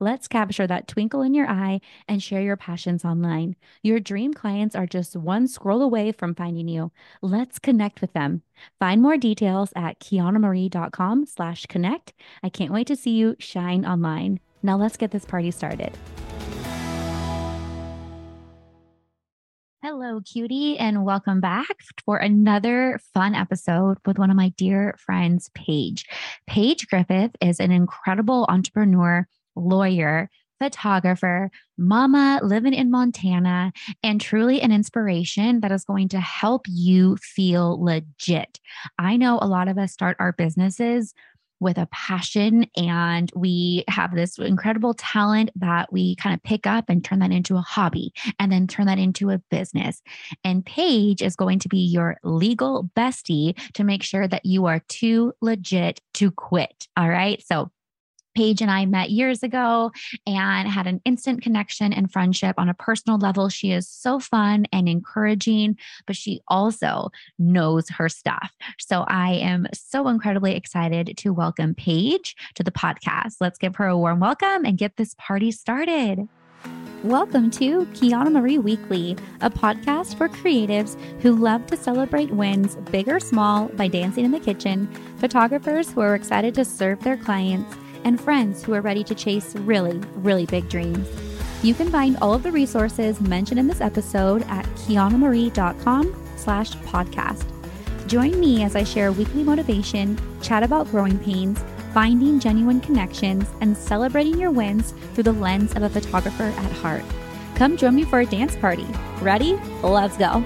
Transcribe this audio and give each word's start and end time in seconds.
Let's 0.00 0.28
capture 0.28 0.64
that 0.64 0.86
twinkle 0.86 1.22
in 1.22 1.34
your 1.34 1.48
eye 1.48 1.80
and 2.06 2.22
share 2.22 2.40
your 2.40 2.56
passions 2.56 3.04
online. 3.04 3.56
Your 3.82 3.98
dream 3.98 4.32
clients 4.32 4.76
are 4.76 4.86
just 4.86 5.16
one 5.16 5.48
scroll 5.48 5.82
away 5.82 6.12
from 6.12 6.36
finding 6.36 6.68
you. 6.68 6.92
Let's 7.20 7.58
connect 7.58 8.00
with 8.00 8.12
them. 8.12 8.42
Find 8.78 9.02
more 9.02 9.16
details 9.16 9.72
at 9.74 9.98
kianamarie.com 9.98 11.26
slash 11.26 11.66
connect. 11.66 12.12
I 12.44 12.48
can't 12.48 12.72
wait 12.72 12.86
to 12.86 12.94
see 12.94 13.10
you 13.10 13.34
shine 13.40 13.84
online. 13.84 14.38
Now 14.62 14.76
let's 14.76 14.96
get 14.96 15.10
this 15.10 15.24
party 15.24 15.50
started. 15.50 15.90
Hello, 19.82 20.20
cutie, 20.20 20.78
and 20.78 21.04
welcome 21.04 21.40
back 21.40 21.74
for 22.04 22.18
another 22.18 23.00
fun 23.14 23.34
episode 23.34 23.98
with 24.06 24.16
one 24.16 24.30
of 24.30 24.36
my 24.36 24.50
dear 24.56 24.94
friends, 24.96 25.50
Paige. 25.54 26.06
Paige 26.46 26.86
Griffith 26.86 27.32
is 27.40 27.58
an 27.58 27.72
incredible 27.72 28.46
entrepreneur 28.48 29.26
lawyer, 29.58 30.30
photographer, 30.58 31.50
mama 31.76 32.40
living 32.42 32.74
in 32.74 32.90
Montana, 32.90 33.72
and 34.02 34.20
truly 34.20 34.60
an 34.60 34.72
inspiration 34.72 35.60
that 35.60 35.72
is 35.72 35.84
going 35.84 36.08
to 36.08 36.20
help 36.20 36.66
you 36.68 37.16
feel 37.16 37.82
legit. 37.82 38.58
I 38.98 39.16
know 39.16 39.38
a 39.40 39.46
lot 39.46 39.68
of 39.68 39.78
us 39.78 39.92
start 39.92 40.16
our 40.18 40.32
businesses 40.32 41.14
with 41.60 41.76
a 41.76 41.88
passion 41.90 42.66
and 42.76 43.30
we 43.34 43.84
have 43.88 44.14
this 44.14 44.38
incredible 44.38 44.94
talent 44.94 45.50
that 45.56 45.92
we 45.92 46.14
kind 46.16 46.34
of 46.34 46.42
pick 46.42 46.66
up 46.66 46.84
and 46.88 47.04
turn 47.04 47.18
that 47.18 47.32
into 47.32 47.56
a 47.56 47.60
hobby 47.60 48.12
and 48.38 48.52
then 48.52 48.66
turn 48.66 48.86
that 48.86 48.98
into 48.98 49.30
a 49.30 49.38
business. 49.50 50.00
And 50.44 50.64
Paige 50.64 51.20
is 51.20 51.34
going 51.36 51.58
to 51.60 51.68
be 51.68 51.78
your 51.78 52.18
legal 52.22 52.88
bestie 52.96 53.58
to 53.74 53.84
make 53.84 54.02
sure 54.02 54.28
that 54.28 54.46
you 54.46 54.66
are 54.66 54.82
too 54.88 55.32
legit 55.40 56.00
to 56.14 56.30
quit. 56.30 56.86
All 56.96 57.08
right. 57.08 57.42
So 57.44 57.70
Paige 58.38 58.62
and 58.62 58.70
I 58.70 58.86
met 58.86 59.10
years 59.10 59.42
ago 59.42 59.90
and 60.24 60.68
had 60.68 60.86
an 60.86 61.00
instant 61.04 61.42
connection 61.42 61.92
and 61.92 62.08
friendship 62.08 62.54
on 62.56 62.68
a 62.68 62.74
personal 62.74 63.18
level. 63.18 63.48
She 63.48 63.72
is 63.72 63.88
so 63.88 64.20
fun 64.20 64.64
and 64.72 64.88
encouraging, 64.88 65.76
but 66.06 66.14
she 66.14 66.40
also 66.46 67.10
knows 67.36 67.88
her 67.88 68.08
stuff. 68.08 68.52
So 68.78 69.04
I 69.08 69.32
am 69.32 69.66
so 69.74 70.06
incredibly 70.06 70.54
excited 70.54 71.16
to 71.16 71.32
welcome 71.32 71.74
Paige 71.74 72.36
to 72.54 72.62
the 72.62 72.70
podcast. 72.70 73.38
Let's 73.40 73.58
give 73.58 73.74
her 73.74 73.86
a 73.86 73.98
warm 73.98 74.20
welcome 74.20 74.64
and 74.64 74.78
get 74.78 74.96
this 74.96 75.16
party 75.18 75.50
started. 75.50 76.28
Welcome 77.02 77.50
to 77.52 77.86
Kiana 77.86 78.30
Marie 78.30 78.58
Weekly, 78.58 79.16
a 79.40 79.50
podcast 79.50 80.16
for 80.16 80.28
creatives 80.28 80.96
who 81.22 81.34
love 81.34 81.66
to 81.66 81.76
celebrate 81.76 82.30
wins, 82.30 82.76
big 82.92 83.08
or 83.08 83.18
small, 83.18 83.66
by 83.70 83.88
dancing 83.88 84.24
in 84.24 84.30
the 84.30 84.38
kitchen, 84.38 84.86
photographers 85.18 85.90
who 85.90 86.02
are 86.02 86.14
excited 86.14 86.54
to 86.54 86.64
serve 86.64 87.02
their 87.02 87.16
clients 87.16 87.76
and 88.08 88.20
friends 88.20 88.64
who 88.64 88.74
are 88.74 88.80
ready 88.80 89.04
to 89.04 89.14
chase 89.14 89.54
really, 89.54 89.98
really 90.16 90.46
big 90.46 90.68
dreams. 90.68 91.06
You 91.62 91.74
can 91.74 91.90
find 91.90 92.16
all 92.20 92.34
of 92.34 92.42
the 92.42 92.50
resources 92.50 93.20
mentioned 93.20 93.60
in 93.60 93.66
this 93.66 93.80
episode 93.80 94.42
at 94.48 94.64
kianamarie.com 94.76 96.26
slash 96.36 96.72
podcast. 96.78 97.44
Join 98.08 98.40
me 98.40 98.62
as 98.64 98.74
I 98.74 98.84
share 98.84 99.12
weekly 99.12 99.42
motivation, 99.42 100.18
chat 100.40 100.62
about 100.62 100.90
growing 100.90 101.18
pains, 101.18 101.62
finding 101.92 102.40
genuine 102.40 102.80
connections, 102.80 103.46
and 103.60 103.76
celebrating 103.76 104.38
your 104.38 104.50
wins 104.50 104.94
through 105.12 105.24
the 105.24 105.32
lens 105.32 105.74
of 105.74 105.82
a 105.82 105.90
photographer 105.90 106.44
at 106.44 106.72
heart. 106.72 107.04
Come 107.56 107.76
join 107.76 107.94
me 107.94 108.04
for 108.04 108.20
a 108.20 108.26
dance 108.26 108.56
party. 108.56 108.86
Ready? 109.20 109.54
Let's 109.82 110.16
go. 110.16 110.44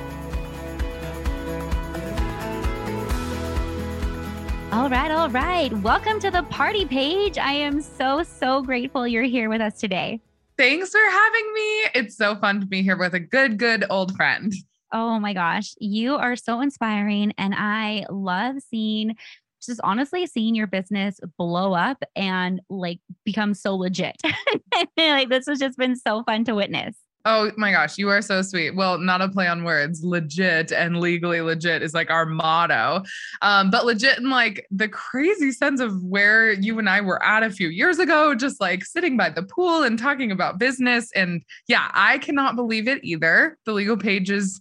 Right, 4.92 5.10
all 5.10 5.30
right. 5.30 5.72
Welcome 5.78 6.20
to 6.20 6.30
the 6.30 6.42
party 6.42 6.84
Paige. 6.84 7.38
I 7.38 7.52
am 7.52 7.80
so, 7.80 8.22
so 8.22 8.60
grateful 8.60 9.08
you're 9.08 9.22
here 9.22 9.48
with 9.48 9.62
us 9.62 9.80
today. 9.80 10.20
Thanks 10.58 10.90
for 10.90 11.00
having 11.10 11.54
me. 11.54 11.84
It's 11.94 12.14
so 12.14 12.36
fun 12.36 12.60
to 12.60 12.66
be 12.66 12.82
here 12.82 12.98
with 12.98 13.14
a 13.14 13.20
good, 13.20 13.58
good 13.58 13.86
old 13.88 14.14
friend. 14.14 14.52
Oh 14.92 15.18
my 15.18 15.32
gosh, 15.32 15.72
you 15.78 16.16
are 16.16 16.36
so 16.36 16.60
inspiring. 16.60 17.32
And 17.38 17.54
I 17.56 18.04
love 18.10 18.56
seeing, 18.68 19.16
just 19.64 19.80
honestly, 19.82 20.26
seeing 20.26 20.54
your 20.54 20.66
business 20.66 21.18
blow 21.38 21.72
up 21.72 22.02
and 22.14 22.60
like 22.68 23.00
become 23.24 23.54
so 23.54 23.74
legit. 23.74 24.20
like, 24.98 25.30
this 25.30 25.46
has 25.46 25.58
just 25.58 25.78
been 25.78 25.96
so 25.96 26.22
fun 26.24 26.44
to 26.44 26.54
witness. 26.54 26.98
Oh 27.24 27.52
my 27.56 27.70
gosh, 27.70 27.98
you 27.98 28.08
are 28.08 28.20
so 28.20 28.42
sweet. 28.42 28.74
Well, 28.74 28.98
not 28.98 29.20
a 29.20 29.28
play 29.28 29.46
on 29.46 29.62
words. 29.62 30.02
Legit 30.02 30.72
and 30.72 30.98
legally 30.98 31.40
legit 31.40 31.82
is 31.82 31.94
like 31.94 32.10
our 32.10 32.26
motto. 32.26 33.04
Um, 33.42 33.70
but 33.70 33.86
legit 33.86 34.18
in 34.18 34.28
like 34.28 34.66
the 34.72 34.88
crazy 34.88 35.52
sense 35.52 35.80
of 35.80 36.02
where 36.02 36.50
you 36.50 36.80
and 36.80 36.88
I 36.88 37.00
were 37.00 37.22
at 37.24 37.44
a 37.44 37.50
few 37.50 37.68
years 37.68 38.00
ago, 38.00 38.34
just 38.34 38.60
like 38.60 38.84
sitting 38.84 39.16
by 39.16 39.30
the 39.30 39.44
pool 39.44 39.84
and 39.84 39.96
talking 39.98 40.32
about 40.32 40.58
business. 40.58 41.12
And 41.12 41.42
yeah, 41.68 41.90
I 41.94 42.18
cannot 42.18 42.56
believe 42.56 42.88
it 42.88 43.04
either. 43.04 43.56
The 43.66 43.72
Legal 43.72 43.96
Paige 43.96 44.30
is 44.30 44.60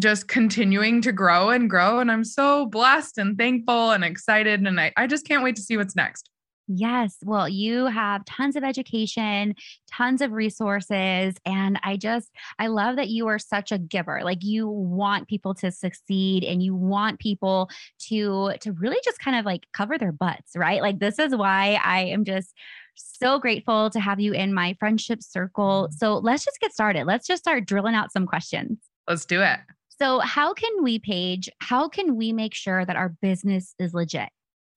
just 0.00 0.26
continuing 0.26 1.00
to 1.02 1.12
grow 1.12 1.50
and 1.50 1.70
grow. 1.70 2.00
And 2.00 2.10
I'm 2.10 2.24
so 2.24 2.66
blessed 2.66 3.18
and 3.18 3.38
thankful 3.38 3.92
and 3.92 4.02
excited. 4.02 4.60
And 4.66 4.80
I, 4.80 4.92
I 4.96 5.06
just 5.06 5.26
can't 5.26 5.44
wait 5.44 5.56
to 5.56 5.62
see 5.62 5.76
what's 5.76 5.96
next. 5.96 6.28
Yes. 6.68 7.16
Well, 7.24 7.48
you 7.48 7.86
have 7.86 8.26
tons 8.26 8.54
of 8.54 8.62
education, 8.62 9.54
tons 9.90 10.20
of 10.20 10.32
resources. 10.32 11.34
And 11.46 11.80
I 11.82 11.96
just, 11.96 12.30
I 12.58 12.66
love 12.66 12.96
that 12.96 13.08
you 13.08 13.26
are 13.28 13.38
such 13.38 13.72
a 13.72 13.78
giver. 13.78 14.20
Like 14.22 14.44
you 14.44 14.68
want 14.68 15.28
people 15.28 15.54
to 15.56 15.72
succeed 15.72 16.44
and 16.44 16.62
you 16.62 16.74
want 16.74 17.20
people 17.20 17.70
to, 18.08 18.52
to 18.60 18.72
really 18.72 18.98
just 19.02 19.18
kind 19.18 19.38
of 19.38 19.46
like 19.46 19.66
cover 19.72 19.96
their 19.96 20.12
butts, 20.12 20.52
right? 20.54 20.82
Like 20.82 20.98
this 20.98 21.18
is 21.18 21.34
why 21.34 21.80
I 21.82 22.00
am 22.00 22.24
just 22.24 22.52
so 22.94 23.38
grateful 23.38 23.88
to 23.90 24.00
have 24.00 24.20
you 24.20 24.34
in 24.34 24.52
my 24.52 24.76
friendship 24.78 25.22
circle. 25.22 25.84
Mm-hmm. 25.84 25.96
So 25.96 26.18
let's 26.18 26.44
just 26.44 26.60
get 26.60 26.72
started. 26.72 27.06
Let's 27.06 27.26
just 27.26 27.42
start 27.42 27.64
drilling 27.64 27.94
out 27.94 28.12
some 28.12 28.26
questions. 28.26 28.78
Let's 29.08 29.24
do 29.24 29.40
it. 29.40 29.58
So, 30.00 30.20
how 30.20 30.54
can 30.54 30.70
we, 30.82 31.00
Paige, 31.00 31.48
how 31.60 31.88
can 31.88 32.14
we 32.14 32.32
make 32.32 32.54
sure 32.54 32.84
that 32.84 32.94
our 32.94 33.08
business 33.20 33.74
is 33.80 33.94
legit? 33.94 34.28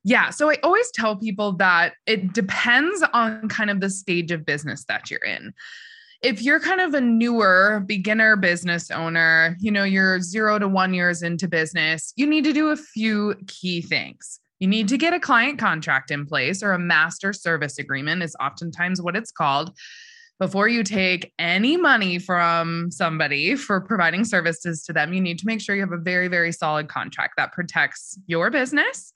Yeah. 0.03 0.31
So 0.31 0.49
I 0.49 0.57
always 0.63 0.89
tell 0.91 1.15
people 1.15 1.53
that 1.53 1.93
it 2.07 2.33
depends 2.33 3.03
on 3.13 3.47
kind 3.49 3.69
of 3.69 3.81
the 3.81 3.89
stage 3.89 4.31
of 4.31 4.45
business 4.45 4.85
that 4.85 5.11
you're 5.11 5.23
in. 5.23 5.53
If 6.21 6.41
you're 6.41 6.59
kind 6.59 6.81
of 6.81 6.93
a 6.93 7.01
newer 7.01 7.83
beginner 7.85 8.35
business 8.35 8.91
owner, 8.91 9.57
you 9.59 9.71
know, 9.71 9.83
you're 9.83 10.21
zero 10.21 10.59
to 10.59 10.67
one 10.67 10.93
years 10.93 11.23
into 11.23 11.47
business, 11.47 12.13
you 12.15 12.27
need 12.27 12.43
to 12.43 12.53
do 12.53 12.69
a 12.69 12.77
few 12.77 13.35
key 13.47 13.81
things. 13.81 14.39
You 14.59 14.67
need 14.67 14.87
to 14.89 14.97
get 14.97 15.13
a 15.13 15.19
client 15.19 15.57
contract 15.57 16.11
in 16.11 16.27
place 16.27 16.61
or 16.61 16.73
a 16.73 16.79
master 16.79 17.33
service 17.33 17.79
agreement, 17.79 18.21
is 18.21 18.35
oftentimes 18.39 19.01
what 19.01 19.15
it's 19.15 19.31
called. 19.31 19.75
Before 20.39 20.67
you 20.67 20.83
take 20.83 21.33
any 21.37 21.77
money 21.77 22.17
from 22.19 22.89
somebody 22.91 23.55
for 23.55 23.81
providing 23.81 24.23
services 24.23 24.83
to 24.83 24.93
them, 24.93 25.13
you 25.13 25.21
need 25.21 25.39
to 25.39 25.47
make 25.47 25.61
sure 25.61 25.75
you 25.75 25.81
have 25.81 25.91
a 25.91 25.97
very, 25.97 26.27
very 26.27 26.51
solid 26.51 26.87
contract 26.87 27.33
that 27.37 27.51
protects 27.51 28.19
your 28.27 28.49
business 28.51 29.11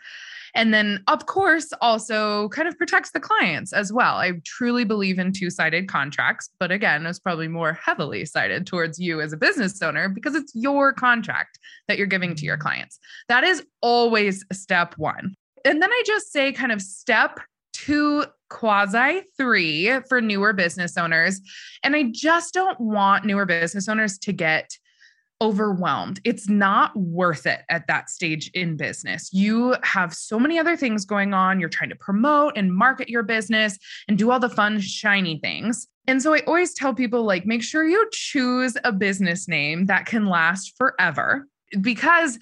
and 0.56 0.74
then, 0.74 1.04
of 1.08 1.26
course, 1.26 1.72
also 1.82 2.48
kind 2.50 2.68
of 2.68 2.78
protects 2.78 3.12
the 3.12 3.20
clients 3.20 3.74
as 3.74 3.92
well. 3.92 4.16
I 4.16 4.42
truly 4.46 4.86
believe 4.86 5.20
in 5.20 5.34
two 5.34 5.50
sided 5.50 5.90
contracts, 5.90 6.50
but 6.60 6.72
again, 6.72 7.06
it's 7.06 7.20
probably 7.20 7.50
more 7.50 7.74
heavily 7.74 8.24
sided 8.26 8.66
towards 8.66 8.98
you 8.98 9.20
as 9.20 9.34
a 9.34 9.38
business 9.38 9.82
owner 9.82 10.08
because 10.08 10.34
it's 10.34 10.56
your 10.56 10.94
contract 10.94 11.60
that 11.88 11.98
you're 11.98 12.08
giving 12.08 12.36
to 12.36 12.46
your 12.46 12.58
clients. 12.58 13.00
That 13.28 13.44
is 13.44 13.64
always 13.82 14.46
step 14.54 14.98
one. 14.98 15.36
And 15.66 15.82
then 15.82 15.92
I 15.92 16.04
just 16.06 16.32
say, 16.32 16.54
kind 16.54 16.72
of 16.72 16.82
step 16.82 17.40
two 17.74 18.26
quasi 18.50 19.24
three 19.38 20.00
for 20.08 20.22
newer 20.22 20.54
business 20.54 20.98
owners. 20.98 21.42
And 21.84 21.96
I 21.96 22.04
just 22.12 22.54
don't 22.54 22.80
want 22.80 23.26
newer 23.26 23.46
business 23.46 23.90
owners 23.90 24.18
to 24.20 24.32
get 24.32 24.78
overwhelmed. 25.42 26.22
It's 26.24 26.48
not 26.48 26.96
worth 26.96 27.46
it 27.46 27.62
at 27.70 27.88
that 27.88 28.10
stage 28.10 28.50
in 28.54 28.78
business. 28.78 29.30
You 29.34 29.76
have 29.84 30.14
so 30.14 30.40
many 30.40 30.58
other 30.58 30.78
things 30.78 31.06
going 31.06 31.34
on. 31.34 31.60
You're 31.60 31.70
trying 31.70 31.90
to 31.90 31.96
promote 31.96 32.54
and 32.56 32.74
market 32.74 33.10
your 33.10 33.24
business 33.24 33.78
and 34.08 34.18
do 34.18 34.32
all 34.32 34.40
the 34.40 34.50
fun, 34.50 34.80
shiny 34.80 35.40
things. 35.40 35.88
And 36.08 36.22
so 36.22 36.34
I 36.34 36.42
always 36.42 36.74
tell 36.74 36.94
people 36.94 37.24
like, 37.24 37.46
make 37.46 37.64
sure 37.64 37.84
you 37.84 38.08
choose 38.12 38.78
a 38.84 38.92
business 38.92 39.48
name 39.48 39.88
that 39.88 40.06
can 40.06 40.28
last 40.28 40.74
forever 40.78 41.48
because 41.82 42.40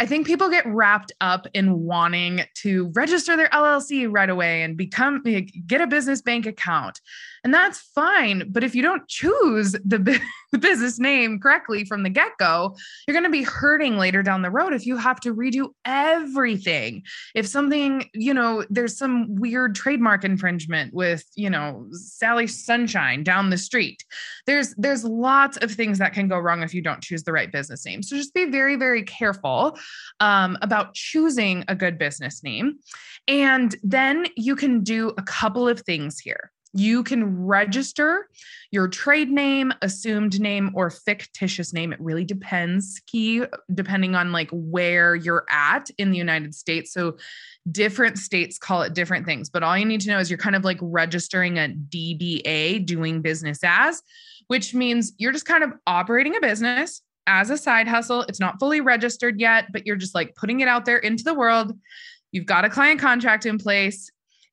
I 0.00 0.06
think 0.06 0.28
people 0.28 0.48
get 0.48 0.64
wrapped 0.66 1.10
up 1.20 1.48
in 1.54 1.80
wanting 1.80 2.42
to 2.58 2.92
register 2.94 3.36
their 3.36 3.48
LLC 3.48 4.06
right 4.08 4.30
away 4.30 4.62
and 4.62 4.76
become 4.76 5.24
get 5.66 5.80
a 5.80 5.88
business 5.88 6.22
bank 6.22 6.46
account. 6.46 7.00
And 7.42 7.52
that's 7.52 7.80
fine, 7.80 8.44
but 8.48 8.62
if 8.62 8.76
you 8.76 8.82
don't 8.82 9.08
choose 9.08 9.72
the, 9.72 10.20
the 10.52 10.58
business 10.58 10.98
name 10.98 11.38
correctly 11.38 11.84
from 11.84 12.02
the 12.02 12.10
get-go, 12.10 12.74
you're 13.06 13.14
going 13.14 13.24
to 13.24 13.30
be 13.30 13.42
hurting 13.42 13.98
later 13.98 14.22
down 14.22 14.42
the 14.42 14.50
road 14.50 14.72
if 14.72 14.86
you 14.86 14.96
have 14.96 15.20
to 15.20 15.34
redo 15.34 15.68
everything. 15.84 17.02
If 17.34 17.46
something, 17.46 18.08
you 18.14 18.32
know, 18.32 18.64
there's 18.70 18.96
some 18.96 19.34
weird 19.36 19.74
trademark 19.74 20.24
infringement 20.24 20.94
with, 20.94 21.24
you 21.34 21.50
know, 21.50 21.86
Sally 21.92 22.46
Sunshine 22.46 23.22
down 23.22 23.50
the 23.50 23.58
street. 23.58 24.04
There's 24.46 24.74
there's 24.76 25.04
lots 25.04 25.56
of 25.58 25.70
things 25.70 25.98
that 25.98 26.12
can 26.12 26.28
go 26.28 26.38
wrong 26.38 26.62
if 26.62 26.72
you 26.72 26.82
don't 26.82 27.02
choose 27.02 27.24
the 27.24 27.32
right 27.32 27.50
business 27.52 27.84
name. 27.84 28.02
So 28.02 28.16
just 28.16 28.34
be 28.34 28.46
very 28.46 28.76
very 28.76 29.02
careful 29.02 29.78
um, 30.20 30.56
about 30.62 30.94
choosing 30.94 31.64
a 31.68 31.74
good 31.74 31.98
business 31.98 32.42
name. 32.42 32.78
And 33.26 33.76
then 33.82 34.26
you 34.36 34.56
can 34.56 34.82
do 34.82 35.12
a 35.18 35.22
couple 35.22 35.68
of 35.68 35.80
things 35.80 36.18
here. 36.18 36.50
You 36.74 37.02
can 37.02 37.46
register 37.46 38.28
your 38.70 38.88
trade 38.88 39.30
name, 39.30 39.72
assumed 39.80 40.38
name, 40.40 40.70
or 40.74 40.90
fictitious 40.90 41.72
name. 41.72 41.92
It 41.92 42.00
really 42.00 42.24
depends, 42.24 43.00
key, 43.06 43.44
depending 43.72 44.14
on 44.14 44.32
like 44.32 44.50
where 44.52 45.14
you're 45.14 45.46
at 45.50 45.90
in 45.98 46.10
the 46.10 46.18
United 46.18 46.54
States. 46.54 46.92
So 46.92 47.16
different 47.70 48.18
states 48.18 48.58
call 48.58 48.82
it 48.82 48.94
different 48.94 49.26
things, 49.26 49.48
but 49.48 49.62
all 49.62 49.76
you 49.76 49.84
need 49.84 50.00
to 50.02 50.08
know 50.10 50.18
is 50.18 50.30
you're 50.30 50.38
kind 50.38 50.56
of 50.56 50.64
like 50.64 50.78
registering 50.80 51.58
a 51.58 51.68
DBA, 51.68 52.84
doing 52.84 53.22
business 53.22 53.60
as, 53.62 54.02
which 54.48 54.74
means 54.74 55.12
you're 55.18 55.32
just 55.32 55.46
kind 55.46 55.64
of 55.64 55.72
operating 55.86 56.36
a 56.36 56.40
business 56.40 57.02
as 57.26 57.50
a 57.50 57.56
side 57.56 57.88
hustle. 57.88 58.22
It's 58.22 58.40
not 58.40 58.58
fully 58.58 58.80
registered 58.80 59.40
yet, 59.40 59.66
but 59.72 59.86
you're 59.86 59.96
just 59.96 60.14
like 60.14 60.34
putting 60.34 60.60
it 60.60 60.68
out 60.68 60.84
there 60.84 60.98
into 60.98 61.24
the 61.24 61.34
world. 61.34 61.78
You've 62.32 62.46
got 62.46 62.64
a 62.64 62.70
client 62.70 63.00
contract 63.00 63.46
in 63.46 63.58
place 63.58 64.10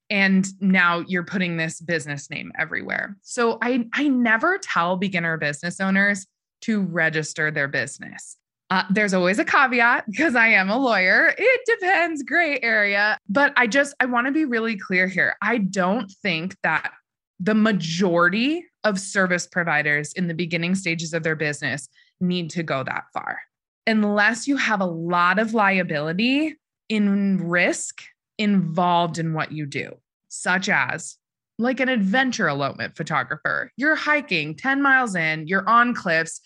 and 0.10 0.48
now 0.62 1.00
you're 1.08 1.24
putting 1.24 1.58
this 1.58 1.82
business 1.82 2.30
name 2.30 2.52
everywhere. 2.58 3.18
So 3.22 3.58
I 3.62 3.88
I 3.94 4.08
never 4.08 4.58
tell 4.58 4.98
beginner 4.98 5.38
business 5.38 5.80
owners 5.80 6.28
to 6.62 6.82
register 6.82 7.52
their 7.52 7.68
business. 7.68 8.38
Uh, 8.72 8.84
there's 8.90 9.14
always 9.14 9.38
a 9.40 9.46
caveat 9.46 10.06
because 10.10 10.36
I 10.36 10.48
am 10.48 10.70
a 10.70 10.78
lawyer. 10.78 11.34
It 11.38 11.62
depends, 11.66 12.24
gray 12.24 12.60
area. 12.62 13.18
But 13.30 13.54
I 13.56 13.68
just 13.68 13.96
I 14.00 14.06
want 14.06 14.28
to 14.28 14.34
be 14.34 14.46
really 14.46 14.78
clear 14.78 15.08
here. 15.08 15.36
I 15.42 15.58
don't 15.58 16.12
think 16.22 16.56
that 16.64 16.92
the 17.40 17.56
majority 17.56 18.66
of 18.84 19.00
service 19.00 19.46
providers 19.46 20.14
in 20.14 20.28
the 20.28 20.34
beginning 20.34 20.76
stages 20.76 21.14
of 21.14 21.24
their 21.24 21.36
business 21.36 21.90
need 22.22 22.50
to 22.52 22.64
go 22.64 22.84
that 22.84 23.04
far. 23.14 23.40
Unless 23.88 24.48
you 24.48 24.58
have 24.58 24.82
a 24.82 24.86
lot 24.86 25.38
of 25.38 25.54
liability 25.54 26.56
in 26.88 27.48
risk 27.48 28.02
involved 28.38 29.18
in 29.18 29.34
what 29.34 29.52
you 29.52 29.66
do, 29.66 29.98
such 30.30 30.70
as 30.70 31.18
like 31.58 31.80
an 31.80 31.90
adventure 31.90 32.48
elopement 32.48 32.96
photographer. 32.96 33.72
You're 33.78 33.96
hiking 33.96 34.56
10 34.56 34.82
miles 34.82 35.16
in, 35.16 35.48
you're 35.48 35.68
on 35.70 35.94
cliffs. 35.94 36.42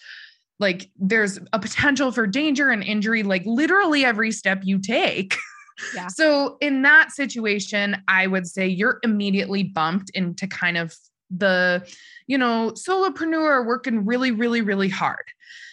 Like 0.59 0.89
there's 0.97 1.39
a 1.53 1.59
potential 1.59 2.11
for 2.11 2.27
danger 2.27 2.69
and 2.69 2.83
injury, 2.83 3.23
like 3.23 3.43
literally 3.45 4.05
every 4.05 4.31
step 4.31 4.61
you 4.63 4.79
take. 4.79 5.35
Yeah. 5.95 6.07
So, 6.07 6.57
in 6.59 6.81
that 6.81 7.13
situation, 7.13 8.03
I 8.09 8.27
would 8.27 8.45
say 8.45 8.67
you're 8.67 8.99
immediately 9.01 9.63
bumped 9.63 10.09
into 10.09 10.45
kind 10.45 10.77
of 10.77 10.93
the, 11.29 11.87
you 12.27 12.37
know, 12.37 12.71
solopreneur 12.71 13.65
working 13.65 14.05
really, 14.05 14.31
really, 14.31 14.59
really 14.59 14.89
hard. 14.89 15.23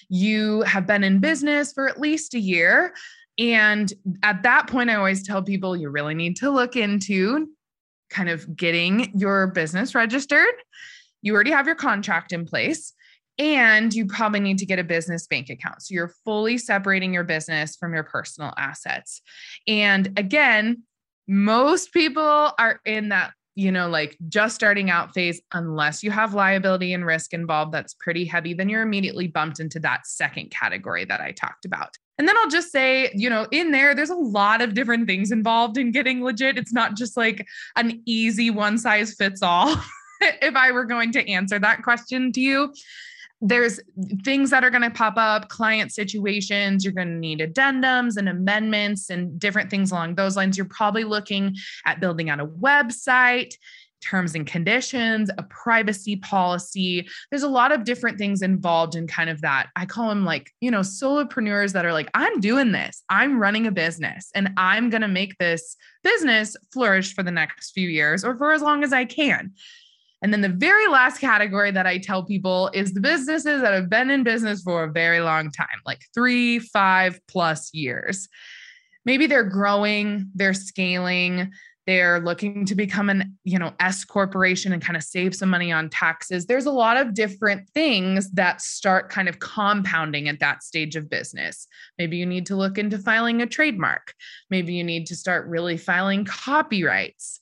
You 0.09 0.63
have 0.63 0.87
been 0.87 1.03
in 1.03 1.19
business 1.19 1.73
for 1.73 1.89
at 1.89 2.01
least 2.01 2.35
a 2.35 2.39
year 2.39 2.95
and 3.39 3.93
at 4.23 4.43
that 4.43 4.69
point, 4.69 4.91
I 4.91 4.95
always 4.95 5.27
tell 5.27 5.43
people 5.43 5.77
you 5.77 5.91
really 5.91 6.15
need 6.15 6.37
to 6.37 6.51
look 6.51 6.77
into 6.77 7.49
kind 8.11 8.29
of 8.29 8.57
getting 8.57 9.19
your 9.19 9.49
business 9.49 9.95
registered. 9.95 10.55
You 11.23 11.35
already 11.35 11.51
have 11.51 11.67
your 11.67 11.75
contract 11.75 12.33
in 12.33 12.47
place, 12.47 12.93
and 13.39 13.93
you 13.93 14.07
probably 14.07 14.41
need 14.41 14.59
to 14.59 14.67
get 14.67 14.79
a 14.79 14.85
business 14.85 15.27
bank 15.27 15.51
account. 15.51 15.83
So 15.83 15.93
you're 15.93 16.15
fully 16.25 16.57
separating 16.57 17.13
your 17.13 17.25
business 17.25 17.77
from 17.77 17.93
your 17.93 18.05
personal 18.05 18.53
assets. 18.57 19.21
And 19.67 20.19
again, 20.19 20.83
most 21.29 21.93
people 21.93 22.53
are 22.59 22.81
in 22.85 23.11
that 23.11 23.33
you 23.57 23.73
know, 23.73 23.89
like 23.89 24.19
just 24.29 24.55
starting 24.55 24.91
out 24.91 25.15
phase, 25.15 25.41
unless 25.53 26.03
you 26.03 26.11
have 26.11 26.35
liability 26.35 26.93
and 26.93 27.07
risk 27.07 27.33
involved, 27.33 27.73
that's 27.73 27.95
pretty 27.95 28.27
heavy, 28.27 28.53
then 28.53 28.69
you're 28.69 28.83
immediately 28.83 29.27
bumped 29.27 29.61
into 29.61 29.81
that 29.81 30.07
second 30.07 30.51
category 30.51 31.07
that 31.07 31.23
I 31.23 31.33
talked 31.33 31.65
about. 31.65 31.97
And 32.19 32.27
then 32.27 32.37
I'll 32.39 32.49
just 32.49 32.73
say, 32.73 33.11
you 33.15 33.29
know, 33.29 33.47
in 33.51 33.73
there, 33.73 33.95
there's 33.95 34.11
a 34.11 34.15
lot 34.15 34.63
of 34.63 34.75
different 34.75 35.07
things 35.07 35.31
involved 35.31 35.77
in 35.77 35.93
getting 35.93 36.23
legit. 36.23 36.57
It's 36.57 36.73
not 36.73 36.97
just 36.97 37.17
like 37.17 37.47
an 37.77 38.03
easy 38.07 38.51
one 38.51 38.79
size 38.79 39.15
fits 39.15 39.43
all. 39.43 39.77
if 40.21 40.57
I 40.57 40.73
were 40.73 40.85
going 40.85 41.13
to 41.13 41.31
answer 41.31 41.59
that 41.59 41.83
question 41.83 42.33
to 42.33 42.41
you, 42.41 42.73
there's 43.43 43.81
things 44.25 44.49
that 44.51 44.65
are 44.65 44.71
going 44.71 44.83
to 44.83 44.91
pop 44.91 45.15
up, 45.19 45.51
client 45.51 45.93
situations. 45.93 46.85
You're 46.85 46.95
going 46.95 47.09
to 47.09 47.15
need 47.15 47.41
addendums 47.41 48.17
and 48.17 48.31
amendments 48.31 49.11
and 49.11 49.39
different 49.39 49.71
things 49.71 49.91
along 49.91 50.15
those 50.15 50.37
lines. 50.37 50.57
You're 50.57 50.67
probably 50.67 51.05
looking 51.05 51.55
at 51.85 52.01
building 52.01 52.31
out 52.31 52.41
a 52.41 52.47
website 52.47 53.53
terms 54.09 54.35
and 54.35 54.47
conditions, 54.47 55.31
a 55.39 55.43
privacy 55.45 56.17
policy. 56.17 57.09
There's 57.31 57.43
a 57.43 57.49
lot 57.49 57.73
of 57.73 57.85
different 57.85 58.19
things 58.19 58.43
involved 58.43 58.95
in 58.95 59.07
kind 59.07 59.29
of 59.29 59.41
that. 59.41 59.69
I 59.75 59.87
call 59.87 60.09
them 60.09 60.25
like, 60.25 60.53
you 60.61 60.71
know, 60.71 60.81
solopreneurs 60.81 61.73
that 61.73 61.85
are 61.85 61.93
like, 61.93 62.11
I'm 62.15 62.41
doing 62.41 62.73
this, 62.73 63.03
I'm 63.09 63.39
running 63.39 63.67
a 63.67 63.73
business, 63.73 64.31
and 64.35 64.51
I'm 64.57 64.91
going 64.91 65.03
to 65.03 65.09
make 65.09 65.37
this 65.39 65.77
business 66.03 66.57
flourish 66.73 67.15
for 67.15 67.23
the 67.23 67.31
next 67.31 67.73
few 67.73 67.89
years 67.89 68.25
or 68.25 68.37
for 68.37 68.53
as 68.53 68.63
long 68.63 68.85
as 68.85 68.93
I 68.93 69.05
can. 69.05 69.53
And 70.23 70.33
then 70.33 70.41
the 70.41 70.49
very 70.49 70.89
last 70.89 71.21
category 71.21 71.71
that 71.73 71.87
I 71.87 71.99
tell 71.99 72.25
people 72.25 72.71
is 72.73 72.93
the 72.93 73.01
businesses 73.01 73.61
that 73.61 73.75
have 73.75 73.91
been 73.91 74.11
in 74.11 74.23
business 74.23 74.63
for 74.63 74.85
a 74.85 74.91
very 74.91 75.21
long 75.21 75.51
time, 75.51 75.81
like 75.85 76.03
three, 76.15 76.59
five 76.59 77.21
plus 77.29 77.73
years. 77.75 78.29
Maybe 79.05 79.27
they're 79.27 79.45
growing, 79.45 80.31
they're 80.35 80.55
scaling, 80.55 81.53
they're 81.87 82.21
looking 82.21 82.67
to 82.67 82.75
become 82.75 83.09
an 83.09 83.39
you 83.45 83.59
know 83.59 83.73
s 83.81 84.05
corporation 84.05 84.73
and 84.73 84.83
kind 84.83 84.97
of 84.97 85.03
save 85.03 85.35
some 85.35 85.49
money 85.49 85.71
on 85.73 85.89
taxes. 85.89 86.47
There's 86.47 86.67
a 86.67 86.71
lot 86.71 86.97
of 86.97 87.15
different 87.15 87.69
things 87.71 88.31
that 88.33 88.61
start 88.61 89.09
kind 89.09 89.29
of 89.29 89.39
compounding 89.39 90.29
at 90.29 90.41
that 90.41 90.63
stage 90.63 90.97
of 90.97 91.09
business. 91.09 91.67
Maybe 91.99 92.17
you 92.17 92.27
need 92.27 92.47
to 92.47 92.57
look 92.57 92.79
into 92.79 92.99
filing 92.99 93.43
a 93.43 93.47
trademark. 93.47 94.15
Maybe 94.51 94.75
you 94.75 94.85
need 94.85 95.07
to 95.07 95.17
start 95.17 95.47
really 95.47 95.77
filing 95.77 96.25
copyrights 96.25 97.41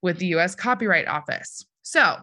with 0.00 0.18
the 0.18 0.34
us 0.34 0.54
copyright 0.54 1.06
office. 1.06 1.64
So 1.82 2.16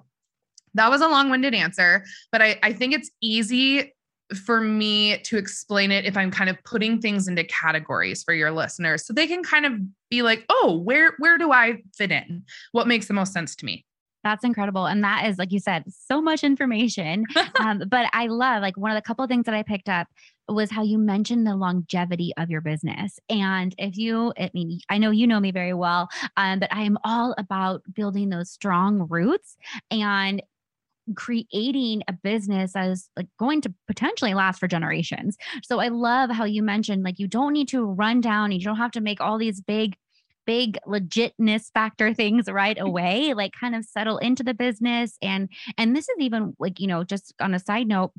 that 0.76 0.90
was 0.90 1.02
a 1.02 1.08
long-winded 1.08 1.56
answer 1.56 2.06
but 2.32 2.44
I, 2.44 2.60
I 2.62 2.74
think 2.74 2.94
it's 2.94 3.10
easy 3.22 3.92
for 4.36 4.62
me 4.62 5.18
to 5.20 5.38
explain 5.38 5.92
it 5.92 6.06
if 6.06 6.16
I'm 6.16 6.32
kind 6.32 6.50
of 6.50 6.58
putting 6.64 7.02
things 7.02 7.28
into 7.28 7.44
categories 7.44 8.24
for 8.24 8.34
your 8.34 8.52
listeners 8.52 9.06
so 9.06 9.14
they 9.14 9.28
can 9.28 9.44
kind 9.44 9.66
of 9.66 9.74
be 10.10 10.22
like, 10.22 10.46
"Oh, 10.50 10.78
where 10.84 11.14
where 11.20 11.38
do 11.38 11.52
I 11.52 11.82
fit 11.96 12.12
in? 12.12 12.44
What 12.72 12.88
makes 12.88 13.08
the 13.08 13.14
most 13.14 13.34
sense 13.34 13.56
to 13.58 13.66
me?" 13.66 13.86
That's 14.24 14.44
incredible. 14.44 14.86
And 14.86 15.04
that 15.04 15.26
is, 15.28 15.38
like 15.38 15.52
you 15.52 15.60
said, 15.60 15.86
so 15.88 16.22
much 16.22 16.44
information. 16.44 17.26
um, 17.60 17.84
but 17.88 18.08
I 18.12 18.28
love, 18.28 18.62
like, 18.62 18.76
one 18.78 18.92
of 18.92 18.96
the 18.96 19.02
couple 19.02 19.24
of 19.24 19.30
things 19.30 19.46
that 19.46 19.56
I 19.56 19.64
picked 19.64 19.88
up 19.88 20.08
was 20.50 20.72
how 20.72 20.84
you 20.84 20.98
mentioned 20.98 21.48
the 21.48 21.56
longevity 21.56 22.34
of 22.38 22.50
your 22.50 22.62
business. 22.62 23.20
And 23.30 23.74
if 23.78 23.98
you, 23.98 24.34
I 24.38 24.50
mean, 24.54 24.82
I 24.90 24.98
know 24.98 25.12
you 25.12 25.26
know 25.26 25.40
me 25.40 25.52
very 25.52 25.74
well, 25.74 26.10
um, 26.38 26.60
but 26.60 26.74
I 26.74 26.82
am 26.82 26.98
all 27.04 27.34
about 27.38 27.84
building 27.94 28.30
those 28.30 28.50
strong 28.50 29.08
roots. 29.10 29.56
And 29.90 30.42
creating 31.16 32.04
a 32.08 32.14
business 32.14 32.74
that 32.74 32.90
is 32.90 33.10
like 33.16 33.28
going 33.38 33.62
to 33.62 33.74
potentially 33.88 34.34
last 34.34 34.60
for 34.60 34.68
generations. 34.68 35.38
So 35.64 35.80
I 35.80 35.90
love 35.90 36.30
how 36.30 36.46
you 36.46 36.64
mentioned 36.64 37.04
like 37.04 37.20
you 37.20 37.28
don't 37.28 37.54
need 37.54 37.68
to 37.70 37.84
run 37.84 38.22
down, 38.22 38.52
and 38.52 38.62
you 38.62 38.66
don't 38.66 38.78
have 38.78 38.92
to 38.92 39.02
make 39.02 39.22
all 39.22 39.38
these 39.38 39.62
big 39.62 39.96
big 40.46 40.80
legitness 40.88 41.72
factor 41.74 42.12
things 42.22 42.46
right 42.50 42.80
away 42.82 43.34
like 43.36 43.52
kind 43.60 43.76
of 43.76 43.86
settle 43.86 44.18
into 44.18 44.42
the 44.42 44.54
business 44.54 45.16
and 45.22 45.48
and 45.78 45.96
this 45.96 46.10
is 46.10 46.16
even 46.18 46.56
like 46.58 46.80
you 46.80 46.88
know 46.88 47.04
just 47.04 47.36
on 47.40 47.54
a 47.54 47.60
side 47.60 47.88
note 47.88 48.12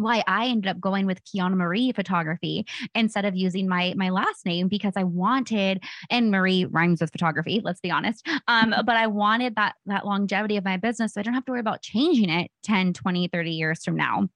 why 0.00 0.22
I 0.26 0.46
ended 0.46 0.70
up 0.70 0.80
going 0.80 1.06
with 1.06 1.22
Kiana 1.24 1.54
Marie 1.54 1.92
photography 1.92 2.66
instead 2.94 3.24
of 3.24 3.36
using 3.36 3.68
my 3.68 3.94
my 3.96 4.10
last 4.10 4.44
name 4.46 4.68
because 4.68 4.94
I 4.96 5.04
wanted 5.04 5.82
and 6.10 6.30
Marie 6.30 6.64
rhymes 6.64 7.00
with 7.00 7.12
photography, 7.12 7.60
let's 7.62 7.80
be 7.80 7.90
honest. 7.90 8.26
Um, 8.48 8.74
but 8.84 8.96
I 8.96 9.06
wanted 9.06 9.56
that 9.56 9.74
that 9.86 10.06
longevity 10.06 10.56
of 10.56 10.64
my 10.64 10.76
business 10.76 11.14
so 11.14 11.20
I 11.20 11.22
don't 11.22 11.34
have 11.34 11.44
to 11.46 11.52
worry 11.52 11.60
about 11.60 11.82
changing 11.82 12.30
it 12.30 12.50
10, 12.64 12.92
20, 12.94 13.28
30 13.28 13.50
years 13.50 13.84
from 13.84 13.96
now. 13.96 14.28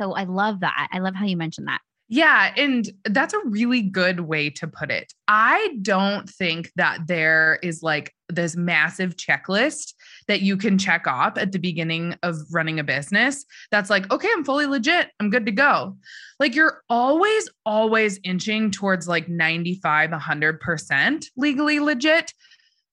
So 0.00 0.12
I 0.12 0.24
love 0.24 0.60
that. 0.60 0.88
I 0.92 0.98
love 0.98 1.14
how 1.14 1.26
you 1.26 1.36
mentioned 1.36 1.68
that. 1.68 1.80
Yeah. 2.08 2.52
And 2.56 2.90
that's 3.04 3.34
a 3.34 3.40
really 3.44 3.82
good 3.82 4.20
way 4.20 4.48
to 4.50 4.66
put 4.66 4.90
it. 4.90 5.12
I 5.26 5.76
don't 5.82 6.28
think 6.28 6.72
that 6.76 7.06
there 7.06 7.58
is 7.62 7.82
like 7.82 8.14
this 8.28 8.56
massive 8.56 9.16
checklist 9.16 9.94
that 10.26 10.42
you 10.42 10.56
can 10.56 10.78
check 10.78 11.06
off 11.06 11.38
at 11.38 11.52
the 11.52 11.58
beginning 11.58 12.14
of 12.22 12.36
running 12.52 12.78
a 12.78 12.84
business 12.84 13.44
that's 13.70 13.90
like, 13.90 14.10
okay, 14.12 14.28
I'm 14.32 14.44
fully 14.44 14.66
legit. 14.66 15.10
I'm 15.18 15.30
good 15.30 15.46
to 15.46 15.52
go. 15.52 15.96
Like 16.38 16.54
you're 16.54 16.82
always, 16.88 17.48
always 17.64 18.20
inching 18.24 18.70
towards 18.70 19.08
like 19.08 19.28
95, 19.28 20.10
100% 20.10 21.24
legally 21.36 21.80
legit. 21.80 22.32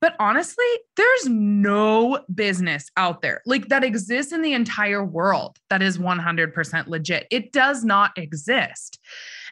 But 0.02 0.16
honestly, 0.20 0.66
there's 0.98 1.28
no 1.28 2.20
business 2.34 2.92
out 2.98 3.22
there 3.22 3.42
like 3.46 3.70
that 3.70 3.84
exists 3.84 4.34
in 4.34 4.42
the 4.42 4.54
entire 4.54 5.04
world 5.04 5.58
that 5.70 5.82
is 5.82 5.98
100% 5.98 6.88
legit. 6.88 7.28
It 7.32 7.52
does 7.52 7.84
not 7.84 8.12
exist. 8.18 9.00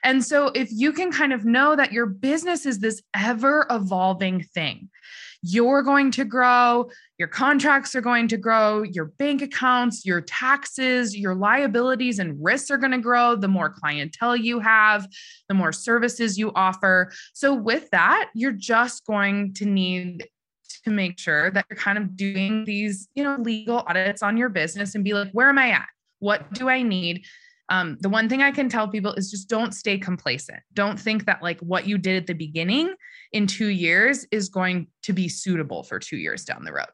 And 0.03 0.23
so, 0.23 0.47
if 0.53 0.69
you 0.71 0.91
can 0.91 1.11
kind 1.11 1.31
of 1.31 1.45
know 1.45 1.75
that 1.75 1.93
your 1.93 2.05
business 2.05 2.65
is 2.65 2.79
this 2.79 3.01
ever 3.15 3.65
evolving 3.69 4.43
thing, 4.43 4.89
you're 5.43 5.83
going 5.83 6.09
to 6.11 6.23
grow, 6.23 6.89
your 7.19 7.27
contracts 7.27 7.93
are 7.95 8.01
going 8.01 8.29
to 8.29 8.37
grow, 8.37 8.81
your 8.81 9.05
bank 9.05 9.41
accounts, 9.41 10.05
your 10.05 10.21
taxes, 10.21 11.15
your 11.15 11.35
liabilities 11.35 12.17
and 12.17 12.41
risks 12.41 12.71
are 12.71 12.77
going 12.77 12.93
to 12.93 12.97
grow. 12.97 13.35
The 13.35 13.49
more 13.49 13.69
clientele 13.69 14.37
you 14.37 14.59
have, 14.59 15.05
the 15.49 15.53
more 15.53 15.73
services 15.73 16.37
you 16.37 16.53
offer. 16.55 17.11
So, 17.33 17.53
with 17.53 17.89
that, 17.91 18.29
you're 18.33 18.53
just 18.53 19.05
going 19.05 19.53
to 19.55 19.65
need 19.65 20.25
to 20.85 20.89
make 20.89 21.19
sure 21.19 21.51
that 21.51 21.65
you're 21.69 21.77
kind 21.77 21.97
of 21.97 22.15
doing 22.15 22.63
these, 22.63 23.09
you 23.13 23.23
know, 23.23 23.35
legal 23.37 23.79
audits 23.79 24.23
on 24.23 24.37
your 24.37 24.49
business 24.49 24.95
and 24.95 25.03
be 25.03 25.13
like, 25.13 25.29
where 25.33 25.49
am 25.49 25.59
I 25.59 25.71
at? 25.71 25.87
What 26.19 26.53
do 26.53 26.69
I 26.69 26.83
need? 26.83 27.25
Um, 27.69 27.97
the 28.01 28.09
one 28.09 28.27
thing 28.29 28.41
I 28.41 28.51
can 28.51 28.69
tell 28.69 28.87
people 28.87 29.13
is 29.13 29.31
just 29.31 29.47
don't 29.47 29.73
stay 29.73 29.97
complacent. 29.97 30.59
Don't 30.73 30.99
think 30.99 31.25
that 31.25 31.41
like 31.41 31.59
what 31.61 31.87
you 31.87 31.97
did 31.97 32.17
at 32.17 32.27
the 32.27 32.33
beginning 32.33 32.93
in 33.31 33.47
two 33.47 33.67
years 33.67 34.25
is 34.31 34.49
going 34.49 34.87
to 35.03 35.13
be 35.13 35.29
suitable 35.29 35.83
for 35.83 35.99
two 35.99 36.17
years 36.17 36.43
down 36.43 36.65
the 36.65 36.73
road. 36.73 36.87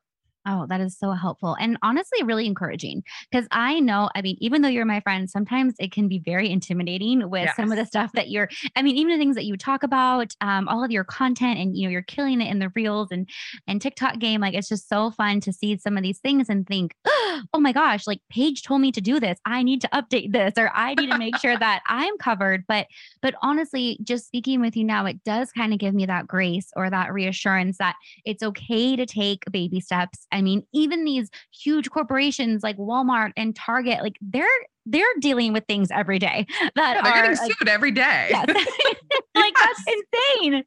Oh, 0.48 0.66
that 0.70 0.80
is 0.80 0.98
so 0.98 1.12
helpful 1.12 1.58
and 1.60 1.78
honestly 1.84 2.24
really 2.24 2.46
encouraging 2.46 3.04
because 3.30 3.46
I 3.52 3.82
know, 3.82 4.10
I 4.16 4.22
mean, 4.22 4.38
even 4.40 4.62
though 4.62 4.70
you're 4.70 4.86
my 4.86 5.02
friend, 5.02 5.30
sometimes 5.30 5.76
it 5.80 5.92
can 5.92 6.08
be 6.08 6.20
very 6.20 6.50
intimidating 6.50 7.30
with 7.30 7.44
yes. 7.46 7.56
some 7.58 7.72
of 7.72 7.78
the 7.78 7.86
stuff 7.86 8.12
that 8.14 8.30
you're, 8.30 8.48
I 8.76 8.82
mean, 8.82 8.96
even 8.96 9.12
the 9.12 9.18
things 9.18 9.36
that 9.36 9.44
you 9.44 9.58
talk 9.58 9.84
about, 9.84 10.34
um, 10.40 10.70
all 10.70 10.84
of 10.84 10.92
your 10.92 11.04
content 11.04 11.60
and, 11.60 11.78
you 11.78 11.84
know, 11.84 11.92
you're 11.92 12.04
killing 12.04 12.40
it 12.40 12.50
in 12.50 12.60
the 12.60 12.72
reels 12.74 13.10
and, 13.12 13.30
and 13.68 13.82
TikTok 13.82 14.20
game. 14.20 14.40
Like, 14.40 14.54
it's 14.54 14.70
just 14.70 14.88
so 14.88 15.12
fun 15.12 15.42
to 15.42 15.52
see 15.52 15.78
some 15.78 15.98
of 15.98 16.04
these 16.04 16.20
things 16.20 16.48
and 16.48 16.66
think, 16.66 16.96
oh 17.06 17.60
my 17.60 17.74
gosh, 17.74 18.08
like 18.08 18.22
Paige 18.30 18.64
told 18.64 18.80
me 18.80 18.94
to 18.94 19.02
do 19.02 19.20
this. 19.20 19.40
I 19.46 19.62
need 19.62 19.82
to 19.82 19.90
update 19.90 20.32
this 20.32 20.54
or 20.58 20.72
I 20.74 20.96
need 20.96 21.12
to 21.12 21.18
make 21.18 21.38
sure 21.38 21.58
that 21.60 21.82
I'm 21.88 22.18
covered. 22.18 22.64
But, 22.66 22.88
but 23.22 23.36
honestly, 23.42 24.00
just 24.04 24.28
speaking 24.28 24.62
with 24.62 24.78
you 24.78 24.86
now, 24.86 25.06
it 25.06 25.22
does 25.26 25.52
kind 25.52 25.74
of 25.74 25.80
give 25.80 25.94
me 25.94 26.06
that 26.06 26.28
grace 26.28 26.72
or 26.78 26.90
that 26.90 27.12
reassurance 27.12 27.78
that 27.80 27.96
it's 28.24 28.42
okay 28.42 28.96
to 28.96 29.06
take 29.06 29.44
baby 29.52 29.82
steps 29.82 30.28
I 30.32 30.42
mean, 30.42 30.66
even 30.74 31.06
these 31.06 31.30
huge 31.52 31.90
corporations 31.90 32.64
like 32.64 32.78
Walmart 32.78 33.32
and 33.38 33.56
Target, 33.56 34.02
like 34.02 34.18
they're 34.22 34.48
they're 34.86 35.06
dealing 35.20 35.54
with 35.54 35.66
things 35.68 35.90
every 35.92 36.20
day 36.20 36.46
that 36.76 36.96
yeah, 36.96 37.02
they're 37.02 37.14
are, 37.14 37.22
getting 37.22 37.36
sued 37.36 37.68
every 37.68 37.92
day. 37.92 38.28
Yes. 38.30 38.46
like 39.36 39.54
that's 39.56 39.84
insane. 40.44 40.64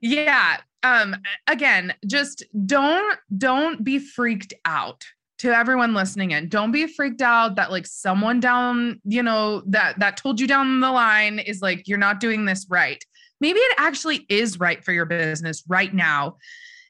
yeah. 0.00 0.58
Um 0.82 1.16
again, 1.46 1.94
just 2.06 2.44
don't 2.66 3.18
don't 3.36 3.84
be 3.84 3.98
freaked 3.98 4.54
out 4.64 5.04
to 5.38 5.56
everyone 5.56 5.94
listening 5.94 6.32
in 6.32 6.48
don't 6.48 6.72
be 6.72 6.86
freaked 6.86 7.22
out 7.22 7.54
that 7.54 7.70
like 7.70 7.86
someone 7.86 8.40
down 8.40 9.00
you 9.04 9.22
know 9.22 9.62
that 9.66 9.98
that 9.98 10.16
told 10.16 10.40
you 10.40 10.46
down 10.46 10.80
the 10.80 10.90
line 10.90 11.38
is 11.38 11.62
like 11.62 11.86
you're 11.86 11.96
not 11.96 12.18
doing 12.20 12.44
this 12.44 12.66
right 12.68 13.04
maybe 13.40 13.60
it 13.60 13.74
actually 13.78 14.26
is 14.28 14.58
right 14.58 14.84
for 14.84 14.92
your 14.92 15.06
business 15.06 15.62
right 15.68 15.94
now 15.94 16.36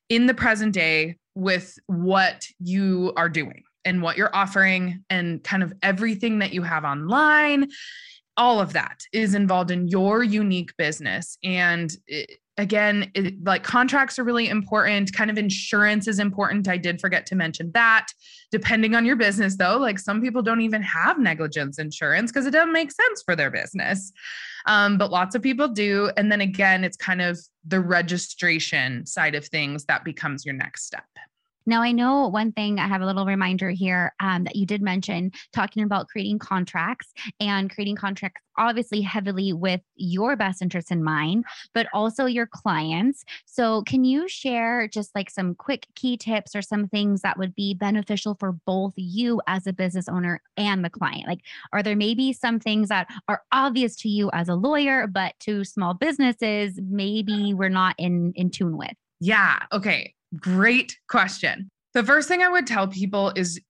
in 0.08 0.26
the 0.26 0.34
present 0.34 0.72
day 0.72 1.16
with 1.34 1.78
what 1.86 2.46
you 2.58 3.12
are 3.16 3.28
doing 3.28 3.62
and 3.84 4.02
what 4.02 4.16
you're 4.16 4.34
offering 4.34 5.04
and 5.08 5.42
kind 5.44 5.62
of 5.62 5.72
everything 5.82 6.40
that 6.40 6.52
you 6.52 6.62
have 6.62 6.84
online 6.84 7.68
all 8.38 8.60
of 8.60 8.72
that 8.72 9.00
is 9.12 9.34
involved 9.34 9.72
in 9.72 9.88
your 9.88 10.22
unique 10.22 10.74
business. 10.78 11.36
And 11.42 11.92
it, 12.06 12.38
again 12.56 13.10
it, 13.14 13.34
like 13.44 13.64
contracts 13.64 14.18
are 14.18 14.24
really 14.24 14.48
important. 14.48 15.12
Kind 15.12 15.30
of 15.30 15.36
insurance 15.36 16.08
is 16.08 16.18
important. 16.20 16.68
I 16.68 16.76
did 16.76 17.00
forget 17.00 17.26
to 17.26 17.34
mention 17.34 17.70
that. 17.74 18.06
Depending 18.50 18.94
on 18.94 19.04
your 19.04 19.16
business 19.16 19.56
though 19.56 19.76
like 19.76 19.98
some 19.98 20.22
people 20.22 20.40
don't 20.40 20.62
even 20.62 20.82
have 20.82 21.18
negligence 21.18 21.78
insurance 21.78 22.30
because 22.30 22.46
it 22.46 22.52
doesn't 22.52 22.72
make 22.72 22.90
sense 22.92 23.22
for 23.22 23.36
their 23.36 23.50
business 23.50 24.12
um, 24.68 24.98
but 24.98 25.10
lots 25.10 25.34
of 25.34 25.42
people 25.42 25.66
do. 25.66 26.10
And 26.16 26.30
then 26.30 26.40
again 26.40 26.84
it's 26.84 26.96
kind 26.96 27.20
of 27.20 27.40
the 27.66 27.80
registration 27.80 29.04
side 29.06 29.34
of 29.34 29.46
things 29.46 29.84
that 29.86 30.04
becomes 30.04 30.44
your 30.44 30.54
next 30.54 30.86
step 30.86 31.04
now, 31.68 31.82
I 31.82 31.92
know 31.92 32.28
one 32.28 32.50
thing, 32.52 32.78
I 32.78 32.88
have 32.88 33.02
a 33.02 33.06
little 33.06 33.26
reminder 33.26 33.68
here 33.68 34.14
um, 34.20 34.44
that 34.44 34.56
you 34.56 34.64
did 34.64 34.80
mention 34.80 35.32
talking 35.52 35.82
about 35.82 36.08
creating 36.08 36.38
contracts 36.38 37.12
and 37.40 37.70
creating 37.70 37.96
contracts 37.96 38.40
obviously 38.56 39.02
heavily 39.02 39.52
with 39.52 39.82
your 39.94 40.34
best 40.34 40.62
interests 40.62 40.90
in 40.90 41.04
mind, 41.04 41.44
but 41.74 41.86
also 41.92 42.24
your 42.24 42.46
clients. 42.46 43.22
So, 43.44 43.82
can 43.82 44.04
you 44.04 44.28
share 44.28 44.88
just 44.88 45.14
like 45.14 45.28
some 45.28 45.54
quick 45.54 45.86
key 45.94 46.16
tips 46.16 46.56
or 46.56 46.62
some 46.62 46.88
things 46.88 47.20
that 47.20 47.38
would 47.38 47.54
be 47.54 47.74
beneficial 47.74 48.34
for 48.40 48.52
both 48.52 48.94
you 48.96 49.42
as 49.46 49.66
a 49.66 49.72
business 49.74 50.08
owner 50.08 50.40
and 50.56 50.82
the 50.82 50.90
client? 50.90 51.26
Like, 51.26 51.40
are 51.74 51.82
there 51.82 51.96
maybe 51.96 52.32
some 52.32 52.58
things 52.60 52.88
that 52.88 53.08
are 53.28 53.42
obvious 53.52 53.94
to 53.96 54.08
you 54.08 54.30
as 54.32 54.48
a 54.48 54.54
lawyer, 54.54 55.06
but 55.06 55.34
to 55.40 55.64
small 55.64 55.92
businesses, 55.92 56.80
maybe 56.82 57.52
we're 57.52 57.68
not 57.68 57.94
in, 57.98 58.32
in 58.36 58.48
tune 58.48 58.78
with? 58.78 58.94
Yeah. 59.20 59.58
Okay. 59.70 60.14
Great 60.36 60.96
question. 61.08 61.70
The 61.94 62.04
first 62.04 62.28
thing 62.28 62.42
I 62.42 62.48
would 62.48 62.66
tell 62.66 62.86
people 62.86 63.32
is 63.34 63.60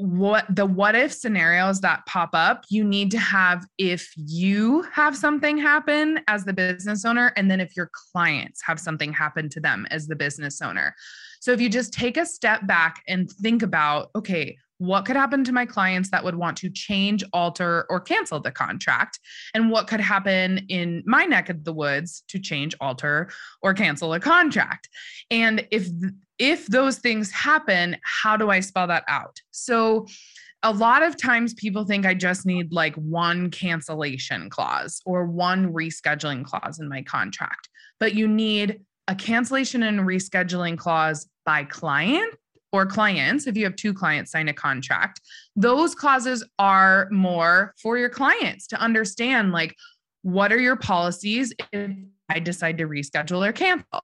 what 0.00 0.46
the 0.48 0.64
what 0.64 0.94
if 0.94 1.12
scenarios 1.12 1.82
that 1.82 2.04
pop 2.06 2.30
up 2.32 2.64
you 2.70 2.82
need 2.82 3.10
to 3.10 3.18
have 3.18 3.66
if 3.76 4.10
you 4.16 4.80
have 4.90 5.14
something 5.14 5.58
happen 5.58 6.18
as 6.26 6.42
the 6.42 6.54
business 6.54 7.04
owner 7.04 7.34
and 7.36 7.50
then 7.50 7.60
if 7.60 7.76
your 7.76 7.90
clients 8.12 8.62
have 8.64 8.80
something 8.80 9.12
happen 9.12 9.46
to 9.46 9.60
them 9.60 9.86
as 9.90 10.06
the 10.06 10.16
business 10.16 10.62
owner 10.62 10.94
so 11.38 11.52
if 11.52 11.60
you 11.60 11.68
just 11.68 11.92
take 11.92 12.16
a 12.16 12.24
step 12.24 12.66
back 12.66 13.02
and 13.08 13.30
think 13.30 13.62
about 13.62 14.08
okay 14.16 14.56
what 14.80 15.04
could 15.04 15.14
happen 15.14 15.44
to 15.44 15.52
my 15.52 15.66
clients 15.66 16.08
that 16.08 16.24
would 16.24 16.34
want 16.34 16.56
to 16.56 16.70
change, 16.70 17.22
alter, 17.34 17.84
or 17.90 18.00
cancel 18.00 18.40
the 18.40 18.50
contract? 18.50 19.20
And 19.52 19.70
what 19.70 19.86
could 19.86 20.00
happen 20.00 20.64
in 20.70 21.02
my 21.04 21.26
neck 21.26 21.50
of 21.50 21.64
the 21.64 21.72
woods 21.72 22.24
to 22.28 22.38
change, 22.38 22.74
alter, 22.80 23.28
or 23.60 23.74
cancel 23.74 24.14
a 24.14 24.20
contract? 24.20 24.88
And 25.30 25.66
if 25.70 25.88
if 26.38 26.66
those 26.68 26.96
things 26.96 27.30
happen, 27.30 27.98
how 28.02 28.38
do 28.38 28.48
I 28.48 28.60
spell 28.60 28.86
that 28.86 29.04
out? 29.06 29.36
So 29.50 30.06
a 30.62 30.72
lot 30.72 31.02
of 31.02 31.20
times 31.20 31.52
people 31.52 31.84
think 31.84 32.06
I 32.06 32.14
just 32.14 32.46
need 32.46 32.72
like 32.72 32.94
one 32.96 33.50
cancellation 33.50 34.48
clause 34.48 35.02
or 35.04 35.26
one 35.26 35.74
rescheduling 35.74 36.42
clause 36.42 36.80
in 36.80 36.88
my 36.88 37.02
contract, 37.02 37.68
but 37.98 38.14
you 38.14 38.26
need 38.26 38.80
a 39.08 39.14
cancellation 39.14 39.82
and 39.82 40.00
rescheduling 40.00 40.78
clause 40.78 41.28
by 41.44 41.64
client 41.64 42.34
or 42.72 42.86
clients, 42.86 43.46
if 43.46 43.56
you 43.56 43.64
have 43.64 43.76
two 43.76 43.92
clients 43.92 44.32
sign 44.32 44.48
a 44.48 44.52
contract, 44.52 45.20
those 45.56 45.94
clauses 45.94 46.44
are 46.58 47.08
more 47.10 47.74
for 47.82 47.98
your 47.98 48.10
clients 48.10 48.66
to 48.68 48.80
understand 48.80 49.52
like, 49.52 49.74
what 50.22 50.52
are 50.52 50.60
your 50.60 50.76
policies 50.76 51.52
if 51.72 51.90
I 52.28 52.38
decide 52.38 52.78
to 52.78 52.84
reschedule 52.84 53.46
or 53.46 53.52
cancel? 53.52 54.02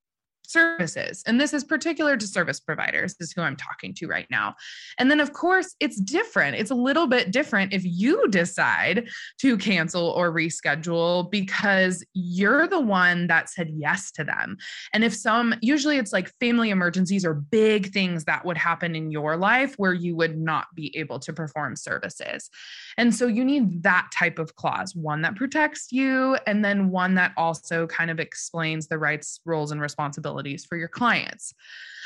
Services. 0.50 1.22
And 1.26 1.40
this 1.40 1.52
is 1.52 1.64
particular 1.64 2.16
to 2.16 2.26
service 2.26 2.60
providers, 2.60 3.16
is 3.20 3.32
who 3.32 3.42
I'm 3.42 3.56
talking 3.56 3.94
to 3.94 4.06
right 4.06 4.26
now. 4.30 4.54
And 4.98 5.10
then, 5.10 5.20
of 5.20 5.32
course, 5.32 5.74
it's 5.80 6.00
different. 6.00 6.56
It's 6.56 6.70
a 6.70 6.74
little 6.74 7.06
bit 7.06 7.30
different 7.30 7.72
if 7.72 7.82
you 7.84 8.28
decide 8.28 9.08
to 9.40 9.56
cancel 9.56 10.10
or 10.10 10.32
reschedule 10.32 11.30
because 11.30 12.04
you're 12.14 12.66
the 12.66 12.80
one 12.80 13.26
that 13.26 13.48
said 13.48 13.70
yes 13.70 14.10
to 14.12 14.24
them. 14.24 14.56
And 14.92 15.04
if 15.04 15.14
some, 15.14 15.54
usually 15.60 15.98
it's 15.98 16.12
like 16.12 16.32
family 16.40 16.70
emergencies 16.70 17.24
or 17.24 17.34
big 17.34 17.92
things 17.92 18.24
that 18.24 18.44
would 18.44 18.56
happen 18.56 18.94
in 18.94 19.10
your 19.10 19.36
life 19.36 19.74
where 19.76 19.94
you 19.94 20.16
would 20.16 20.38
not 20.38 20.66
be 20.74 20.96
able 20.96 21.18
to 21.20 21.32
perform 21.32 21.76
services. 21.76 22.50
And 22.96 23.14
so 23.14 23.26
you 23.26 23.44
need 23.44 23.82
that 23.82 24.08
type 24.12 24.38
of 24.38 24.54
clause, 24.56 24.94
one 24.94 25.22
that 25.22 25.36
protects 25.36 25.92
you, 25.92 26.36
and 26.46 26.64
then 26.64 26.90
one 26.90 27.14
that 27.14 27.32
also 27.36 27.86
kind 27.86 28.10
of 28.10 28.20
explains 28.20 28.86
the 28.86 28.98
rights, 28.98 29.40
roles, 29.44 29.72
and 29.72 29.80
responsibilities 29.80 30.35
for 30.64 30.76
your 30.76 30.88
clients. 30.88 31.54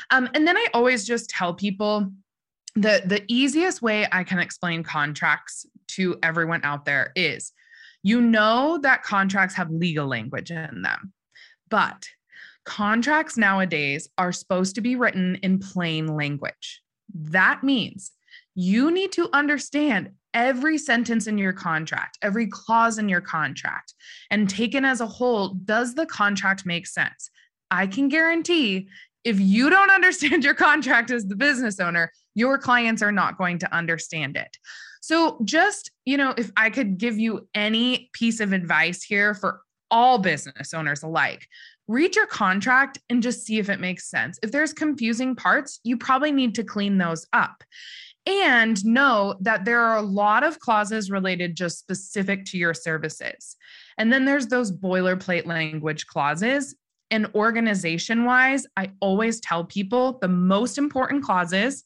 Um, 0.09 0.29
and 0.33 0.47
then 0.47 0.57
I 0.57 0.67
always 0.73 1.05
just 1.05 1.29
tell 1.29 1.53
people 1.53 2.11
the 2.75 3.01
the 3.05 3.23
easiest 3.27 3.81
way 3.81 4.07
I 4.11 4.23
can 4.23 4.39
explain 4.39 4.83
contracts 4.83 5.65
to 5.89 6.17
everyone 6.23 6.61
out 6.63 6.85
there 6.85 7.11
is 7.15 7.51
you 8.03 8.21
know 8.21 8.79
that 8.81 9.03
contracts 9.03 9.55
have 9.55 9.69
legal 9.69 10.07
language 10.07 10.51
in 10.51 10.81
them, 10.81 11.13
but 11.69 12.07
contracts 12.65 13.37
nowadays 13.37 14.09
are 14.17 14.31
supposed 14.31 14.75
to 14.75 14.81
be 14.81 14.95
written 14.95 15.35
in 15.43 15.59
plain 15.59 16.07
language. 16.07 16.81
That 17.13 17.63
means 17.63 18.11
you 18.55 18.91
need 18.91 19.11
to 19.13 19.29
understand 19.33 20.11
every 20.33 20.77
sentence 20.77 21.27
in 21.27 21.37
your 21.37 21.53
contract, 21.53 22.17
every 22.21 22.47
clause 22.47 22.97
in 22.97 23.09
your 23.09 23.21
contract, 23.21 23.93
and 24.29 24.49
taken 24.49 24.85
as 24.85 25.01
a 25.01 25.07
whole, 25.07 25.55
does 25.65 25.95
the 25.95 26.05
contract 26.05 26.65
make 26.65 26.87
sense? 26.87 27.29
I 27.71 27.87
can 27.87 28.09
guarantee 28.09 28.89
if 29.23 29.39
you 29.39 29.69
don't 29.69 29.89
understand 29.91 30.43
your 30.43 30.53
contract 30.53 31.09
as 31.09 31.25
the 31.25 31.35
business 31.35 31.79
owner, 31.79 32.11
your 32.35 32.57
clients 32.57 33.01
are 33.01 33.11
not 33.11 33.37
going 33.37 33.57
to 33.59 33.73
understand 33.73 34.37
it. 34.37 34.57
So, 35.01 35.39
just, 35.43 35.89
you 36.05 36.15
know, 36.15 36.33
if 36.37 36.51
I 36.55 36.69
could 36.69 36.97
give 36.97 37.17
you 37.17 37.47
any 37.55 38.09
piece 38.13 38.39
of 38.39 38.53
advice 38.53 39.01
here 39.01 39.33
for 39.33 39.61
all 39.89 40.19
business 40.19 40.73
owners 40.73 41.01
alike, 41.01 41.47
read 41.87 42.15
your 42.15 42.27
contract 42.27 42.99
and 43.09 43.23
just 43.23 43.45
see 43.45 43.57
if 43.57 43.69
it 43.69 43.79
makes 43.79 44.09
sense. 44.09 44.39
If 44.43 44.51
there's 44.51 44.73
confusing 44.73 45.35
parts, 45.35 45.79
you 45.83 45.97
probably 45.97 46.31
need 46.31 46.55
to 46.55 46.63
clean 46.63 46.97
those 46.97 47.25
up. 47.33 47.63
And 48.27 48.83
know 48.85 49.35
that 49.41 49.65
there 49.65 49.81
are 49.81 49.97
a 49.97 50.03
lot 50.03 50.43
of 50.43 50.59
clauses 50.59 51.09
related 51.09 51.55
just 51.55 51.79
specific 51.79 52.45
to 52.45 52.57
your 52.57 52.75
services. 52.75 53.57
And 53.97 54.13
then 54.13 54.25
there's 54.25 54.47
those 54.47 54.71
boilerplate 54.71 55.47
language 55.47 56.05
clauses. 56.05 56.75
And 57.11 57.27
organization 57.35 58.23
wise, 58.25 58.65
I 58.77 58.91
always 59.01 59.39
tell 59.41 59.65
people 59.65 60.17
the 60.19 60.29
most 60.29 60.77
important 60.77 61.23
clauses, 61.23 61.83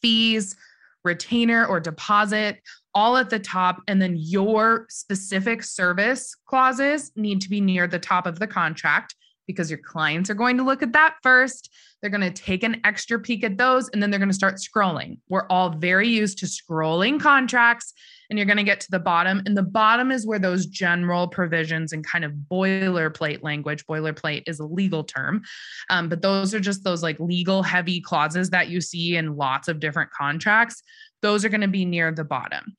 fees, 0.00 0.56
retainer 1.04 1.66
or 1.66 1.80
deposit, 1.80 2.60
all 2.94 3.16
at 3.16 3.30
the 3.30 3.38
top. 3.38 3.82
And 3.88 4.00
then 4.00 4.16
your 4.16 4.86
specific 4.88 5.62
service 5.62 6.34
clauses 6.46 7.12
need 7.16 7.40
to 7.42 7.50
be 7.50 7.60
near 7.60 7.86
the 7.86 7.98
top 7.98 8.26
of 8.26 8.38
the 8.38 8.46
contract 8.46 9.14
because 9.46 9.70
your 9.70 9.80
clients 9.80 10.30
are 10.30 10.34
going 10.34 10.56
to 10.56 10.62
look 10.62 10.82
at 10.82 10.92
that 10.92 11.16
first. 11.22 11.70
They're 12.00 12.10
going 12.10 12.20
to 12.20 12.30
take 12.30 12.62
an 12.62 12.80
extra 12.84 13.18
peek 13.18 13.42
at 13.42 13.58
those 13.58 13.88
and 13.88 14.02
then 14.02 14.10
they're 14.10 14.20
going 14.20 14.30
to 14.30 14.34
start 14.34 14.56
scrolling. 14.56 15.18
We're 15.28 15.46
all 15.48 15.70
very 15.70 16.08
used 16.08 16.38
to 16.38 16.46
scrolling 16.46 17.20
contracts 17.20 17.92
and 18.30 18.38
you're 18.38 18.46
going 18.46 18.56
to 18.56 18.62
get 18.62 18.80
to 18.80 18.90
the 18.90 18.98
bottom. 18.98 19.42
And 19.44 19.56
the 19.56 19.62
bottom 19.62 20.10
is 20.10 20.26
where 20.26 20.38
those 20.38 20.66
general 20.66 21.28
provisions 21.28 21.92
and 21.92 22.06
kind 22.06 22.24
of 22.24 22.32
boilerplate 22.50 23.42
language, 23.42 23.84
boilerplate 23.86 24.44
is 24.46 24.60
a 24.60 24.64
legal 24.64 25.04
term, 25.04 25.42
um, 25.90 26.08
but 26.08 26.22
those 26.22 26.54
are 26.54 26.60
just 26.60 26.84
those 26.84 27.02
like 27.02 27.18
legal 27.18 27.62
heavy 27.62 28.00
clauses 28.00 28.50
that 28.50 28.68
you 28.68 28.80
see 28.80 29.16
in 29.16 29.36
lots 29.36 29.68
of 29.68 29.80
different 29.80 30.10
contracts. 30.12 30.82
Those 31.20 31.44
are 31.44 31.50
going 31.50 31.60
to 31.60 31.68
be 31.68 31.84
near 31.84 32.12
the 32.12 32.24
bottom. 32.24 32.76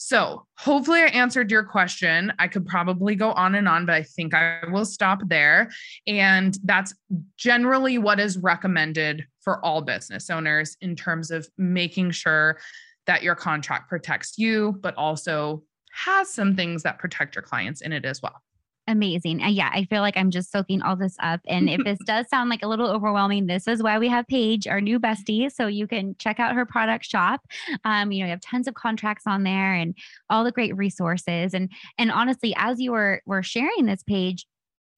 So, 0.00 0.46
hopefully, 0.56 1.00
I 1.00 1.06
answered 1.06 1.50
your 1.50 1.64
question. 1.64 2.32
I 2.38 2.46
could 2.46 2.66
probably 2.66 3.16
go 3.16 3.32
on 3.32 3.56
and 3.56 3.68
on, 3.68 3.84
but 3.84 3.96
I 3.96 4.04
think 4.04 4.32
I 4.32 4.60
will 4.70 4.84
stop 4.84 5.20
there. 5.26 5.70
And 6.06 6.56
that's 6.62 6.94
generally 7.36 7.98
what 7.98 8.20
is 8.20 8.38
recommended 8.38 9.26
for 9.40 9.64
all 9.64 9.82
business 9.82 10.30
owners 10.30 10.76
in 10.80 10.94
terms 10.94 11.32
of 11.32 11.48
making 11.58 12.12
sure 12.12 12.60
that 13.08 13.24
your 13.24 13.34
contract 13.34 13.88
protects 13.88 14.38
you, 14.38 14.78
but 14.80 14.94
also 14.96 15.64
has 15.92 16.30
some 16.30 16.54
things 16.54 16.84
that 16.84 16.98
protect 16.98 17.34
your 17.34 17.42
clients 17.42 17.80
in 17.80 17.92
it 17.92 18.04
as 18.04 18.22
well. 18.22 18.40
Amazing. 18.86 19.42
And 19.42 19.54
yeah, 19.54 19.70
I 19.72 19.84
feel 19.84 20.00
like 20.00 20.16
I'm 20.16 20.30
just 20.30 20.50
soaking 20.50 20.80
all 20.80 20.96
this 20.96 21.16
up. 21.20 21.40
And 21.46 21.68
if 21.68 21.84
this 21.84 21.98
does 22.06 22.26
sound 22.28 22.48
like 22.48 22.62
a 22.62 22.68
little 22.68 22.88
overwhelming, 22.88 23.46
this 23.46 23.66
is 23.66 23.82
why 23.82 23.98
we 23.98 24.08
have 24.08 24.26
Paige, 24.28 24.66
our 24.66 24.80
new 24.80 24.98
bestie. 25.00 25.50
So 25.52 25.66
you 25.66 25.86
can 25.86 26.16
check 26.18 26.38
out 26.38 26.54
her 26.54 26.64
product 26.64 27.04
shop. 27.04 27.42
Um, 27.84 28.12
you 28.12 28.20
know, 28.20 28.26
you 28.26 28.30
have 28.30 28.40
tons 28.40 28.68
of 28.68 28.74
contracts 28.74 29.24
on 29.26 29.42
there 29.42 29.74
and 29.74 29.94
all 30.30 30.44
the 30.44 30.52
great 30.52 30.74
resources. 30.76 31.52
And 31.52 31.70
and 31.98 32.10
honestly, 32.10 32.54
as 32.56 32.80
you 32.80 32.92
were 32.92 33.20
were 33.26 33.42
sharing 33.42 33.84
this 33.84 34.02
Paige, 34.02 34.46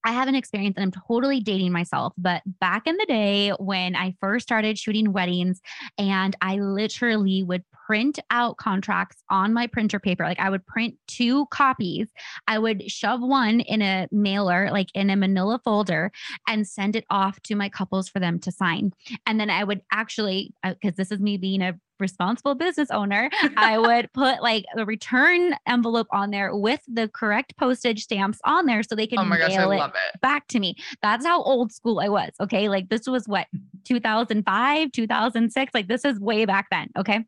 I 0.05 0.12
have 0.12 0.29
an 0.29 0.35
experience 0.35 0.76
and 0.76 0.85
I'm 0.85 1.02
totally 1.07 1.40
dating 1.40 1.73
myself, 1.73 2.14
but 2.17 2.43
back 2.61 2.87
in 2.87 2.97
the 2.97 3.07
day 3.07 3.50
when 3.59 3.95
I 3.95 4.14
first 4.21 4.47
started 4.47 4.79
shooting 4.79 5.12
weddings 5.12 5.61
and 5.99 6.35
I 6.40 6.57
literally 6.57 7.43
would 7.43 7.64
print 7.91 8.21
out 8.31 8.57
contracts 8.57 9.25
on 9.31 9.53
my 9.53 9.67
printer 9.67 9.99
paper, 9.99 10.23
like 10.23 10.39
I 10.39 10.49
would 10.49 10.65
print 10.65 10.95
two 11.09 11.47
copies, 11.47 12.07
I 12.47 12.57
would 12.57 12.89
shove 12.89 13.21
one 13.21 13.59
in 13.59 13.83
a 13.83 14.07
mailer, 14.13 14.71
like 14.71 14.91
in 14.95 15.11
a 15.11 15.17
manila 15.17 15.61
folder, 15.65 16.13
and 16.47 16.69
send 16.69 16.95
it 16.95 17.05
off 17.11 17.41
to 17.43 17.57
my 17.57 17.69
couples 17.69 18.09
for 18.09 18.21
them 18.21 18.39
to 18.41 18.53
sign. 18.53 18.93
And 19.26 19.41
then 19.41 19.50
I 19.50 19.65
would 19.65 19.81
actually, 19.91 20.55
because 20.63 20.95
this 20.95 21.11
is 21.11 21.19
me 21.19 21.37
being 21.37 21.63
a 21.63 21.81
responsible 21.99 22.55
business 22.55 22.93
owner, 22.93 23.29
I 23.57 23.76
would 23.76 24.13
put 24.13 24.41
like 24.41 24.67
a 24.76 24.85
return 24.85 25.57
envelope 25.67 26.07
on 26.13 26.31
there 26.31 26.55
with 26.55 26.83
the 26.87 27.09
correct 27.09 27.57
postage 27.57 28.05
stamps 28.05 28.39
on 28.45 28.67
there 28.67 28.85
so 28.85 28.95
they 28.95 29.09
can 29.09 29.19
oh 29.19 29.25
my 29.25 29.37
gosh, 29.37 29.50
mail 29.50 29.73
it, 29.73 29.81
it 29.81 30.21
back 30.21 30.47
to 30.49 30.61
me. 30.61 30.76
That's 31.03 31.26
how 31.26 31.43
old 31.43 31.73
school 31.73 31.99
I 31.99 32.09
was. 32.09 32.31
Okay. 32.41 32.69
Like 32.69 32.89
this 32.89 33.09
was 33.09 33.26
what 33.26 33.49
2005, 33.83 34.93
2006. 34.93 35.75
Like 35.75 35.89
this 35.89 36.05
is 36.05 36.21
way 36.21 36.45
back 36.45 36.69
then. 36.71 36.89
Okay. 36.97 37.25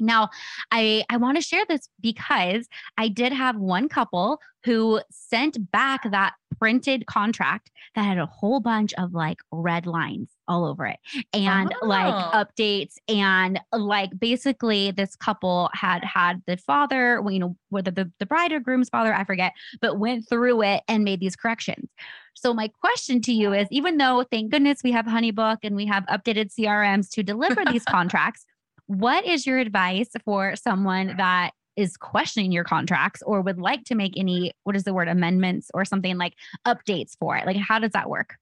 Now, 0.00 0.30
I 0.70 1.04
I 1.10 1.16
want 1.16 1.36
to 1.36 1.42
share 1.42 1.64
this 1.68 1.88
because 2.00 2.68
I 2.96 3.08
did 3.08 3.32
have 3.32 3.56
one 3.56 3.88
couple 3.88 4.40
who 4.64 5.00
sent 5.10 5.70
back 5.70 6.10
that 6.10 6.34
printed 6.58 7.06
contract 7.06 7.70
that 7.94 8.02
had 8.02 8.18
a 8.18 8.26
whole 8.26 8.60
bunch 8.60 8.92
of 8.94 9.14
like 9.14 9.38
red 9.50 9.86
lines 9.86 10.28
all 10.46 10.66
over 10.66 10.86
it 10.86 10.98
and 11.32 11.74
oh. 11.82 11.86
like 11.86 12.14
updates 12.34 12.96
and 13.08 13.58
like 13.72 14.10
basically 14.18 14.90
this 14.90 15.16
couple 15.16 15.70
had 15.72 16.04
had 16.04 16.42
the 16.46 16.56
father 16.58 17.22
you 17.30 17.38
know 17.38 17.56
whether 17.70 17.90
the, 17.90 18.10
the 18.18 18.26
bride 18.26 18.52
or 18.52 18.60
groom's 18.60 18.90
father 18.90 19.14
i 19.14 19.24
forget 19.24 19.52
but 19.80 19.98
went 19.98 20.28
through 20.28 20.62
it 20.62 20.82
and 20.86 21.02
made 21.02 21.20
these 21.20 21.36
corrections 21.36 21.88
so 22.34 22.52
my 22.52 22.68
question 22.68 23.22
to 23.22 23.32
you 23.32 23.54
is 23.54 23.66
even 23.70 23.96
though 23.96 24.24
thank 24.30 24.50
goodness 24.50 24.82
we 24.84 24.92
have 24.92 25.06
honeybook 25.06 25.58
and 25.62 25.74
we 25.74 25.86
have 25.86 26.04
updated 26.06 26.52
crms 26.54 27.08
to 27.08 27.22
deliver 27.22 27.64
these 27.64 27.84
contracts 27.88 28.44
what 28.90 29.24
is 29.24 29.46
your 29.46 29.58
advice 29.58 30.10
for 30.24 30.56
someone 30.56 31.14
that 31.16 31.52
is 31.76 31.96
questioning 31.96 32.50
your 32.50 32.64
contracts 32.64 33.22
or 33.22 33.40
would 33.40 33.60
like 33.60 33.84
to 33.84 33.94
make 33.94 34.14
any 34.16 34.52
what 34.64 34.74
is 34.74 34.82
the 34.82 34.92
word 34.92 35.06
amendments 35.06 35.70
or 35.74 35.84
something 35.84 36.18
like 36.18 36.34
updates 36.66 37.12
for 37.20 37.36
it 37.36 37.46
like 37.46 37.56
how 37.56 37.78
does 37.78 37.92
that 37.92 38.10
work 38.10 38.34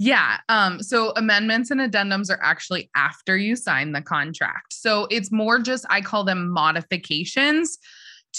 yeah. 0.00 0.38
Um, 0.48 0.82
so 0.82 1.12
amendments 1.14 1.70
and 1.70 1.80
addendums 1.80 2.28
are 2.28 2.42
actually 2.42 2.90
after 2.96 3.36
you 3.36 3.54
sign 3.54 3.92
the 3.92 4.02
contract. 4.02 4.72
So 4.72 5.06
it's 5.08 5.30
more 5.30 5.60
just, 5.60 5.86
I 5.88 6.00
call 6.00 6.24
them 6.24 6.50
modifications 6.50 7.78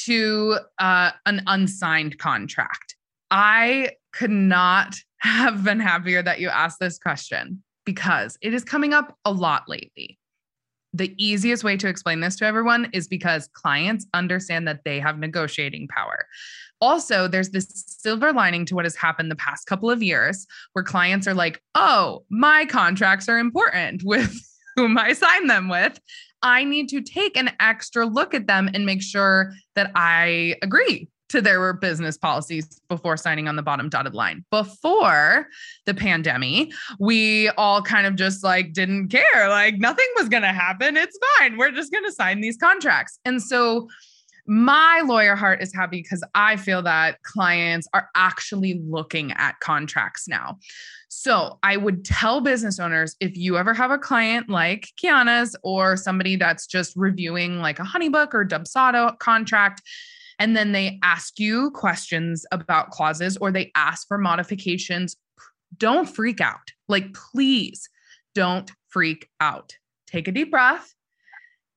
to 0.04 0.58
uh, 0.80 1.12
an 1.26 1.44
unsigned 1.48 2.18
contract. 2.18 2.98
I 3.32 3.92
could 4.12 4.32
not 4.32 4.98
have 5.20 5.64
been 5.64 5.80
happier 5.80 6.22
that 6.22 6.42
you 6.42 6.50
asked 6.50 6.80
this 6.82 7.00
question 7.00 7.64
because 7.86 8.38
it 8.42 8.54
is 8.54 8.66
coming 8.66 8.94
up 8.94 9.18
a 9.24 9.32
lot 9.32 9.64
lately 9.70 10.20
the 10.96 11.14
easiest 11.18 11.64
way 11.64 11.76
to 11.78 11.88
explain 11.88 12.22
this 12.22 12.38
to 12.38 12.46
everyone 12.46 12.90
is 12.94 13.08
because 13.08 13.50
clients 13.54 14.06
understand 14.14 14.68
that 14.68 14.84
they 14.86 15.00
have 15.00 15.20
negotiating 15.20 15.88
power. 15.90 16.26
Also, 16.80 17.28
there's 17.28 17.50
this 17.50 17.68
silver 17.86 18.32
lining 18.32 18.66
to 18.66 18.76
what 18.76 18.86
has 18.86 18.96
happened 18.96 19.30
the 19.30 19.36
past 19.36 19.68
couple 19.68 19.92
of 19.92 20.02
years 20.02 20.48
where 20.74 20.84
clients 20.84 21.28
are 21.28 21.34
like, 21.34 21.62
oh, 21.74 22.24
my 22.30 22.66
contracts 22.66 23.28
are 23.28 23.40
important 23.40 24.04
with 24.04 24.34
whom 24.76 24.98
I 24.98 25.14
sign 25.14 25.48
them 25.48 25.68
with. 25.68 26.00
I 26.42 26.64
need 26.64 26.90
to 26.90 27.02
take 27.02 27.38
an 27.38 27.52
extra 27.60 28.06
look 28.06 28.34
at 28.34 28.48
them 28.48 28.70
and 28.74 28.86
make 28.86 29.02
sure 29.02 29.54
that 29.76 29.92
I 29.96 30.56
agree 30.62 31.10
to 31.30 31.42
their 31.42 31.74
business 31.74 32.18
policies 32.18 32.80
before 32.88 33.18
signing 33.18 33.48
on 33.48 33.56
the 33.56 33.64
bottom 33.64 33.90
dotted 33.90 34.14
line. 34.14 34.46
Before 34.52 35.48
the 35.86 35.94
pandemic, 35.94 36.72
we 37.00 37.50
all 37.50 37.82
kind 37.82 38.06
of 38.06 38.16
just 38.16 38.44
like 38.44 38.74
didn't 38.74 39.10
care. 39.10 39.50
Like 39.50 39.78
nothing 39.78 40.08
was 40.16 40.30
going 40.30 40.44
to 40.44 40.54
happen. 40.54 40.98
It's 40.98 41.18
fine. 41.38 41.58
We're 41.58 41.72
just 41.72 41.92
going 41.92 42.06
to 42.06 42.12
sign 42.12 42.42
these 42.42 42.58
contracts. 42.58 43.20
And 43.26 43.42
so 43.42 43.88
my 44.48 45.02
lawyer 45.04 45.36
heart 45.36 45.64
is 45.64 45.74
happy 45.74 46.04
because 46.04 46.24
I 46.36 46.56
feel 46.56 46.84
that 46.84 47.24
clients 47.24 47.88
are 47.94 48.10
actually 48.14 48.80
looking 48.88 49.32
at 49.32 49.60
contracts 49.60 50.28
now. 50.28 50.60
So 51.10 51.58
I 51.64 51.78
would 51.78 52.06
tell 52.06 52.42
business 52.42 52.80
owners 52.80 53.16
if 53.20 53.36
you 53.36 53.58
ever 53.58 53.74
have 53.74 53.90
a 53.90 53.98
client 53.98 54.50
like 54.50 54.90
Kiana's 55.02 55.56
or 55.64 55.98
somebody 55.98 56.36
that's 56.36 56.68
just 56.68 56.94
reviewing 56.96 57.60
like 57.60 57.80
a 57.80 57.84
Honeybook 57.84 58.34
or 58.34 58.46
Dubsado 58.46 59.18
contract 59.18 59.82
and 60.40 60.56
then 60.56 60.72
they 60.72 61.00
ask 61.04 61.40
you 61.40 61.72
questions 61.72 62.46
about 62.52 62.92
clauses 62.92 63.38
or 63.38 63.52
they 63.52 63.72
ask 63.76 64.08
for 64.08 64.18
modifications, 64.18 65.16
don't 65.78 66.08
freak 66.08 66.42
out. 66.42 66.72
Like, 66.88 67.14
please 67.14 67.90
don't 68.34 68.72
freak 68.90 69.30
out. 69.40 69.76
Take 70.08 70.28
a 70.28 70.32
deep 70.32 70.52
breath. 70.52 70.94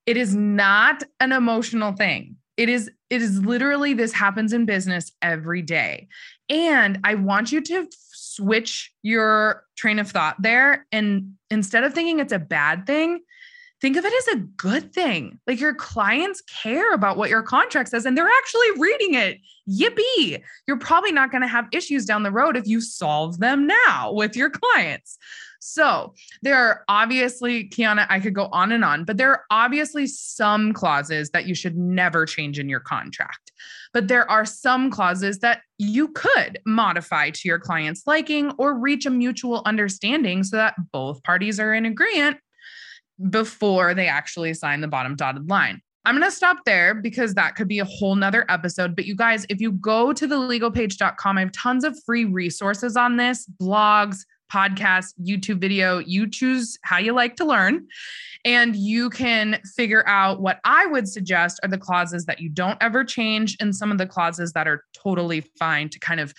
It 0.07 0.17
is 0.17 0.35
not 0.35 1.03
an 1.21 1.33
emotional 1.33 1.93
thing. 1.93 2.37
It 2.57 2.69
is 2.69 2.91
it 3.11 3.23
is 3.23 3.41
literally 3.41 3.95
this 3.95 4.13
happens 4.13 4.53
in 4.53 4.67
business 4.67 5.13
every 5.23 5.63
day. 5.63 6.09
And 6.49 6.99
I 7.05 7.15
want 7.15 7.53
you 7.53 7.61
to 7.61 7.89
switch 7.93 8.93
your 9.03 9.65
train 9.77 9.99
of 9.99 10.11
thought 10.11 10.37
there 10.41 10.87
and 10.93 11.35
instead 11.51 11.85
of 11.85 11.95
thinking 11.95 12.21
it's 12.21 12.33
a 12.33 12.39
bad 12.39 12.87
thing, 12.87 13.21
think 13.81 13.97
of 13.97 14.05
it 14.05 14.13
as 14.13 14.35
a 14.35 14.41
good 14.57 14.93
thing. 14.93 15.39
Like 15.47 15.61
your 15.61 15.75
clients 15.75 16.43
care 16.43 16.93
about 16.93 17.17
what 17.17 17.31
your 17.31 17.43
contract 17.43 17.91
says 17.91 18.07
and 18.07 18.17
they're 18.17 18.29
actually 18.29 18.81
reading 18.81 19.15
it. 19.15 19.39
Yippee. 19.69 20.43
You're 20.67 20.79
probably 20.79 21.13
not 21.13 21.31
going 21.31 21.43
to 21.43 21.49
have 21.49 21.69
issues 21.73 22.05
down 22.05 22.23
the 22.23 22.33
road 22.33 22.57
if 22.57 22.67
you 22.67 22.81
solve 22.81 23.39
them 23.39 23.67
now 23.67 24.13
with 24.13 24.35
your 24.35 24.51
clients. 24.51 25.19
So 25.61 26.15
there 26.43 26.57
are 26.57 26.85
obviously, 26.89 27.69
Kiana, 27.69 28.07
I 28.09 28.21
could 28.21 28.35
go 28.35 28.49
on 28.53 28.73
and 28.73 28.85
on, 28.85 29.05
but 29.05 29.17
there 29.17 29.31
are 29.31 29.45
obviously 29.51 30.07
some 30.07 30.73
clauses 30.73 31.31
that 31.31 31.47
you 31.47 31.55
should 31.55 31.77
never 31.77 32.27
change 32.27 32.59
in 32.59 32.69
your 32.69 32.81
contract. 32.81 33.53
But 33.93 34.09
there 34.09 34.31
are 34.31 34.45
some 34.45 34.91
clauses 34.91 35.41
that 35.41 35.63
you 35.79 36.09
could 36.09 36.61
modify 36.65 37.31
to 37.31 37.49
your 37.49 37.59
client's 37.59 38.05
liking 38.07 38.53
or 38.59 38.79
reach 38.79 39.05
a 39.07 39.11
mutual 39.11 39.63
understanding 39.67 40.45
so 40.45 40.57
that 40.57 40.75
both 40.93 41.23
parties 41.25 41.59
are 41.59 41.75
in 41.75 41.87
agreement 41.87 42.39
before 43.31 43.95
they 43.95 44.07
actually 44.07 44.55
sign 44.55 44.81
the 44.81 44.89
bottom 44.89 45.17
dotted 45.17 45.49
line. 45.49 45.81
I'm 46.05 46.19
going 46.19 46.31
to 46.31 46.35
stop 46.35 46.59
there 46.65 46.95
because 46.95 47.35
that 47.35 47.55
could 47.55 47.69
be 47.69 47.81
a 47.81 47.85
whole 47.85 48.15
nother 48.15 48.47
episode. 48.49 48.97
But 48.97 49.05
you 49.05 49.15
guys, 49.15 49.45
if 49.51 49.61
you 49.61 49.73
go 49.73 50.13
to 50.13 50.27
the 50.27 50.37
legalpaige.com, 50.37 51.37
I 51.37 51.41
have 51.41 51.53
tons 51.53 51.85
of 51.85 51.99
free 52.07 52.25
resources 52.25 52.97
on 52.97 53.17
this 53.17 53.47
blogs, 53.61 54.21
podcasts, 54.51 55.13
YouTube 55.23 55.61
video. 55.61 55.99
You 55.99 56.29
choose 56.29 56.79
how 56.83 56.99
you 56.99 57.13
like 57.13 57.37
to 57.37 57.45
learn. 57.45 57.87
And 58.45 58.75
you 58.75 59.11
can 59.11 59.61
figure 59.77 60.07
out 60.07 60.41
what 60.41 60.61
I 60.65 60.87
would 60.87 61.09
suggest 61.09 61.61
are 61.63 61.69
the 61.69 61.77
clauses 61.77 62.25
that 62.25 62.41
you 62.41 62.49
don't 62.49 62.79
ever 62.81 63.05
change 63.05 63.57
and 63.61 63.77
some 63.77 63.93
of 63.93 63.99
the 63.99 64.07
clauses 64.07 64.53
that 64.53 64.67
are 64.67 64.85
totally 64.95 65.43
fine 65.59 65.91
to 65.91 65.99
kind 65.99 66.21
of, 66.21 66.33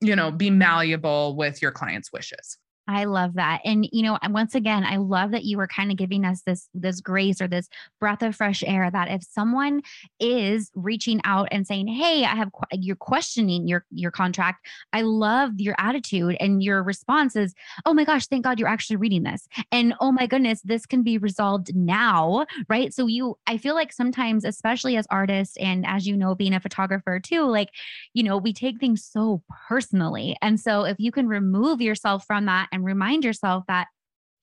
you 0.00 0.16
know, 0.16 0.30
be 0.30 0.48
malleable 0.48 1.36
with 1.36 1.60
your 1.60 1.72
client's 1.72 2.12
wishes. 2.12 2.56
I 2.88 3.04
love 3.04 3.34
that. 3.34 3.60
And 3.64 3.88
you 3.92 4.02
know, 4.02 4.18
once 4.30 4.54
again, 4.54 4.84
I 4.84 4.96
love 4.96 5.30
that 5.30 5.44
you 5.44 5.56
were 5.56 5.68
kind 5.68 5.90
of 5.90 5.96
giving 5.96 6.24
us 6.24 6.42
this 6.42 6.68
this 6.74 7.00
grace 7.00 7.40
or 7.40 7.46
this 7.46 7.68
breath 8.00 8.22
of 8.22 8.34
fresh 8.34 8.64
air 8.66 8.90
that 8.90 9.08
if 9.08 9.22
someone 9.22 9.82
is 10.18 10.70
reaching 10.74 11.20
out 11.24 11.48
and 11.52 11.66
saying, 11.66 11.86
"Hey, 11.86 12.24
I 12.24 12.34
have 12.34 12.50
you're 12.72 12.96
questioning 12.96 13.68
your 13.68 13.84
your 13.90 14.10
contract. 14.10 14.66
I 14.92 15.02
love 15.02 15.52
your 15.58 15.76
attitude 15.78 16.36
and 16.40 16.62
your 16.62 16.82
response 16.82 17.36
is, 17.36 17.54
"Oh 17.86 17.94
my 17.94 18.04
gosh, 18.04 18.26
thank 18.26 18.44
God 18.44 18.58
you're 18.58 18.68
actually 18.68 18.96
reading 18.96 19.22
this." 19.22 19.46
And 19.70 19.94
oh 20.00 20.10
my 20.10 20.26
goodness, 20.26 20.60
this 20.62 20.84
can 20.84 21.02
be 21.02 21.18
resolved 21.18 21.74
now, 21.76 22.46
right? 22.68 22.92
So 22.92 23.06
you 23.06 23.38
I 23.46 23.58
feel 23.58 23.74
like 23.74 23.92
sometimes 23.92 24.44
especially 24.44 24.96
as 24.96 25.06
artists 25.08 25.56
and 25.58 25.86
as 25.86 26.06
you 26.06 26.16
know 26.16 26.34
being 26.34 26.54
a 26.54 26.60
photographer 26.60 27.20
too, 27.20 27.44
like, 27.44 27.70
you 28.12 28.22
know, 28.24 28.36
we 28.38 28.52
take 28.52 28.80
things 28.80 29.04
so 29.04 29.42
personally. 29.68 30.36
And 30.42 30.58
so 30.58 30.84
if 30.84 30.96
you 30.98 31.12
can 31.12 31.28
remove 31.28 31.80
yourself 31.80 32.26
from 32.26 32.46
that 32.46 32.68
and 32.72 32.84
remind 32.84 33.24
yourself 33.24 33.64
that 33.68 33.88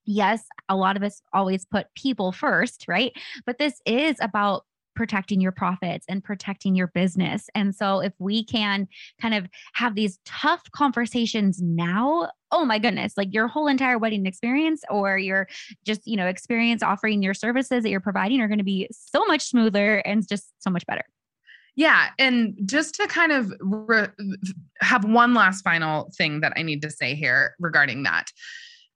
yes, 0.05 0.43
a 0.69 0.75
lot 0.75 0.97
of 0.97 1.03
us 1.03 1.21
always 1.33 1.65
put 1.65 1.87
people 1.95 2.31
first, 2.31 2.85
right? 2.87 3.11
But 3.45 3.59
this 3.59 3.81
is 3.85 4.17
about 4.21 4.63
protecting 4.95 5.39
your 5.39 5.51
profits 5.51 6.05
and 6.09 6.23
protecting 6.23 6.75
your 6.75 6.87
business. 6.87 7.47
And 7.55 7.73
so 7.73 7.99
if 8.01 8.11
we 8.19 8.43
can 8.43 8.87
kind 9.21 9.33
of 9.33 9.47
have 9.73 9.95
these 9.95 10.19
tough 10.25 10.61
conversations 10.71 11.61
now, 11.61 12.29
oh 12.51 12.65
my 12.65 12.79
goodness, 12.79 13.13
like 13.15 13.29
your 13.31 13.47
whole 13.47 13.67
entire 13.67 13.97
wedding 13.97 14.25
experience 14.25 14.83
or 14.89 15.17
your 15.17 15.47
just, 15.85 16.01
you 16.05 16.17
know, 16.17 16.27
experience 16.27 16.83
offering 16.83 17.21
your 17.21 17.33
services 17.33 17.83
that 17.83 17.89
you're 17.89 18.01
providing 18.01 18.41
are 18.41 18.49
going 18.49 18.57
to 18.57 18.63
be 18.63 18.89
so 18.91 19.25
much 19.25 19.43
smoother 19.43 19.99
and 19.99 20.27
just 20.27 20.51
so 20.59 20.69
much 20.69 20.85
better. 20.85 21.05
Yeah. 21.79 22.09
And 22.19 22.57
just 22.65 22.95
to 22.95 23.07
kind 23.07 23.31
of 23.31 23.53
re- 23.61 24.09
have 24.81 25.05
one 25.05 25.33
last 25.33 25.61
final 25.61 26.11
thing 26.17 26.41
that 26.41 26.51
I 26.57 26.61
need 26.61 26.81
to 26.81 26.91
say 26.91 27.15
here 27.15 27.55
regarding 27.57 28.03
that. 28.03 28.33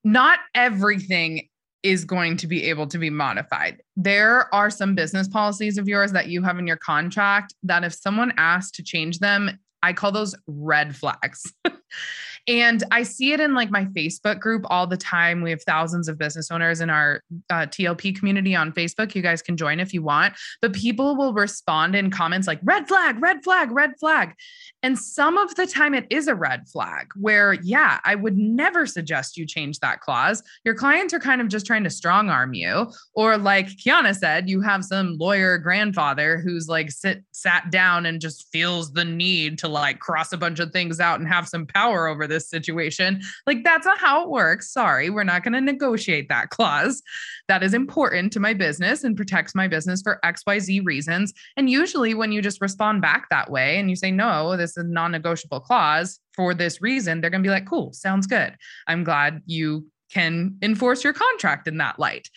Not 0.04 0.40
everything 0.54 1.48
is 1.84 2.04
going 2.04 2.36
to 2.36 2.46
be 2.46 2.66
able 2.66 2.88
to 2.88 2.98
be 2.98 3.10
modified. 3.10 3.82
There 3.96 4.54
are 4.54 4.70
some 4.70 4.96
business 4.96 5.30
policies 5.30 5.78
of 5.78 5.88
yours 5.88 6.12
that 6.12 6.28
you 6.28 6.42
have 6.44 6.60
in 6.60 6.68
your 6.68 6.76
contract 6.76 7.54
that 7.64 7.86
if 7.86 7.94
someone 7.94 8.34
asks 8.36 8.72
to 8.72 8.84
change 8.84 9.20
them, 9.20 9.58
I 9.82 9.94
call 9.94 10.12
those 10.12 10.36
red 10.46 10.94
flags. 10.94 11.54
And 12.48 12.84
I 12.92 13.04
see 13.04 13.32
it 13.32 13.40
in 13.40 13.54
like 13.54 13.72
my 13.72 13.86
Facebook 13.86 14.40
group 14.40 14.66
all 14.70 14.86
the 14.86 14.98
time. 14.98 15.42
We 15.42 15.50
have 15.52 15.64
thousands 15.64 16.08
of 16.10 16.18
business 16.18 16.52
owners 16.52 16.82
in 16.82 16.90
our 16.90 17.22
uh, 17.50 17.68
TLP 17.68 18.18
community 18.18 18.56
on 18.56 18.74
Facebook. 18.74 19.16
You 19.16 19.22
guys 19.22 19.42
can 19.42 19.56
join 19.56 19.80
if 19.80 19.94
you 19.94 20.04
want, 20.04 20.34
but 20.62 20.74
people 20.74 21.16
will 21.16 21.34
respond 21.34 21.96
in 21.96 22.12
comments 22.12 22.48
like 22.48 22.60
red 22.64 22.88
flag, 22.88 23.22
red 23.22 23.44
flag, 23.44 23.72
red 23.72 23.92
flag. 24.00 24.34
And 24.82 25.00
some 25.00 25.38
of 25.38 25.56
the 25.56 25.66
time 25.66 25.94
it 25.94 26.06
is 26.10 26.28
a 26.28 26.36
red 26.36 26.68
flag 26.68 27.08
where, 27.16 27.54
yeah, 27.54 28.00
I 28.04 28.16
would 28.16 28.38
never 28.38 28.86
suggest 28.86 29.38
you 29.38 29.46
change 29.46 29.80
that 29.80 30.02
clause. 30.02 30.44
Your 30.66 30.76
clients 30.76 31.14
are 31.14 31.20
kind 31.20 31.40
of 31.40 31.48
just 31.48 31.66
trying 31.66 31.86
to 31.86 31.90
strong 31.90 32.30
arm 32.30 32.54
you. 32.54 32.92
Or 33.14 33.38
like 33.38 33.68
Kiana 33.68 34.14
said, 34.14 34.50
you 34.50 34.60
have 34.60 34.84
some 34.84 35.18
lawyer 35.18 35.58
grandfather 35.58 36.40
who's 36.40 36.68
like 36.68 36.92
sit 36.92 37.24
sat 37.32 37.72
down 37.72 38.06
and 38.06 38.20
just 38.20 38.50
feels 38.52 38.92
the 38.92 39.06
need 39.06 39.58
to 39.60 39.70
like 39.70 40.00
cross 40.00 40.34
a 40.34 40.38
bunch 40.38 40.60
of 40.60 40.72
things 40.72 41.00
out 41.00 41.20
and 41.20 41.30
have 41.30 41.48
some 41.48 41.66
power 41.66 42.08
over 42.08 42.28
this 42.34 42.50
situation. 42.50 43.22
Like 43.48 43.64
that's 43.64 43.86
not 43.86 43.98
how 43.98 44.24
it 44.24 44.30
works. 44.30 44.72
Sorry, 44.72 45.10
we're 45.10 45.24
not 45.24 45.44
going 45.44 45.54
to 45.54 45.62
negotiate 45.62 46.30
that 46.30 46.50
clause. 46.50 47.02
That 47.48 47.64
is 47.64 47.74
important 47.74 48.34
to 48.34 48.40
my 48.40 48.54
business 48.54 49.04
and 49.04 49.16
protects 49.16 49.56
my 49.56 49.68
business 49.68 50.02
for 50.02 50.20
XYZ 50.26 50.86
reasons. 50.86 51.34
And 51.56 51.70
usually 51.70 52.14
when 52.14 52.32
you 52.32 52.42
just 52.42 52.62
respond 52.62 53.02
back 53.02 53.30
that 53.30 53.52
way 53.52 53.78
and 53.78 53.90
you 53.90 53.96
say 53.96 54.12
no, 54.12 54.58
this 54.58 54.72
is 54.72 54.78
a 54.78 54.84
non-negotiable 54.84 55.62
clause 55.62 56.20
for 56.34 56.54
this 56.54 56.82
reason, 56.82 57.22
they're 57.22 57.30
going 57.30 57.44
to 57.44 57.48
be 57.48 57.52
like, 57.52 57.68
"Cool, 57.68 57.94
sounds 57.94 58.26
good. 58.26 58.56
I'm 58.88 59.04
glad 59.04 59.42
you 59.46 59.86
can 60.12 60.58
enforce 60.62 61.04
your 61.04 61.14
contract 61.14 61.68
in 61.68 61.78
that 61.78 62.00
light." 62.00 62.30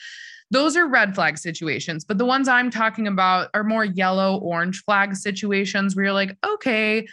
those 0.50 0.76
are 0.76 0.86
red 0.86 1.14
flag 1.14 1.38
situations. 1.38 2.04
But 2.04 2.18
the 2.18 2.24
ones 2.24 2.48
I'm 2.48 2.70
talking 2.70 3.06
about 3.06 3.50
are 3.54 3.64
more 3.64 3.84
yellow, 3.84 4.38
orange 4.38 4.82
flag 4.84 5.16
situations 5.16 5.96
where 5.96 6.06
you're 6.06 6.14
like, 6.14 6.36
okay, 6.46 7.06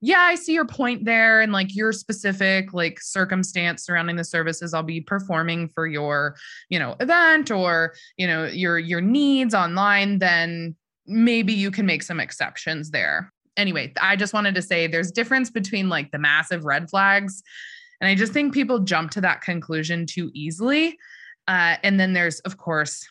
yeah, 0.00 0.20
I 0.20 0.34
see 0.34 0.52
your 0.52 0.66
point 0.66 1.04
there. 1.04 1.40
And 1.40 1.52
like 1.52 1.74
your 1.74 1.92
specific 1.92 2.74
like 2.74 3.00
circumstance 3.00 3.84
surrounding 3.84 4.16
the 4.16 4.24
services 4.24 4.74
I'll 4.74 4.82
be 4.82 5.00
performing 5.00 5.68
for 5.68 5.86
your, 5.86 6.36
you 6.68 6.78
know, 6.78 6.96
event 7.00 7.50
or, 7.50 7.94
you 8.16 8.26
know, 8.26 8.44
your 8.44 8.78
your 8.78 9.00
needs 9.00 9.54
online, 9.54 10.18
then 10.18 10.76
maybe 11.06 11.52
you 11.52 11.70
can 11.70 11.86
make 11.86 12.02
some 12.02 12.20
exceptions 12.20 12.90
there. 12.90 13.32
Anyway, 13.56 13.92
I 14.00 14.16
just 14.16 14.34
wanted 14.34 14.54
to 14.56 14.62
say 14.62 14.86
there's 14.86 15.10
difference 15.10 15.50
between 15.50 15.88
like 15.88 16.10
the 16.10 16.18
massive 16.18 16.64
red 16.64 16.90
flags. 16.90 17.42
And 18.00 18.08
I 18.08 18.14
just 18.14 18.34
think 18.34 18.52
people 18.52 18.80
jump 18.80 19.10
to 19.12 19.22
that 19.22 19.40
conclusion 19.40 20.04
too 20.04 20.30
easily. 20.34 20.98
Uh, 21.48 21.76
and 21.82 21.98
then 21.98 22.12
there's, 22.12 22.40
of 22.40 22.58
course, 22.58 23.08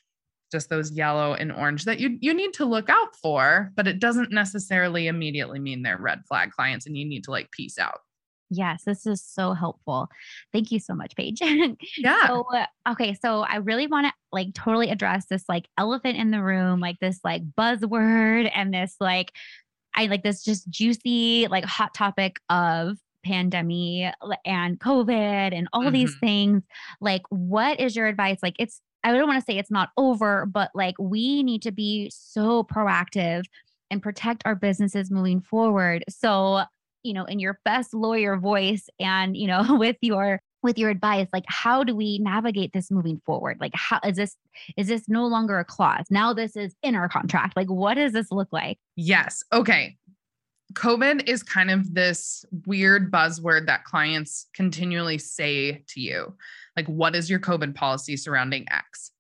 just 0.56 0.70
those 0.70 0.92
yellow 0.92 1.34
and 1.34 1.52
orange 1.52 1.84
that 1.84 2.00
you 2.00 2.18
you 2.22 2.34
need 2.34 2.54
to 2.54 2.66
look 2.66 2.90
out 2.90 3.14
for, 3.18 3.72
but 3.76 3.88
it 3.88 4.00
doesn't 4.00 4.32
necessarily 4.32 5.08
immediately 5.08 5.60
mean 5.60 5.84
they're 5.84 5.98
red 5.98 6.22
flag 6.28 6.52
clients 6.52 6.86
and 6.86 6.98
you 6.98 7.06
need 7.06 7.26
to 7.26 7.32
like 7.32 7.52
peace 7.52 7.78
out. 7.78 8.00
Yes, 8.50 8.84
this 8.86 9.06
is 9.06 9.22
so 9.22 9.52
helpful. 9.52 10.08
Thank 10.54 10.72
you 10.72 10.80
so 10.80 10.96
much, 10.96 11.16
Paige. 11.16 11.42
Yeah. 11.98 12.28
so, 12.28 12.46
uh, 12.54 12.92
okay, 12.92 13.16
so 13.22 13.42
I 13.42 13.58
really 13.58 13.88
want 13.88 14.08
to 14.08 14.14
like 14.32 14.54
totally 14.54 14.90
address 14.92 15.26
this 15.26 15.44
like 15.50 15.68
elephant 15.78 16.18
in 16.18 16.32
the 16.32 16.42
room, 16.42 16.80
like 16.80 17.00
this 17.00 17.20
like 17.24 17.42
buzzword 17.58 18.50
and 18.56 18.74
this 18.74 18.96
like 19.00 19.34
I 19.94 20.06
like 20.06 20.24
this 20.24 20.44
just 20.44 20.70
juicy 20.70 21.48
like 21.48 21.66
hot 21.66 21.94
topic 21.94 22.40
of 22.50 22.98
pandemic 23.26 24.14
and 24.46 24.80
COVID 24.80 25.54
and 25.54 25.68
all 25.74 25.84
mm-hmm. 25.84 25.94
these 25.94 26.16
things. 26.20 26.64
Like, 27.02 27.24
what 27.30 27.80
is 27.80 27.96
your 27.96 28.08
advice? 28.08 28.38
Like, 28.42 28.56
it's 28.60 28.82
I 29.06 29.12
don't 29.12 29.28
want 29.28 29.40
to 29.40 29.46
say 29.46 29.60
it's 29.60 29.72
not 29.72 29.90
over, 29.98 30.48
but 30.48 30.72
like 30.74 30.96
we 31.00 31.44
need 31.44 31.62
to 31.62 31.72
be 31.72 32.10
so 32.12 32.64
proactive 32.64 33.44
and 33.92 34.02
protect 34.02 34.42
our 34.46 34.56
businesses 34.56 35.12
moving 35.12 35.42
forward. 35.42 36.04
So, 36.10 36.64
you 37.04 37.14
know, 37.14 37.26
in 37.26 37.40
your 37.40 37.60
best 37.64 37.94
lawyer 37.94 38.36
voice 38.36 38.90
and, 39.00 39.38
you 39.38 39.46
know, 39.48 39.64
with 39.78 39.98
your 40.02 40.42
with 40.64 40.80
your 40.80 40.90
advice 40.90 41.28
like 41.32 41.44
how 41.48 41.84
do 41.84 41.96
we 41.96 42.18
navigate 42.18 42.74
this 42.74 42.90
moving 42.90 43.22
forward? 43.24 43.58
Like 43.62 43.74
how 43.76 44.00
is 44.04 44.18
this 44.18 44.36
is 44.76 44.88
this 44.88 45.08
no 45.08 45.28
longer 45.28 45.60
a 45.60 45.66
clause? 45.66 46.08
Now 46.10 46.34
this 46.34 46.56
is 46.56 46.74
in 46.82 46.96
our 46.96 47.08
contract. 47.08 47.56
Like 47.56 47.70
what 47.70 47.94
does 47.94 48.14
this 48.14 48.32
look 48.32 48.48
like? 48.52 48.80
Yes. 48.96 49.44
Okay. 49.54 49.98
Covid 50.74 51.30
is 51.30 51.44
kind 51.44 51.70
of 51.70 51.94
this 51.94 52.44
weird 52.66 53.12
buzzword 53.12 53.68
that 53.68 53.84
clients 53.84 54.48
continually 54.56 55.20
say 55.20 55.84
to 55.90 56.02
you 56.02 56.34
like, 56.76 56.88
what 56.88 57.16
is 57.16 57.30
your 57.30 57.40
COVID 57.40 57.76
policy 57.76 58.18
surrounding 58.18 58.66
X? 58.70 59.12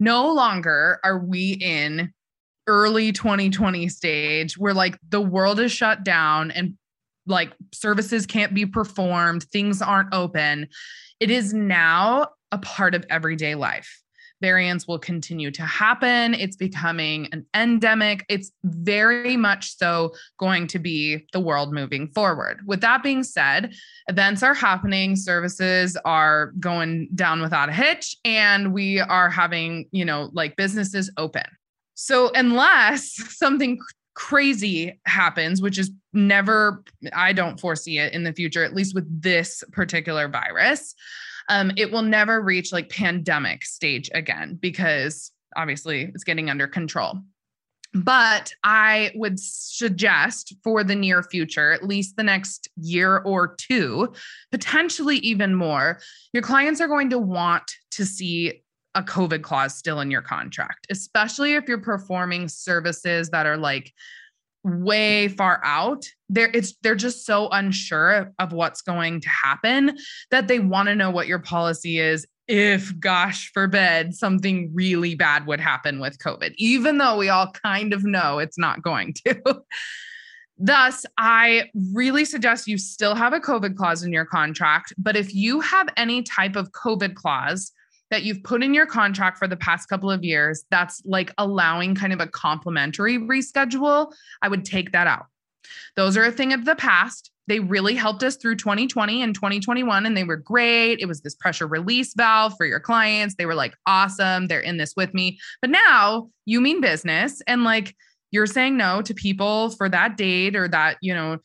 No 0.00 0.32
longer 0.32 1.00
are 1.04 1.18
we 1.18 1.52
in 1.52 2.12
early 2.66 3.12
2020 3.12 3.88
stage 3.88 4.58
where 4.58 4.74
like 4.74 4.98
the 5.08 5.20
world 5.20 5.58
is 5.58 5.72
shut 5.72 6.04
down 6.04 6.50
and 6.50 6.74
like 7.26 7.52
services 7.72 8.26
can't 8.26 8.54
be 8.54 8.66
performed, 8.66 9.42
things 9.44 9.82
aren't 9.82 10.14
open. 10.14 10.68
It 11.20 11.30
is 11.30 11.52
now 11.52 12.28
a 12.52 12.58
part 12.58 12.94
of 12.94 13.04
everyday 13.10 13.54
life. 13.54 14.02
Variants 14.40 14.86
will 14.86 14.98
continue 14.98 15.50
to 15.50 15.62
happen. 15.62 16.34
It's 16.34 16.56
becoming 16.56 17.28
an 17.32 17.46
endemic. 17.54 18.24
It's 18.28 18.52
very 18.64 19.36
much 19.36 19.76
so 19.76 20.14
going 20.38 20.66
to 20.68 20.78
be 20.78 21.26
the 21.32 21.40
world 21.40 21.72
moving 21.72 22.08
forward. 22.08 22.60
With 22.66 22.80
that 22.80 23.02
being 23.02 23.22
said, 23.22 23.74
events 24.08 24.42
are 24.42 24.54
happening, 24.54 25.16
services 25.16 25.96
are 26.04 26.52
going 26.60 27.08
down 27.14 27.40
without 27.40 27.68
a 27.68 27.72
hitch, 27.72 28.16
and 28.24 28.72
we 28.72 29.00
are 29.00 29.30
having, 29.30 29.86
you 29.90 30.04
know, 30.04 30.30
like 30.32 30.56
businesses 30.56 31.10
open. 31.16 31.44
So, 31.94 32.30
unless 32.34 33.12
something 33.36 33.78
crazy 34.14 34.98
happens, 35.06 35.62
which 35.62 35.78
is 35.78 35.92
never, 36.12 36.82
I 37.12 37.32
don't 37.32 37.60
foresee 37.60 37.98
it 37.98 38.12
in 38.12 38.24
the 38.24 38.32
future, 38.32 38.64
at 38.64 38.74
least 38.74 38.94
with 38.94 39.06
this 39.22 39.62
particular 39.72 40.28
virus, 40.28 40.94
um, 41.48 41.72
it 41.76 41.90
will 41.90 42.02
never 42.02 42.40
reach 42.40 42.72
like 42.72 42.88
pandemic 42.88 43.64
stage 43.64 44.10
again 44.14 44.58
because 44.60 45.32
obviously 45.56 46.02
it's 46.14 46.24
getting 46.24 46.50
under 46.50 46.66
control. 46.66 47.18
But 47.94 48.52
I 48.64 49.12
would 49.14 49.40
suggest 49.40 50.54
for 50.62 50.84
the 50.84 50.94
near 50.94 51.22
future, 51.22 51.72
at 51.72 51.86
least 51.86 52.16
the 52.16 52.22
next 52.22 52.68
year 52.76 53.18
or 53.18 53.54
two, 53.54 54.12
potentially 54.52 55.16
even 55.18 55.54
more, 55.54 55.98
your 56.34 56.42
clients 56.42 56.82
are 56.82 56.88
going 56.88 57.08
to 57.10 57.18
want 57.18 57.70
to 57.92 58.04
see 58.04 58.62
a 58.94 59.02
COVID 59.02 59.42
clause 59.42 59.74
still 59.74 60.00
in 60.00 60.10
your 60.10 60.20
contract, 60.20 60.86
especially 60.90 61.54
if 61.54 61.66
you're 61.66 61.78
performing 61.78 62.48
services 62.48 63.30
that 63.30 63.46
are 63.46 63.56
like 63.56 63.92
way 64.68 65.28
far 65.28 65.60
out 65.64 66.04
they're 66.28 66.50
it's 66.54 66.74
they're 66.82 66.94
just 66.94 67.24
so 67.26 67.48
unsure 67.50 68.32
of 68.38 68.52
what's 68.52 68.82
going 68.82 69.20
to 69.20 69.28
happen 69.28 69.96
that 70.30 70.48
they 70.48 70.58
want 70.58 70.88
to 70.88 70.94
know 70.94 71.10
what 71.10 71.26
your 71.26 71.38
policy 71.38 71.98
is 71.98 72.26
if 72.46 72.98
gosh 72.98 73.50
forbid 73.52 74.14
something 74.14 74.70
really 74.72 75.14
bad 75.14 75.46
would 75.46 75.60
happen 75.60 76.00
with 76.00 76.18
covid 76.18 76.52
even 76.56 76.98
though 76.98 77.16
we 77.16 77.28
all 77.28 77.50
kind 77.52 77.92
of 77.92 78.04
know 78.04 78.38
it's 78.38 78.58
not 78.58 78.82
going 78.82 79.14
to 79.14 79.62
Thus, 80.60 81.06
I 81.16 81.70
really 81.92 82.24
suggest 82.24 82.66
you 82.66 82.78
still 82.78 83.14
have 83.14 83.32
a 83.32 83.38
COVID 83.38 83.76
clause 83.76 84.02
in 84.02 84.12
your 84.12 84.24
contract. 84.24 84.92
But 84.98 85.16
if 85.16 85.32
you 85.32 85.60
have 85.60 85.88
any 85.96 86.22
type 86.24 86.56
of 86.56 86.72
COVID 86.72 87.14
clause 87.14 87.70
that 88.10 88.22
you've 88.22 88.42
put 88.42 88.62
in 88.62 88.74
your 88.74 88.86
contract 88.86 89.38
for 89.38 89.46
the 89.46 89.56
past 89.56 89.88
couple 89.88 90.10
of 90.10 90.24
years 90.24 90.64
that's 90.70 91.02
like 91.04 91.32
allowing 91.38 91.94
kind 91.94 92.12
of 92.12 92.20
a 92.20 92.26
complimentary 92.26 93.18
reschedule, 93.18 94.12
I 94.42 94.48
would 94.48 94.64
take 94.64 94.92
that 94.92 95.06
out. 95.06 95.26
Those 95.96 96.16
are 96.16 96.24
a 96.24 96.32
thing 96.32 96.52
of 96.52 96.64
the 96.64 96.76
past. 96.76 97.30
They 97.46 97.60
really 97.60 97.94
helped 97.94 98.22
us 98.22 98.36
through 98.36 98.56
2020 98.56 99.22
and 99.22 99.34
2021, 99.34 100.04
and 100.04 100.16
they 100.16 100.24
were 100.24 100.36
great. 100.36 101.00
It 101.00 101.06
was 101.06 101.22
this 101.22 101.34
pressure 101.34 101.66
release 101.66 102.12
valve 102.14 102.54
for 102.56 102.66
your 102.66 102.80
clients. 102.80 103.34
They 103.34 103.46
were 103.46 103.54
like, 103.54 103.74
awesome. 103.86 104.48
They're 104.48 104.60
in 104.60 104.76
this 104.76 104.94
with 104.96 105.14
me. 105.14 105.38
But 105.60 105.70
now 105.70 106.28
you 106.44 106.60
mean 106.60 106.80
business. 106.80 107.40
And 107.46 107.64
like, 107.64 107.94
you're 108.30 108.46
saying 108.46 108.76
no 108.76 109.00
to 109.02 109.14
people 109.14 109.70
for 109.70 109.88
that 109.88 110.16
date 110.16 110.54
or 110.54 110.68
that 110.68 110.98
you 111.00 111.14
know 111.14 111.38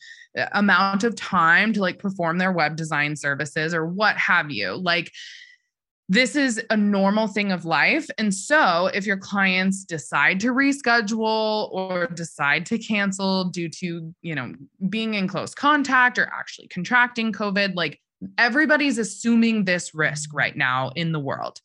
amount 0.52 1.04
of 1.04 1.16
time 1.16 1.72
to 1.72 1.80
like 1.80 1.98
perform 1.98 2.38
their 2.38 2.52
web 2.52 2.76
design 2.76 3.16
services 3.16 3.72
or 3.72 3.86
what 3.86 4.16
have 4.16 4.50
you 4.50 4.74
like 4.74 5.10
this 6.08 6.36
is 6.36 6.62
a 6.68 6.76
normal 6.76 7.26
thing 7.26 7.50
of 7.50 7.64
life. 7.64 8.08
And 8.18 8.34
so, 8.34 8.88
if 8.88 9.06
your 9.06 9.16
clients 9.16 9.84
decide 9.84 10.38
to 10.40 10.52
reschedule 10.52 11.72
or 11.72 12.06
decide 12.08 12.66
to 12.66 12.78
cancel 12.78 13.44
due 13.44 13.70
to, 13.70 14.14
you 14.20 14.34
know, 14.34 14.52
being 14.90 15.14
in 15.14 15.28
close 15.28 15.54
contact 15.54 16.18
or 16.18 16.30
actually 16.32 16.68
contracting 16.68 17.32
COVID, 17.32 17.74
like 17.74 18.00
everybody's 18.36 18.98
assuming 18.98 19.64
this 19.64 19.94
risk 19.94 20.30
right 20.34 20.56
now 20.56 20.90
in 20.94 21.12
the 21.12 21.20
world. 21.20 21.60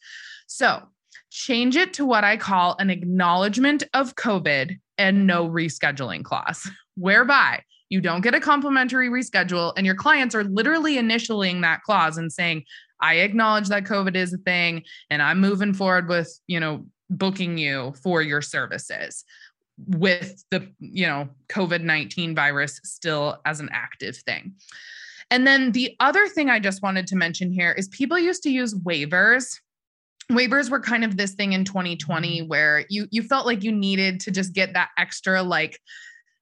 So, 0.47 0.84
change 1.32 1.75
it 1.75 1.93
to 1.93 2.06
what 2.06 2.23
I 2.23 2.38
call 2.38 2.75
an 2.80 2.89
acknowledgement 2.89 3.84
of 3.93 4.15
COVID 4.15 4.80
and 4.97 5.28
no 5.28 5.49
rescheduling 5.49 6.23
clause, 6.23 6.69
whereby 6.95 7.63
you 7.89 7.99
don't 7.99 8.21
get 8.21 8.36
a 8.36 8.39
complimentary 8.39 9.10
reschedule 9.10 9.73
and 9.75 9.86
your 9.86 9.95
clients 9.95 10.34
are 10.36 10.43
literally 10.43 10.95
initialing 10.95 11.62
that 11.62 11.82
clause 11.82 12.17
and 12.17 12.32
saying, 12.32 12.63
I 13.02 13.16
acknowledge 13.16 13.70
that 13.70 13.84
COVID 13.84 14.16
is 14.16 14.34
a 14.34 14.38
thing 14.38 14.84
and 15.10 15.22
I'm 15.22 15.40
moving 15.40 15.74
forward 15.74 16.08
with, 16.08 16.40
you 16.48 16.60
know, 16.60 16.86
booking 17.10 17.58
you 17.58 17.94
for 18.04 18.22
your 18.22 18.42
services 18.42 19.24
with 19.88 20.44
the, 20.52 20.68
you 20.80 21.08
know, 21.08 21.30
COVID-19 21.50 22.36
virus 22.36 22.80
still 22.84 23.40
as 23.46 23.60
an 23.60 23.70
active 23.72 24.18
thing. 24.18 24.54
And 25.32 25.46
then 25.46 25.72
the 25.72 25.96
other 26.00 26.28
thing 26.28 26.50
I 26.50 26.60
just 26.60 26.82
wanted 26.82 27.08
to 27.08 27.16
mention 27.16 27.52
here 27.52 27.72
is 27.72 27.88
people 27.88 28.18
used 28.18 28.44
to 28.44 28.50
use 28.50 28.76
waivers 28.76 29.60
waivers 30.32 30.70
were 30.70 30.80
kind 30.80 31.04
of 31.04 31.18
this 31.18 31.34
thing 31.34 31.54
in 31.54 31.66
2020 31.66 32.44
where 32.44 32.86
you 32.90 33.08
you 33.12 33.24
felt 33.24 33.46
like 33.46 33.64
you 33.64 33.72
needed 33.72 34.20
to 34.20 34.32
just 34.32 34.54
get 34.54 34.74
that 34.74 34.90
extra 34.98 35.42
like 35.42 35.80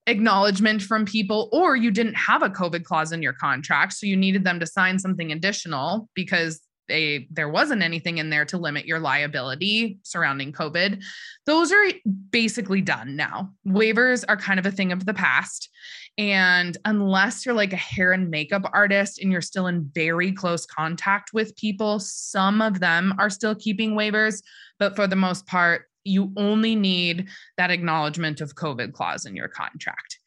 acknowledgement 0.08 0.82
from 0.82 1.04
people 1.04 1.48
or 1.52 1.76
you 1.76 1.90
didn't 1.90 2.14
have 2.14 2.42
a 2.42 2.48
covid 2.48 2.82
clause 2.82 3.12
in 3.12 3.22
your 3.22 3.34
contract 3.34 3.92
so 3.92 4.06
you 4.06 4.16
needed 4.16 4.42
them 4.42 4.58
to 4.58 4.66
sign 4.66 4.98
something 4.98 5.30
additional 5.30 6.08
because 6.14 6.60
they 6.88 7.28
there 7.30 7.48
wasn't 7.48 7.82
anything 7.82 8.18
in 8.18 8.30
there 8.30 8.44
to 8.46 8.58
limit 8.58 8.86
your 8.86 8.98
liability 8.98 9.98
surrounding 10.02 10.52
covid. 10.52 11.02
Those 11.46 11.70
are 11.70 11.84
basically 12.30 12.80
done 12.80 13.14
now. 13.14 13.50
Waivers 13.66 14.24
are 14.28 14.36
kind 14.36 14.58
of 14.58 14.66
a 14.66 14.72
thing 14.72 14.90
of 14.90 15.06
the 15.06 15.14
past. 15.14 15.68
And 16.16 16.76
unless 16.84 17.46
you're 17.46 17.54
like 17.54 17.72
a 17.72 17.76
hair 17.76 18.12
and 18.12 18.28
makeup 18.28 18.68
artist 18.72 19.20
and 19.20 19.30
you're 19.30 19.40
still 19.40 19.68
in 19.68 19.88
very 19.94 20.32
close 20.32 20.66
contact 20.66 21.32
with 21.32 21.54
people 21.56 22.00
some 22.00 22.60
of 22.60 22.80
them 22.80 23.14
are 23.18 23.30
still 23.30 23.54
keeping 23.54 23.92
waivers 23.92 24.42
but 24.78 24.96
for 24.96 25.06
the 25.06 25.16
most 25.16 25.46
part 25.46 25.87
you 26.08 26.32
only 26.36 26.74
need 26.74 27.28
that 27.56 27.70
acknowledgement 27.70 28.40
of 28.40 28.54
COVID 28.54 28.92
clause 28.92 29.26
in 29.26 29.36
your 29.36 29.48
contract. 29.48 30.18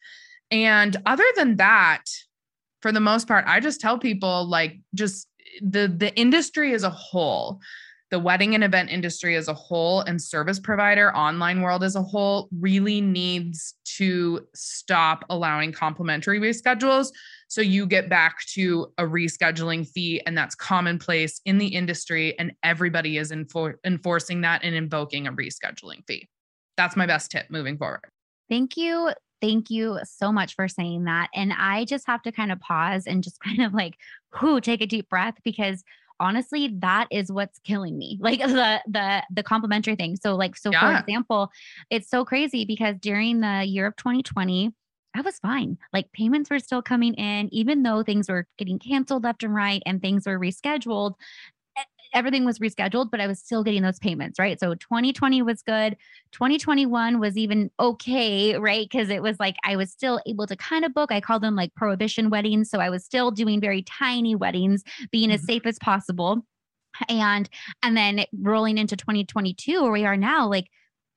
And 0.50 0.96
other 1.06 1.24
than 1.36 1.56
that, 1.56 2.04
for 2.80 2.92
the 2.92 3.00
most 3.00 3.28
part, 3.28 3.44
I 3.46 3.60
just 3.60 3.80
tell 3.80 3.98
people 3.98 4.46
like 4.46 4.80
just 4.94 5.28
the 5.60 5.88
the 5.88 6.14
industry 6.14 6.74
as 6.74 6.82
a 6.82 6.90
whole, 6.90 7.60
the 8.10 8.18
wedding 8.18 8.54
and 8.54 8.62
event 8.62 8.90
industry 8.90 9.36
as 9.36 9.48
a 9.48 9.54
whole 9.54 10.00
and 10.00 10.20
service 10.20 10.60
provider 10.60 11.14
online 11.16 11.62
world 11.62 11.82
as 11.82 11.96
a 11.96 12.02
whole 12.02 12.48
really 12.58 13.00
needs 13.00 13.74
to 13.84 14.46
stop 14.54 15.24
allowing 15.30 15.72
complimentary 15.72 16.38
reschedules 16.38 17.08
so 17.52 17.60
you 17.60 17.84
get 17.84 18.08
back 18.08 18.38
to 18.54 18.90
a 18.96 19.02
rescheduling 19.02 19.86
fee, 19.86 20.22
and 20.24 20.34
that's 20.38 20.54
commonplace 20.54 21.38
in 21.44 21.58
the 21.58 21.66
industry, 21.66 22.34
and 22.38 22.54
everybody 22.62 23.18
is 23.18 23.30
enfor- 23.30 23.74
enforcing 23.84 24.40
that 24.40 24.64
and 24.64 24.74
invoking 24.74 25.26
a 25.26 25.32
rescheduling 25.34 26.02
fee. 26.06 26.26
That's 26.78 26.96
my 26.96 27.04
best 27.04 27.30
tip 27.30 27.50
moving 27.50 27.76
forward. 27.76 28.08
Thank 28.48 28.78
you. 28.78 29.10
Thank 29.42 29.68
you 29.68 29.98
so 30.02 30.32
much 30.32 30.54
for 30.54 30.66
saying 30.66 31.04
that. 31.04 31.28
And 31.34 31.52
I 31.52 31.84
just 31.84 32.06
have 32.06 32.22
to 32.22 32.32
kind 32.32 32.52
of 32.52 32.58
pause 32.58 33.06
and 33.06 33.22
just 33.22 33.38
kind 33.44 33.60
of 33.60 33.74
like, 33.74 33.96
whoo, 34.40 34.58
take 34.58 34.80
a 34.80 34.86
deep 34.86 35.10
breath 35.10 35.34
because 35.44 35.84
honestly 36.20 36.68
that 36.78 37.08
is 37.10 37.32
what's 37.32 37.58
killing 37.60 37.98
me 37.98 38.16
like 38.20 38.38
the 38.40 38.80
the 38.86 39.22
the 39.32 39.42
complimentary 39.42 39.96
thing 39.96 40.14
so 40.14 40.36
like 40.36 40.56
so 40.56 40.70
yeah. 40.70 40.80
for 40.80 41.00
example 41.00 41.50
it's 41.90 42.08
so 42.08 42.24
crazy 42.24 42.64
because 42.64 42.96
during 43.00 43.40
the 43.40 43.64
year 43.64 43.86
of 43.86 43.96
2020 43.96 44.72
I 45.14 45.20
was 45.20 45.38
fine. 45.38 45.78
Like 45.92 46.12
payments 46.12 46.50
were 46.50 46.58
still 46.58 46.82
coming 46.82 47.14
in, 47.14 47.52
even 47.52 47.82
though 47.82 48.02
things 48.02 48.28
were 48.28 48.46
getting 48.58 48.78
canceled 48.78 49.24
left 49.24 49.42
and 49.42 49.54
right 49.54 49.82
and 49.84 50.00
things 50.00 50.26
were 50.26 50.38
rescheduled. 50.38 51.14
Everything 52.14 52.44
was 52.44 52.58
rescheduled, 52.58 53.10
but 53.10 53.20
I 53.20 53.26
was 53.26 53.38
still 53.38 53.64
getting 53.64 53.82
those 53.82 53.98
payments, 53.98 54.38
right? 54.38 54.60
So 54.60 54.74
2020 54.74 55.40
was 55.42 55.62
good. 55.62 55.96
2021 56.32 57.18
was 57.18 57.38
even 57.38 57.70
okay, 57.80 58.58
right? 58.58 58.86
Because 58.90 59.08
it 59.08 59.22
was 59.22 59.38
like 59.40 59.56
I 59.64 59.76
was 59.76 59.90
still 59.90 60.20
able 60.26 60.46
to 60.46 60.56
kind 60.56 60.84
of 60.84 60.92
book. 60.92 61.10
I 61.10 61.20
call 61.20 61.40
them 61.40 61.56
like 61.56 61.74
prohibition 61.74 62.28
weddings. 62.28 62.68
So 62.70 62.80
I 62.80 62.90
was 62.90 63.04
still 63.04 63.30
doing 63.30 63.60
very 63.60 63.82
tiny 63.82 64.34
weddings, 64.34 64.82
being 65.10 65.30
mm-hmm. 65.30 65.36
as 65.36 65.44
safe 65.44 65.64
as 65.64 65.78
possible. 65.78 66.44
And 67.08 67.48
and 67.82 67.96
then 67.96 68.26
rolling 68.38 68.76
into 68.76 68.96
2022 68.96 69.82
where 69.82 69.90
we 69.90 70.04
are 70.04 70.16
now, 70.16 70.46
like 70.46 70.68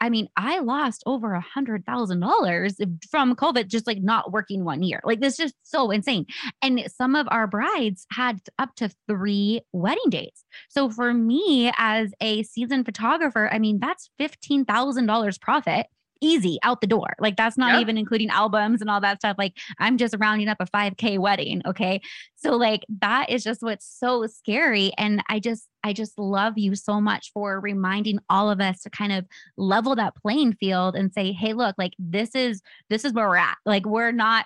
I 0.01 0.09
mean, 0.09 0.27
I 0.35 0.59
lost 0.59 1.03
over 1.05 1.33
a 1.33 1.41
hundred 1.41 1.85
thousand 1.85 2.19
dollars 2.19 2.75
from 3.09 3.35
COVID, 3.35 3.67
just 3.67 3.87
like 3.87 4.01
not 4.01 4.31
working 4.31 4.63
one 4.63 4.83
year. 4.83 5.01
Like 5.03 5.19
this 5.19 5.33
is 5.33 5.37
just 5.37 5.55
so 5.63 5.91
insane. 5.91 6.25
And 6.61 6.83
some 6.91 7.15
of 7.15 7.27
our 7.31 7.47
brides 7.47 8.05
had 8.11 8.39
up 8.59 8.75
to 8.75 8.89
three 9.07 9.61
wedding 9.71 10.09
dates. 10.09 10.43
So 10.69 10.89
for 10.89 11.13
me 11.13 11.71
as 11.77 12.11
a 12.21 12.43
seasoned 12.43 12.85
photographer, 12.85 13.49
I 13.51 13.59
mean, 13.59 13.79
that's 13.79 14.09
fifteen 14.17 14.65
thousand 14.65 15.05
dollars 15.05 15.37
profit 15.37 15.87
easy 16.25 16.59
out 16.63 16.81
the 16.81 16.87
door. 16.87 17.15
Like 17.19 17.37
that's 17.37 17.57
not 17.57 17.73
yep. 17.73 17.81
even 17.81 17.97
including 17.97 18.29
albums 18.29 18.81
and 18.81 18.89
all 18.89 19.01
that 19.01 19.19
stuff. 19.21 19.35
Like 19.37 19.57
I'm 19.79 19.97
just 19.97 20.15
rounding 20.19 20.47
up 20.47 20.57
a 20.59 20.65
5k 20.65 21.19
wedding, 21.19 21.61
okay? 21.65 22.01
So 22.35 22.55
like 22.55 22.85
that 23.01 23.29
is 23.29 23.43
just 23.43 23.61
what's 23.61 23.87
so 23.87 24.25
scary 24.27 24.91
and 24.97 25.23
I 25.29 25.39
just 25.39 25.67
I 25.83 25.93
just 25.93 26.17
love 26.17 26.57
you 26.57 26.73
so 26.75 26.99
much 26.99 27.31
for 27.31 27.59
reminding 27.59 28.19
all 28.29 28.49
of 28.49 28.59
us 28.59 28.81
to 28.81 28.89
kind 28.89 29.11
of 29.11 29.25
level 29.55 29.95
that 29.95 30.15
playing 30.15 30.53
field 30.53 30.95
and 30.95 31.13
say, 31.13 31.31
"Hey, 31.31 31.53
look, 31.53 31.75
like 31.77 31.93
this 31.99 32.33
is 32.33 32.61
this 32.89 33.05
is 33.05 33.13
where 33.13 33.27
we're 33.27 33.35
at. 33.35 33.57
Like 33.65 33.85
we're 33.85 34.11
not 34.11 34.45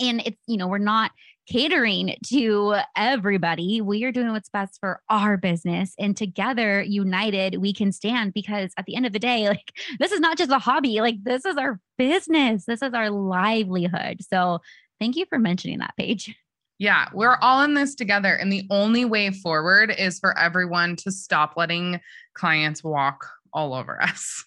and 0.00 0.22
it's 0.26 0.40
you 0.46 0.56
know 0.56 0.66
we're 0.68 0.78
not 0.78 1.10
catering 1.46 2.16
to 2.26 2.76
everybody. 2.96 3.80
We 3.80 4.04
are 4.04 4.12
doing 4.12 4.32
what's 4.32 4.48
best 4.48 4.78
for 4.80 5.00
our 5.08 5.36
business. 5.36 5.94
And 5.98 6.16
together, 6.16 6.82
united, 6.82 7.56
we 7.56 7.72
can 7.72 7.92
stand 7.92 8.34
because 8.34 8.72
at 8.76 8.86
the 8.86 8.96
end 8.96 9.06
of 9.06 9.12
the 9.12 9.18
day, 9.18 9.48
like 9.48 9.72
this 9.98 10.12
is 10.12 10.20
not 10.20 10.38
just 10.38 10.50
a 10.50 10.58
hobby, 10.58 11.00
like 11.00 11.22
this 11.22 11.44
is 11.44 11.56
our 11.56 11.80
business, 11.98 12.64
this 12.66 12.82
is 12.82 12.94
our 12.94 13.10
livelihood. 13.10 14.20
So 14.28 14.60
thank 15.00 15.16
you 15.16 15.26
for 15.26 15.38
mentioning 15.38 15.78
that 15.78 15.94
Paige. 15.96 16.34
Yeah, 16.78 17.08
we're 17.14 17.38
all 17.40 17.62
in 17.62 17.72
this 17.72 17.94
together. 17.94 18.34
And 18.34 18.52
the 18.52 18.66
only 18.70 19.06
way 19.06 19.30
forward 19.30 19.94
is 19.96 20.18
for 20.18 20.38
everyone 20.38 20.96
to 20.96 21.10
stop 21.10 21.54
letting 21.56 22.00
clients 22.34 22.84
walk 22.84 23.26
all 23.56 23.74
over 23.74 24.00
us. 24.02 24.44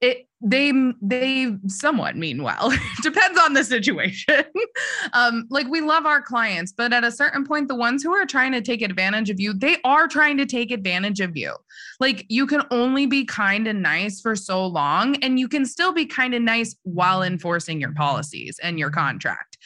It 0.00 0.28
they 0.40 0.72
they 1.02 1.56
somewhat 1.66 2.16
mean 2.16 2.42
well. 2.42 2.72
It 2.98 3.02
depends 3.02 3.38
on 3.38 3.52
the 3.52 3.64
situation. 3.64 4.44
um, 5.12 5.46
like 5.50 5.66
we 5.68 5.80
love 5.80 6.06
our 6.06 6.22
clients, 6.22 6.72
but 6.72 6.92
at 6.92 7.04
a 7.04 7.10
certain 7.10 7.44
point, 7.44 7.68
the 7.68 7.74
ones 7.74 8.02
who 8.02 8.12
are 8.12 8.26
trying 8.26 8.52
to 8.52 8.60
take 8.60 8.82
advantage 8.82 9.28
of 9.30 9.38
you, 9.40 9.52
they 9.52 9.76
are 9.84 10.08
trying 10.08 10.36
to 10.38 10.46
take 10.46 10.70
advantage 10.70 11.20
of 11.20 11.36
you. 11.36 11.54
Like 12.00 12.24
you 12.28 12.46
can 12.46 12.62
only 12.70 13.06
be 13.06 13.24
kind 13.24 13.66
and 13.66 13.82
nice 13.82 14.20
for 14.20 14.36
so 14.36 14.66
long, 14.66 15.16
and 15.16 15.38
you 15.38 15.48
can 15.48 15.66
still 15.66 15.92
be 15.92 16.06
kind 16.06 16.34
and 16.34 16.44
nice 16.44 16.76
while 16.84 17.22
enforcing 17.22 17.80
your 17.80 17.92
policies 17.92 18.58
and 18.62 18.78
your 18.78 18.90
contract. 18.90 19.58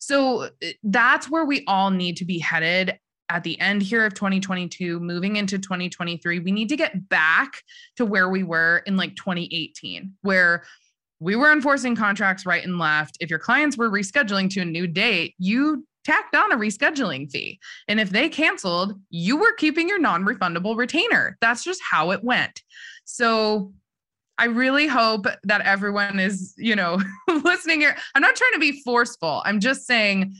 So 0.00 0.50
eh, 0.62 0.72
that's 0.82 1.30
where 1.30 1.46
we 1.46 1.64
all 1.66 1.90
need 1.90 2.16
to 2.18 2.24
be 2.24 2.38
headed 2.38 2.98
at 3.28 3.42
the 3.42 3.58
end 3.60 3.82
here 3.82 4.04
of 4.04 4.14
2022, 4.14 5.00
moving 5.00 5.36
into 5.36 5.58
2023. 5.58 6.40
We 6.40 6.52
need 6.52 6.68
to 6.68 6.76
get 6.76 7.08
back 7.08 7.62
to 7.96 8.04
where 8.04 8.28
we 8.28 8.42
were 8.42 8.82
in 8.86 8.96
like 8.96 9.16
2018, 9.16 10.12
where 10.22 10.64
we 11.20 11.36
were 11.36 11.52
enforcing 11.52 11.96
contracts 11.96 12.44
right 12.44 12.64
and 12.64 12.78
left. 12.78 13.16
If 13.20 13.30
your 13.30 13.38
clients 13.38 13.78
were 13.78 13.90
rescheduling 13.90 14.50
to 14.50 14.60
a 14.60 14.64
new 14.64 14.86
date, 14.86 15.34
you 15.38 15.86
tacked 16.04 16.36
on 16.36 16.52
a 16.52 16.56
rescheduling 16.56 17.30
fee. 17.30 17.58
And 17.88 17.98
if 17.98 18.10
they 18.10 18.28
canceled, 18.28 19.00
you 19.10 19.36
were 19.36 19.54
keeping 19.54 19.88
your 19.88 19.98
non 19.98 20.24
refundable 20.24 20.76
retainer. 20.76 21.38
That's 21.40 21.64
just 21.64 21.80
how 21.82 22.10
it 22.10 22.22
went. 22.22 22.62
So 23.04 23.72
I 24.36 24.46
really 24.46 24.86
hope 24.86 25.26
that 25.44 25.60
everyone 25.62 26.18
is, 26.18 26.54
you 26.56 26.76
know, 26.76 27.00
listening 27.28 27.80
here. 27.80 27.96
I'm 28.14 28.22
not 28.22 28.36
trying 28.36 28.52
to 28.54 28.58
be 28.58 28.82
forceful. 28.82 29.42
I'm 29.44 29.60
just 29.60 29.86
saying 29.86 30.34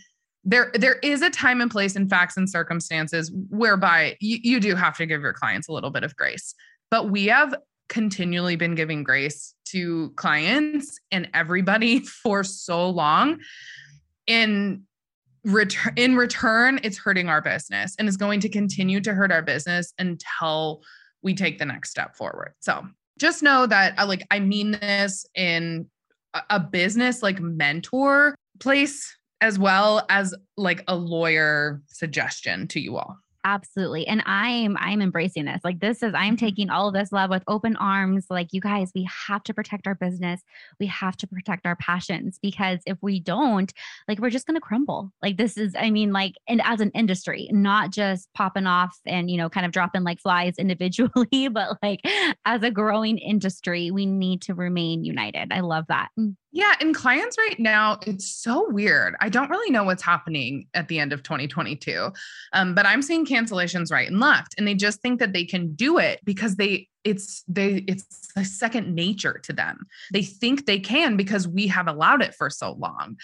there 0.45 0.71
there 0.75 0.97
is 1.03 1.23
a 1.23 1.31
time 1.31 1.61
and 1.61 1.71
place 1.71 1.97
in 1.97 2.09
facts 2.09 2.37
and 2.37 2.49
circumstances 2.49 3.33
whereby 3.49 4.17
you, 4.21 4.39
you 4.43 4.61
do 4.61 4.75
have 4.75 4.97
to 4.99 5.07
give 5.07 5.23
your 5.23 5.33
clients 5.33 5.69
a 5.69 5.73
little 5.73 5.91
bit 5.91 6.05
of 6.05 6.15
grace. 6.17 6.55
But 6.91 7.11
we 7.11 7.27
have 7.27 7.55
continually 7.89 8.57
been 8.57 8.75
giving 8.75 9.03
grace 9.03 9.55
to 9.67 10.11
clients 10.17 10.99
and 11.11 11.29
everybody 11.35 11.99
for 12.23 12.45
so 12.45 12.89
long. 12.91 13.41
In 14.27 14.83
return 15.45 15.93
in 15.97 16.17
return, 16.17 16.81
it's 16.83 16.99
hurting 16.99 17.29
our 17.29 17.43
business 17.43 17.95
and 17.99 18.09
is 18.09 18.17
going 18.17 18.41
to 18.41 18.49
continue 18.49 19.01
to 19.01 19.15
hurt 19.15 19.33
our 19.33 19.43
business 19.43 19.93
until 19.99 20.83
we 21.23 21.35
take 21.35 21.59
the 21.59 21.67
next 21.67 21.91
step 21.91 22.17
forward. 22.17 22.55
So 22.61 22.87
just 23.19 23.43
know 23.43 23.67
that 23.67 23.99
uh, 23.99 24.07
like 24.07 24.27
I 24.31 24.41
mean 24.41 24.73
this 24.73 25.27
in 25.35 25.87
a 26.51 26.59
business 26.59 27.23
like 27.23 27.41
mentor 27.41 28.35
place 28.59 29.17
as 29.45 29.59
well 29.59 30.07
as 30.09 30.35
like 30.57 30.83
a 30.89 30.97
lawyer 30.97 31.83
suggestion 31.87 32.67
to 32.67 32.81
you 32.81 32.97
all. 32.97 33.19
Absolutely. 33.47 34.07
And 34.07 34.23
I'm 34.25 34.75
I'm 34.79 35.03
embracing 35.03 35.45
this. 35.45 35.61
Like 35.63 35.81
this 35.81 36.03
is 36.03 36.15
I'm 36.15 36.35
mm-hmm. 36.35 36.47
taking 36.47 36.71
all 36.71 36.89
of 36.89 36.95
this 36.95 37.13
love 37.13 37.29
with 37.29 37.43
open 37.47 37.77
arms. 37.77 38.25
Like 38.31 38.55
you 38.55 38.63
guys, 38.63 38.91
we 38.95 39.07
have 39.29 39.43
to 39.43 39.53
protect 39.53 39.87
our 39.87 39.95
business. 39.95 40.41
We 40.81 40.87
have 40.87 41.19
to 41.19 41.27
protect 41.27 41.67
our 41.67 41.77
passions 41.77 42.39
because 42.41 42.81
if 42.87 42.97
we 43.03 43.21
don't, 43.21 43.71
like 44.09 44.19
we're 44.19 44.31
just 44.31 44.47
going 44.47 44.55
to 44.55 44.63
crumble. 44.63 45.13
Like 45.23 45.37
this 45.37 45.59
is 45.59 45.75
I 45.79 45.91
mean 45.91 46.11
like 46.11 46.37
and 46.49 46.63
as 46.65 46.81
an 46.81 46.91
industry, 46.95 47.51
not 47.53 47.91
just 47.91 48.33
popping 48.33 48.67
off 48.67 48.99
and 49.05 49.31
you 49.31 49.37
know 49.37 49.51
kind 49.51 49.67
of 49.67 49.73
dropping 49.73 50.05
like 50.05 50.21
flies 50.21 50.55
individually, 50.59 51.49
but 51.49 51.77
like 51.83 52.01
as 52.47 52.63
a 52.63 52.71
growing 52.71 53.19
industry, 53.19 53.91
we 53.91 54.07
need 54.07 54.41
to 54.43 54.55
remain 54.55 55.05
united. 55.05 55.53
I 55.53 55.61
love 55.61 55.85
that. 55.89 56.09
Yeah, 56.55 56.75
and 56.81 56.95
clients 56.95 57.37
right 57.37 57.59
now, 57.59 57.99
it's 58.07 58.31
so 58.31 58.71
weird. 58.71 59.17
I 59.19 59.29
don't 59.29 59.51
really 59.51 59.73
know 59.73 59.83
what's 59.83 60.05
happening 60.05 60.69
at 60.73 60.87
the 60.87 61.01
end 61.01 61.13
of 61.13 61.25
2022. 61.25 62.13
Um, 62.53 62.77
but 62.77 62.87
I'm 62.87 63.03
seeing 63.03 63.27
cancellations 63.27 63.91
right 63.91 64.09
and 64.09 64.21
left. 64.21 64.55
And 64.57 64.67
they 64.67 64.75
just 64.75 65.03
think 65.03 65.19
that 65.19 65.33
they 65.33 65.45
can 65.45 65.75
do 65.75 65.99
it 65.99 66.21
because 66.25 66.55
they 66.55 66.87
it's 67.03 67.43
they 67.49 67.85
it's 67.89 68.31
a 68.37 68.45
second 68.45 68.95
nature 68.95 69.41
to 69.43 69.53
them. 69.53 69.81
They 70.13 70.23
think 70.23 70.65
they 70.65 70.79
can 70.79 71.17
because 71.17 71.49
we 71.49 71.67
have 71.67 71.89
allowed 71.89 72.23
it 72.23 72.37
for 72.37 72.49
so 72.49 72.77
long. 72.79 73.17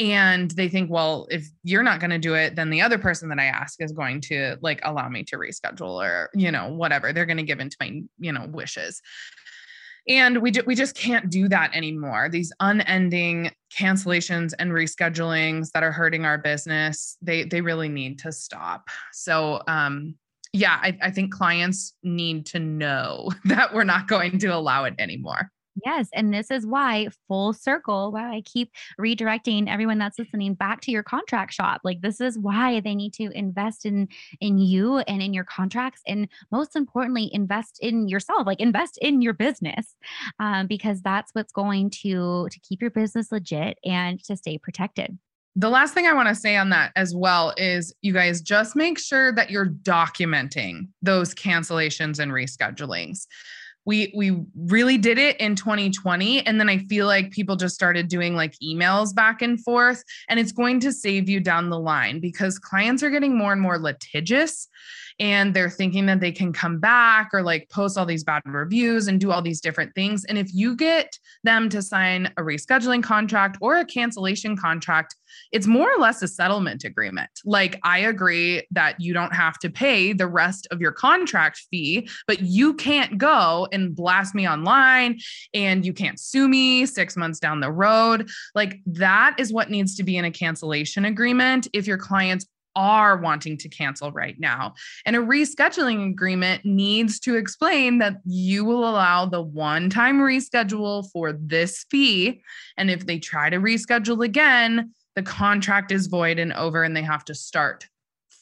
And 0.00 0.50
they 0.50 0.68
think, 0.68 0.90
well, 0.90 1.28
if 1.30 1.46
you're 1.62 1.84
not 1.84 2.00
going 2.00 2.10
to 2.10 2.18
do 2.18 2.34
it, 2.34 2.56
then 2.56 2.70
the 2.70 2.82
other 2.82 2.98
person 2.98 3.28
that 3.28 3.38
I 3.38 3.44
ask 3.44 3.80
is 3.80 3.92
going 3.92 4.22
to 4.22 4.56
like 4.60 4.80
allow 4.82 5.08
me 5.08 5.22
to 5.24 5.36
reschedule 5.36 6.04
or, 6.04 6.30
you 6.34 6.50
know, 6.50 6.74
whatever. 6.74 7.12
They're 7.12 7.26
going 7.26 7.36
to 7.36 7.42
give 7.44 7.60
into 7.60 7.76
my, 7.80 8.02
you 8.18 8.32
know, 8.32 8.46
wishes 8.50 9.00
and 10.08 10.38
we, 10.42 10.50
ju- 10.50 10.64
we 10.66 10.74
just 10.74 10.94
can't 10.96 11.30
do 11.30 11.48
that 11.48 11.74
anymore. 11.74 12.28
These 12.28 12.52
unending 12.60 13.52
cancellations 13.76 14.52
and 14.58 14.72
reschedulings 14.72 15.70
that 15.72 15.82
are 15.82 15.92
hurting 15.92 16.24
our 16.24 16.38
business 16.38 17.16
they 17.22 17.44
they 17.44 17.60
really 17.60 17.88
need 17.88 18.18
to 18.20 18.32
stop. 18.32 18.88
So 19.12 19.62
um 19.66 20.14
yeah 20.52 20.78
I, 20.82 20.98
I 21.00 21.10
think 21.10 21.32
clients 21.32 21.94
need 22.02 22.46
to 22.46 22.58
know 22.58 23.30
that 23.46 23.74
we're 23.74 23.84
not 23.84 24.08
going 24.08 24.38
to 24.40 24.48
allow 24.48 24.84
it 24.84 24.94
anymore 24.98 25.50
Yes. 25.84 26.08
And 26.12 26.32
this 26.32 26.50
is 26.50 26.66
why 26.66 27.08
full 27.28 27.52
circle, 27.52 28.12
why 28.12 28.36
I 28.36 28.42
keep 28.42 28.70
redirecting 29.00 29.68
everyone 29.68 29.98
that's 29.98 30.18
listening 30.18 30.54
back 30.54 30.80
to 30.82 30.90
your 30.90 31.02
contract 31.02 31.52
shop. 31.52 31.80
Like 31.84 32.02
this 32.02 32.20
is 32.20 32.38
why 32.38 32.80
they 32.80 32.94
need 32.94 33.14
to 33.14 33.30
invest 33.30 33.86
in 33.86 34.08
in 34.40 34.58
you 34.58 34.98
and 34.98 35.22
in 35.22 35.32
your 35.32 35.44
contracts. 35.44 36.02
And 36.06 36.28
most 36.50 36.76
importantly, 36.76 37.30
invest 37.32 37.78
in 37.80 38.08
yourself, 38.08 38.46
like 38.46 38.60
invest 38.60 38.98
in 39.00 39.22
your 39.22 39.34
business. 39.34 39.94
Um, 40.38 40.66
because 40.66 41.00
that's 41.02 41.32
what's 41.34 41.52
going 41.52 41.90
to 42.02 42.48
to 42.50 42.60
keep 42.60 42.80
your 42.80 42.90
business 42.90 43.32
legit 43.32 43.78
and 43.84 44.22
to 44.24 44.36
stay 44.36 44.58
protected. 44.58 45.18
The 45.54 45.68
last 45.68 45.92
thing 45.92 46.06
I 46.06 46.14
want 46.14 46.28
to 46.28 46.34
say 46.34 46.56
on 46.56 46.70
that 46.70 46.92
as 46.96 47.14
well 47.14 47.52
is 47.58 47.94
you 48.00 48.14
guys 48.14 48.40
just 48.40 48.74
make 48.74 48.98
sure 48.98 49.34
that 49.34 49.50
you're 49.50 49.68
documenting 49.68 50.88
those 51.02 51.34
cancellations 51.34 52.18
and 52.18 52.32
reschedulings 52.32 53.26
we 53.84 54.12
we 54.16 54.44
really 54.56 54.96
did 54.96 55.18
it 55.18 55.36
in 55.38 55.56
2020 55.56 56.46
and 56.46 56.60
then 56.60 56.68
i 56.68 56.78
feel 56.78 57.06
like 57.06 57.30
people 57.30 57.56
just 57.56 57.74
started 57.74 58.08
doing 58.08 58.34
like 58.34 58.54
emails 58.62 59.14
back 59.14 59.42
and 59.42 59.62
forth 59.62 60.02
and 60.28 60.38
it's 60.38 60.52
going 60.52 60.80
to 60.80 60.92
save 60.92 61.28
you 61.28 61.40
down 61.40 61.70
the 61.70 61.78
line 61.78 62.20
because 62.20 62.58
clients 62.58 63.02
are 63.02 63.10
getting 63.10 63.36
more 63.36 63.52
and 63.52 63.60
more 63.60 63.78
litigious 63.78 64.68
and 65.22 65.54
they're 65.54 65.70
thinking 65.70 66.04
that 66.06 66.18
they 66.18 66.32
can 66.32 66.52
come 66.52 66.80
back 66.80 67.30
or 67.32 67.42
like 67.42 67.70
post 67.70 67.96
all 67.96 68.04
these 68.04 68.24
bad 68.24 68.42
reviews 68.44 69.06
and 69.06 69.20
do 69.20 69.30
all 69.30 69.40
these 69.40 69.60
different 69.60 69.94
things 69.94 70.24
and 70.24 70.36
if 70.36 70.52
you 70.52 70.74
get 70.74 71.16
them 71.44 71.68
to 71.68 71.80
sign 71.80 72.26
a 72.36 72.42
rescheduling 72.42 73.02
contract 73.02 73.56
or 73.60 73.76
a 73.76 73.84
cancellation 73.84 74.56
contract 74.56 75.14
it's 75.52 75.66
more 75.66 75.92
or 75.92 75.98
less 75.98 76.22
a 76.22 76.28
settlement 76.28 76.84
agreement. 76.84 77.30
Like, 77.44 77.78
I 77.82 78.00
agree 78.00 78.66
that 78.70 79.00
you 79.00 79.12
don't 79.12 79.34
have 79.34 79.58
to 79.60 79.70
pay 79.70 80.12
the 80.12 80.26
rest 80.26 80.66
of 80.70 80.80
your 80.80 80.92
contract 80.92 81.62
fee, 81.70 82.08
but 82.26 82.40
you 82.40 82.74
can't 82.74 83.18
go 83.18 83.68
and 83.72 83.94
blast 83.94 84.34
me 84.34 84.48
online 84.48 85.18
and 85.54 85.84
you 85.84 85.92
can't 85.92 86.18
sue 86.18 86.48
me 86.48 86.86
six 86.86 87.16
months 87.16 87.38
down 87.38 87.60
the 87.60 87.72
road. 87.72 88.28
Like, 88.54 88.80
that 88.86 89.34
is 89.38 89.52
what 89.52 89.70
needs 89.70 89.94
to 89.96 90.02
be 90.02 90.16
in 90.16 90.24
a 90.24 90.30
cancellation 90.30 91.04
agreement 91.04 91.68
if 91.72 91.86
your 91.86 91.98
clients 91.98 92.46
are 92.76 93.16
wanting 93.16 93.56
to 93.58 93.68
cancel 93.68 94.12
right 94.12 94.38
now. 94.38 94.74
And 95.04 95.16
a 95.16 95.20
rescheduling 95.20 96.10
agreement 96.10 96.64
needs 96.64 97.18
to 97.20 97.36
explain 97.36 97.98
that 97.98 98.18
you 98.24 98.64
will 98.64 98.88
allow 98.88 99.26
the 99.26 99.42
one 99.42 99.90
time 99.90 100.18
reschedule 100.18 101.10
for 101.12 101.32
this 101.32 101.84
fee. 101.90 102.42
And 102.76 102.90
if 102.90 103.06
they 103.06 103.18
try 103.18 103.50
to 103.50 103.58
reschedule 103.58 104.24
again, 104.24 104.92
the 105.14 105.22
contract 105.22 105.92
is 105.92 106.06
void 106.06 106.38
and 106.38 106.52
over 106.54 106.82
and 106.82 106.96
they 106.96 107.02
have 107.02 107.24
to 107.26 107.34
start 107.34 107.86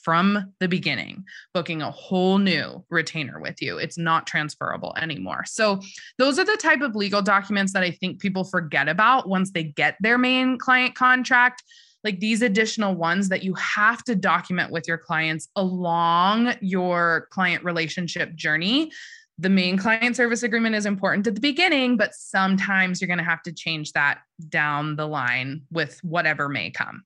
from 0.03 0.53
the 0.61 0.69
beginning, 0.69 1.25
booking 1.53 1.83
a 1.83 1.91
whole 1.91 2.39
new 2.39 2.85
retainer 2.91 3.39
with 3.41 3.61
you. 3.61 3.79
It's 3.79 3.99
not 3.99 4.27
transferable 4.27 4.95
anymore. 5.01 5.45
So, 5.47 5.81
those 6.19 6.39
are 6.39 6.45
the 6.45 6.57
type 6.57 6.81
of 6.81 6.97
legal 6.97 7.23
documents 7.23 7.73
that 7.75 7.83
I 7.83 7.91
think 7.91 8.21
people 8.21 8.45
forget 8.45 8.89
about 8.89 9.29
once 9.29 9.51
they 9.51 9.65
get 9.65 9.97
their 10.01 10.19
main 10.19 10.59
client 10.59 10.95
contract. 10.95 11.63
Like 12.03 12.21
these 12.21 12.43
additional 12.43 12.95
ones 12.95 13.29
that 13.29 13.43
you 13.43 13.55
have 13.55 14.03
to 14.05 14.15
document 14.15 14.73
with 14.73 14.89
your 14.89 14.99
clients 14.99 15.49
along 15.57 16.55
your 16.61 17.29
client 17.31 17.65
relationship 17.65 18.35
journey 18.35 18.91
the 19.41 19.49
main 19.49 19.79
client 19.79 20.17
service 20.17 20.43
agreement 20.43 20.75
is 20.75 20.85
important 20.85 21.27
at 21.27 21.35
the 21.35 21.41
beginning, 21.41 21.97
but 21.97 22.15
sometimes 22.15 23.01
you're 23.01 23.09
going 23.09 23.19
to 23.19 23.25
have 23.25 23.43
to 23.43 23.53
change 23.53 23.93
that 23.93 24.19
down 24.51 24.97
the 24.97 25.07
line 25.07 25.63
with 25.71 25.99
whatever 26.05 26.47
may 26.47 26.71
come. 26.71 27.05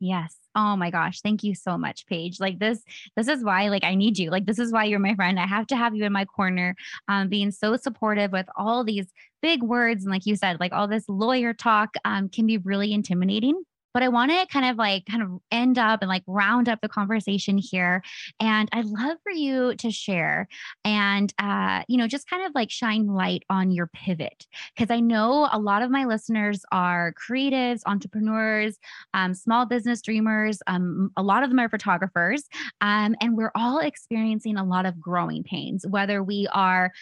Yes. 0.00 0.34
Oh 0.56 0.74
my 0.74 0.90
gosh. 0.90 1.20
Thank 1.20 1.44
you 1.44 1.54
so 1.54 1.78
much, 1.78 2.04
Paige. 2.06 2.40
Like 2.40 2.58
this, 2.58 2.82
this 3.14 3.28
is 3.28 3.44
why 3.44 3.68
like 3.68 3.84
I 3.84 3.94
need 3.94 4.18
you. 4.18 4.30
Like 4.30 4.44
this 4.44 4.58
is 4.58 4.72
why 4.72 4.84
you're 4.84 4.98
my 4.98 5.14
friend. 5.14 5.38
I 5.38 5.46
have 5.46 5.68
to 5.68 5.76
have 5.76 5.94
you 5.94 6.04
in 6.04 6.12
my 6.12 6.24
corner, 6.24 6.74
um, 7.06 7.28
being 7.28 7.52
so 7.52 7.76
supportive 7.76 8.32
with 8.32 8.46
all 8.56 8.82
these 8.82 9.06
big 9.40 9.62
words. 9.62 10.04
And 10.04 10.10
like 10.10 10.26
you 10.26 10.34
said, 10.34 10.58
like 10.58 10.72
all 10.72 10.88
this 10.88 11.08
lawyer 11.08 11.54
talk 11.54 11.94
um, 12.04 12.28
can 12.28 12.46
be 12.46 12.58
really 12.58 12.92
intimidating 12.92 13.62
But 13.96 14.02
I 14.02 14.08
want 14.08 14.30
to 14.30 14.46
kind 14.52 14.66
of 14.66 14.76
like 14.76 15.06
kind 15.06 15.22
of 15.22 15.30
end 15.50 15.78
up 15.78 16.02
and 16.02 16.08
like 16.10 16.22
round 16.26 16.68
up 16.68 16.82
the 16.82 16.88
conversation 16.88 17.56
here. 17.56 18.02
And 18.38 18.68
I'd 18.72 18.84
love 18.84 19.16
for 19.22 19.32
you 19.32 19.74
to 19.76 19.90
share 19.90 20.48
and, 20.84 21.32
uh, 21.38 21.82
you 21.88 21.96
know, 21.96 22.06
just 22.06 22.28
kind 22.28 22.44
of 22.44 22.54
like 22.54 22.70
shine 22.70 23.06
light 23.06 23.44
on 23.48 23.70
your 23.70 23.86
pivot. 23.86 24.46
Because 24.76 24.94
I 24.94 25.00
know 25.00 25.48
a 25.50 25.58
lot 25.58 25.80
of 25.80 25.90
my 25.90 26.04
listeners 26.04 26.60
are 26.72 27.14
creatives, 27.14 27.80
entrepreneurs, 27.86 28.76
um, 29.14 29.32
small 29.32 29.64
business 29.64 30.02
dreamers. 30.02 30.58
Um, 30.66 31.10
a 31.16 31.22
lot 31.22 31.42
of 31.42 31.48
them 31.48 31.58
are 31.58 31.70
photographers. 31.70 32.42
Um, 32.82 33.16
and 33.22 33.34
we're 33.34 33.52
all 33.54 33.78
experiencing 33.78 34.58
a 34.58 34.64
lot 34.64 34.84
of 34.84 35.00
growing 35.00 35.42
pains, 35.42 35.86
whether 35.88 36.22
we 36.22 36.46
are 36.52 36.92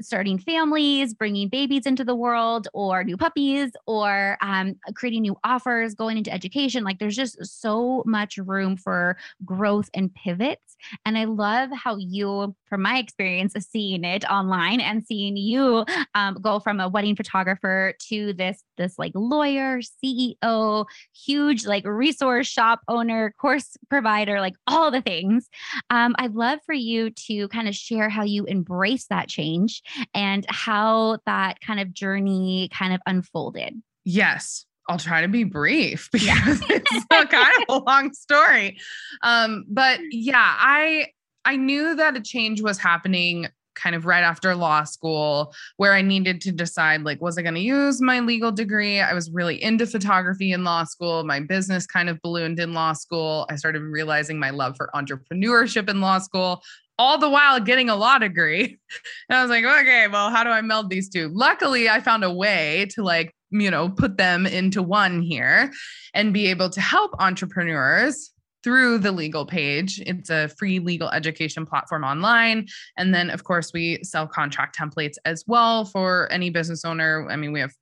starting 0.00 0.38
families, 0.38 1.14
bringing 1.14 1.48
babies 1.48 1.86
into 1.86 2.04
the 2.04 2.14
world, 2.14 2.68
or 2.72 3.04
new 3.04 3.16
puppies, 3.16 3.70
or 3.86 4.36
um, 4.40 4.74
creating 4.94 5.22
new 5.22 5.36
offers, 5.44 5.94
going 5.94 6.18
into 6.18 6.32
education. 6.32 6.84
Like 6.84 6.98
there's 6.98 7.16
just 7.16 7.44
so 7.44 8.02
much 8.06 8.36
room 8.38 8.76
for 8.76 9.16
growth 9.44 9.90
and 9.94 10.12
pivots. 10.14 10.76
And 11.04 11.16
I 11.16 11.24
love 11.24 11.70
how 11.72 11.96
you, 11.96 12.54
from 12.64 12.82
my 12.82 12.98
experience 12.98 13.54
seeing 13.58 14.04
it 14.04 14.24
online 14.24 14.80
and 14.80 15.04
seeing 15.06 15.36
you 15.36 15.84
um, 16.14 16.34
go 16.40 16.58
from 16.58 16.80
a 16.80 16.88
wedding 16.88 17.16
photographer 17.16 17.94
to 18.08 18.32
this 18.32 18.64
this 18.76 18.98
like 18.98 19.12
lawyer, 19.14 19.80
CEO, 19.80 20.86
huge 21.14 21.66
like 21.66 21.86
resource 21.86 22.46
shop 22.46 22.80
owner, 22.88 23.34
course 23.40 23.76
provider, 23.88 24.40
like 24.40 24.54
all 24.66 24.90
the 24.90 25.02
things. 25.02 25.48
Um, 25.90 26.14
I'd 26.18 26.34
love 26.34 26.58
for 26.66 26.74
you 26.74 27.10
to 27.26 27.48
kind 27.48 27.68
of 27.68 27.74
share 27.74 28.08
how 28.08 28.24
you 28.24 28.44
embrace 28.44 29.06
that 29.06 29.28
change 29.28 29.82
and 30.14 30.44
how 30.48 31.18
that 31.26 31.60
kind 31.60 31.80
of 31.80 31.92
journey 31.92 32.68
kind 32.72 32.94
of 32.94 33.00
unfolded. 33.06 33.80
Yes. 34.04 34.66
I'll 34.88 34.98
try 34.98 35.22
to 35.22 35.28
be 35.28 35.44
brief 35.44 36.08
because 36.12 36.60
it's 36.68 37.04
a 37.10 37.26
kind 37.26 37.62
of 37.62 37.64
a 37.68 37.84
long 37.84 38.12
story. 38.12 38.78
Um, 39.22 39.64
but 39.68 40.00
yeah, 40.10 40.56
I 40.58 41.06
I 41.44 41.56
knew 41.56 41.96
that 41.96 42.16
a 42.16 42.20
change 42.20 42.62
was 42.62 42.78
happening 42.78 43.48
kind 43.74 43.94
of 43.94 44.06
right 44.06 44.22
after 44.22 44.54
law 44.54 44.84
school 44.84 45.54
where 45.76 45.92
I 45.92 46.02
needed 46.02 46.40
to 46.42 46.52
decide 46.52 47.02
like 47.02 47.20
was 47.20 47.38
I 47.38 47.42
going 47.42 47.54
to 47.54 47.60
use 47.60 48.00
my 48.00 48.20
legal 48.20 48.52
degree? 48.52 49.00
I 49.00 49.14
was 49.14 49.30
really 49.30 49.62
into 49.62 49.86
photography 49.86 50.52
in 50.52 50.64
law 50.64 50.84
school. 50.84 51.24
My 51.24 51.40
business 51.40 51.86
kind 51.86 52.08
of 52.08 52.20
ballooned 52.22 52.58
in 52.58 52.72
law 52.72 52.92
school. 52.92 53.46
I 53.50 53.56
started 53.56 53.82
realizing 53.82 54.38
my 54.38 54.50
love 54.50 54.76
for 54.76 54.90
entrepreneurship 54.94 55.88
in 55.88 56.00
law 56.00 56.18
school 56.18 56.62
all 56.98 57.18
the 57.18 57.28
while 57.28 57.58
getting 57.58 57.88
a 57.88 57.96
law 57.96 58.18
degree. 58.18 58.78
And 59.28 59.38
I 59.38 59.42
was 59.42 59.50
like, 59.50 59.64
okay, 59.64 60.08
well, 60.08 60.30
how 60.30 60.44
do 60.44 60.50
I 60.50 60.60
meld 60.60 60.90
these 60.90 61.08
two? 61.08 61.30
Luckily, 61.32 61.88
I 61.88 62.00
found 62.00 62.24
a 62.24 62.32
way 62.32 62.86
to 62.90 63.02
like, 63.02 63.34
you 63.50 63.70
know, 63.70 63.88
put 63.88 64.18
them 64.18 64.44
into 64.44 64.82
one 64.82 65.22
here 65.22 65.72
and 66.12 66.34
be 66.34 66.48
able 66.48 66.68
to 66.70 66.80
help 66.80 67.12
entrepreneurs 67.18 68.31
through 68.62 68.98
the 68.98 69.12
Legal 69.12 69.44
Paige. 69.44 70.00
It's 70.06 70.30
a 70.30 70.48
free 70.48 70.78
legal 70.78 71.10
education 71.10 71.66
platform 71.66 72.04
online. 72.04 72.66
And 72.96 73.14
then, 73.14 73.30
of 73.30 73.44
course, 73.44 73.72
we 73.72 74.02
sell 74.02 74.26
contract 74.26 74.78
templates 74.78 75.16
as 75.24 75.44
well 75.46 75.84
for 75.84 76.30
any 76.30 76.50
business 76.50 76.84
owner. 76.84 77.26
I 77.30 77.36
mean, 77.36 77.52
we 77.52 77.60
have 77.60 77.72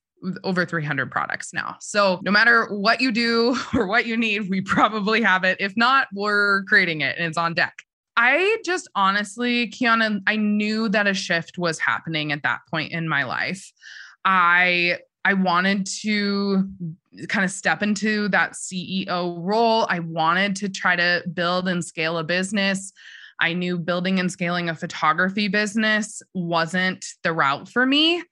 over 0.45 0.67
300 0.67 1.11
products 1.11 1.53
now. 1.53 1.77
So, 1.81 2.21
no 2.23 2.31
matter 2.31 2.67
what 2.67 3.01
you 3.01 3.13
do 3.13 3.57
or 3.75 3.87
what 3.87 4.07
you 4.07 4.17
need, 4.17 4.51
we 4.51 4.61
probably 4.61 5.23
have 5.23 5.45
it. 5.45 5.57
If 5.61 5.77
not, 5.77 6.09
we're 6.15 6.65
creating 6.65 7.01
it 7.01 7.17
and 7.17 7.27
it's 7.27 7.39
on 7.39 7.55
deck. 7.55 7.75
I 8.17 8.59
just 8.65 8.89
honestly, 8.95 9.71
Kiana, 9.71 10.21
I 10.27 10.37
knew 10.37 10.89
that 10.91 11.07
a 11.07 11.15
shift 11.15 11.57
was 11.57 11.79
happening 11.79 12.33
at 12.33 12.43
that 12.43 12.61
point 12.71 12.93
in 12.93 13.09
my 13.09 13.25
life. 13.25 13.73
I 14.25 14.99
I 15.25 15.35
wanted 15.35 15.87
to 16.03 16.69
kind 17.29 17.45
of 17.45 17.51
step 17.51 17.83
into 17.83 18.29
that 18.29 18.53
CEO 18.53 19.37
role. 19.39 19.87
I 19.89 19.99
wanted 20.01 20.57
to 20.57 20.69
try 20.69 20.97
to 20.97 21.23
build 21.33 21.69
and 21.69 21.85
scale 21.85 22.19
a 22.19 22.25
business. 22.25 22.93
I 23.41 23.53
knew 23.53 23.79
building 23.79 24.21
and 24.21 24.31
scaling 24.31 24.69
a 24.69 24.75
photography 24.75 25.49
business 25.49 26.23
wasn't 26.35 27.05
the 27.23 27.33
route 27.33 27.69
for 27.69 27.87
me. 27.87 28.23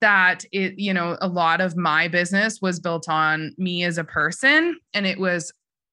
That 0.00 0.44
it, 0.52 0.78
you 0.78 0.92
know, 0.92 1.16
a 1.20 1.28
lot 1.28 1.60
of 1.60 1.76
my 1.76 2.08
business 2.08 2.60
was 2.60 2.80
built 2.80 3.08
on 3.08 3.54
me 3.56 3.82
as 3.84 3.96
a 3.96 4.04
person 4.04 4.78
and 4.92 5.06
it 5.06 5.18
was 5.18 5.52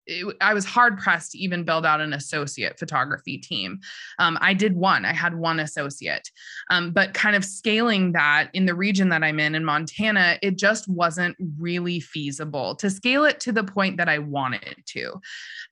it, 0.08 0.36
I 0.40 0.54
was 0.54 0.64
hard 0.64 0.98
pressed 0.98 1.32
to 1.32 1.38
even 1.38 1.64
build 1.64 1.86
out 1.86 2.00
an 2.00 2.12
associate 2.12 2.78
photography 2.78 3.38
team. 3.38 3.80
Um, 4.18 4.38
I 4.40 4.54
did 4.54 4.74
one, 4.74 5.04
I 5.04 5.12
had 5.12 5.34
one 5.34 5.60
associate, 5.60 6.30
um, 6.70 6.90
but 6.90 7.14
kind 7.14 7.36
of 7.36 7.44
scaling 7.44 8.12
that 8.12 8.48
in 8.54 8.66
the 8.66 8.74
region 8.74 9.10
that 9.10 9.22
I'm 9.22 9.38
in, 9.38 9.54
in 9.54 9.64
Montana, 9.64 10.38
it 10.42 10.58
just 10.58 10.88
wasn't 10.88 11.36
really 11.58 12.00
feasible 12.00 12.74
to 12.76 12.90
scale 12.90 13.24
it 13.24 13.38
to 13.40 13.52
the 13.52 13.64
point 13.64 13.98
that 13.98 14.08
I 14.08 14.18
wanted 14.18 14.82
to. 14.86 15.20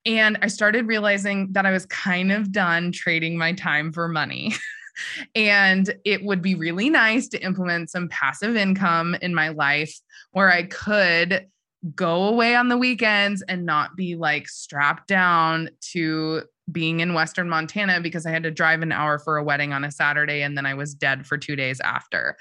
And 0.04 0.38
I 0.42 0.48
started 0.48 0.86
realizing 0.86 1.48
that 1.52 1.66
I 1.66 1.72
was 1.72 1.86
kind 1.86 2.30
of 2.30 2.52
done 2.52 2.92
trading 2.92 3.36
my 3.36 3.52
time 3.52 3.92
for 3.92 4.06
money. 4.06 4.54
and 5.34 5.94
it 6.04 6.24
would 6.24 6.42
be 6.42 6.54
really 6.54 6.90
nice 6.90 7.28
to 7.28 7.42
implement 7.42 7.90
some 7.90 8.08
passive 8.08 8.56
income 8.56 9.14
in 9.20 9.34
my 9.34 9.48
life 9.48 9.98
where 10.32 10.50
I 10.50 10.64
could 10.64 11.46
go 11.94 12.24
away 12.24 12.54
on 12.54 12.68
the 12.68 12.78
weekends 12.78 13.42
and 13.42 13.64
not 13.64 13.96
be 13.96 14.16
like 14.16 14.48
strapped 14.48 15.06
down 15.08 15.70
to 15.92 16.42
being 16.72 17.00
in 17.00 17.14
Western 17.14 17.48
Montana 17.48 18.00
because 18.00 18.26
I 18.26 18.30
had 18.30 18.42
to 18.42 18.50
drive 18.50 18.82
an 18.82 18.90
hour 18.90 19.18
for 19.18 19.36
a 19.36 19.44
wedding 19.44 19.72
on 19.72 19.84
a 19.84 19.90
Saturday 19.90 20.42
and 20.42 20.56
then 20.56 20.66
I 20.66 20.74
was 20.74 20.94
dead 20.94 21.26
for 21.26 21.38
two 21.38 21.54
days 21.54 21.80
after. 21.80 22.36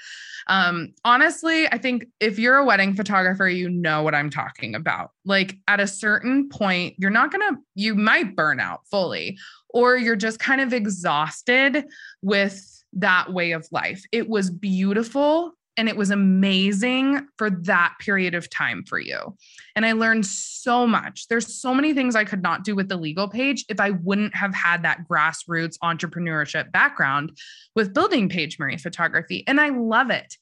Um, 0.48 0.94
honestly, 1.04 1.68
I 1.68 1.78
think 1.78 2.06
if 2.18 2.38
you're 2.38 2.56
a 2.56 2.64
wedding 2.64 2.94
photographer, 2.94 3.48
you 3.48 3.68
know 3.68 4.02
what 4.02 4.14
I'm 4.14 4.30
talking 4.30 4.74
about. 4.74 5.12
Like 5.24 5.56
at 5.68 5.78
a 5.80 5.86
certain 5.86 6.48
point, 6.48 6.94
you're 6.98 7.10
not 7.10 7.30
gonna, 7.30 7.52
you 7.74 7.94
might 7.94 8.34
burn 8.34 8.58
out 8.58 8.80
fully, 8.90 9.38
or 9.70 9.96
you're 9.96 10.16
just 10.16 10.40
kind 10.40 10.60
of 10.60 10.72
exhausted 10.72 11.84
with 12.22 12.82
that 12.94 13.32
way 13.32 13.52
of 13.52 13.68
life. 13.70 14.02
It 14.10 14.28
was 14.28 14.50
beautiful 14.50 15.52
and 15.76 15.88
it 15.88 15.96
was 15.96 16.10
amazing 16.10 17.26
for 17.36 17.50
that 17.50 17.94
period 18.00 18.34
of 18.34 18.48
time 18.48 18.82
for 18.84 18.98
you. 18.98 19.36
And 19.74 19.84
I 19.84 19.92
learned 19.92 20.24
so 20.24 20.86
much. 20.86 21.28
There's 21.28 21.60
so 21.60 21.74
many 21.74 21.92
things 21.92 22.16
I 22.16 22.24
could 22.24 22.42
not 22.42 22.64
do 22.64 22.74
with 22.74 22.88
the 22.88 22.96
Legal 22.96 23.28
Paige 23.28 23.64
if 23.68 23.78
I 23.80 23.90
wouldn't 23.90 24.34
have 24.34 24.54
had 24.54 24.82
that 24.82 25.04
grassroots 25.10 25.78
entrepreneurship 25.82 26.72
background 26.72 27.36
with 27.74 27.94
building 27.94 28.28
Paige 28.28 28.58
Marie 28.58 28.78
photography. 28.78 29.44
And 29.46 29.60
I 29.60 29.68
love 29.68 30.10
it. 30.10 30.36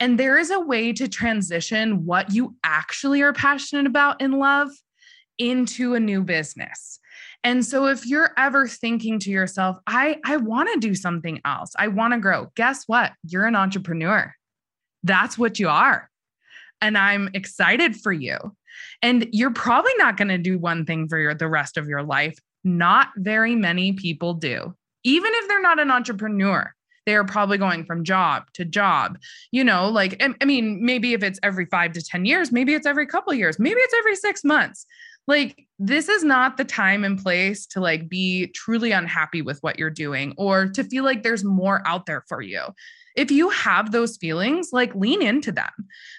And 0.00 0.18
there 0.18 0.36
is 0.36 0.50
a 0.50 0.58
way 0.58 0.92
to 0.94 1.08
transition 1.08 2.04
what 2.04 2.32
you 2.32 2.56
actually 2.64 3.22
are 3.22 3.32
passionate 3.32 3.86
about 3.86 4.20
in 4.20 4.32
love 4.32 4.68
into 5.38 5.94
a 5.94 6.00
new 6.00 6.22
business. 6.22 6.98
And 7.44 7.64
so 7.64 7.86
if 7.86 8.06
you're 8.06 8.30
ever 8.36 8.66
thinking 8.66 9.18
to 9.20 9.30
yourself, 9.30 9.76
I 9.86 10.18
I 10.24 10.36
want 10.36 10.70
to 10.72 10.80
do 10.80 10.94
something 10.94 11.40
else. 11.44 11.72
I 11.78 11.88
want 11.88 12.14
to 12.14 12.20
grow. 12.20 12.50
Guess 12.54 12.84
what? 12.86 13.12
You're 13.24 13.46
an 13.46 13.56
entrepreneur 13.56 14.34
that's 15.02 15.38
what 15.38 15.58
you 15.58 15.68
are. 15.68 16.10
And 16.80 16.98
I'm 16.98 17.30
excited 17.34 17.96
for 17.96 18.12
you. 18.12 18.36
And 19.02 19.28
you're 19.32 19.52
probably 19.52 19.92
not 19.98 20.16
going 20.16 20.28
to 20.28 20.38
do 20.38 20.58
one 20.58 20.84
thing 20.84 21.08
for 21.08 21.18
your, 21.18 21.34
the 21.34 21.48
rest 21.48 21.76
of 21.76 21.88
your 21.88 22.02
life. 22.02 22.38
Not 22.64 23.08
very 23.16 23.54
many 23.54 23.92
people 23.92 24.34
do. 24.34 24.74
Even 25.04 25.30
if 25.34 25.48
they're 25.48 25.62
not 25.62 25.80
an 25.80 25.90
entrepreneur, 25.90 26.72
they 27.06 27.16
are 27.16 27.24
probably 27.24 27.58
going 27.58 27.84
from 27.84 28.04
job 28.04 28.44
to 28.54 28.64
job. 28.64 29.18
You 29.50 29.64
know, 29.64 29.88
like, 29.88 30.22
I 30.40 30.44
mean, 30.44 30.84
maybe 30.84 31.14
if 31.14 31.22
it's 31.22 31.40
every 31.42 31.66
five 31.66 31.92
to 31.92 32.02
10 32.02 32.24
years, 32.24 32.52
maybe 32.52 32.74
it's 32.74 32.86
every 32.86 33.06
couple 33.06 33.34
years, 33.34 33.58
maybe 33.58 33.80
it's 33.80 33.94
every 33.98 34.16
six 34.16 34.44
months. 34.44 34.86
Like, 35.26 35.66
this 35.78 36.08
is 36.08 36.24
not 36.24 36.56
the 36.56 36.64
time 36.64 37.04
and 37.04 37.20
place 37.20 37.66
to 37.66 37.80
like 37.80 38.08
be 38.08 38.48
truly 38.48 38.92
unhappy 38.92 39.42
with 39.42 39.58
what 39.60 39.78
you're 39.78 39.90
doing 39.90 40.34
or 40.36 40.66
to 40.68 40.84
feel 40.84 41.04
like 41.04 41.22
there's 41.22 41.44
more 41.44 41.82
out 41.86 42.06
there 42.06 42.24
for 42.28 42.40
you 42.40 42.60
if 43.16 43.30
you 43.30 43.48
have 43.50 43.92
those 43.92 44.16
feelings, 44.16 44.70
like 44.72 44.94
lean 44.94 45.22
into 45.22 45.52
them 45.52 45.70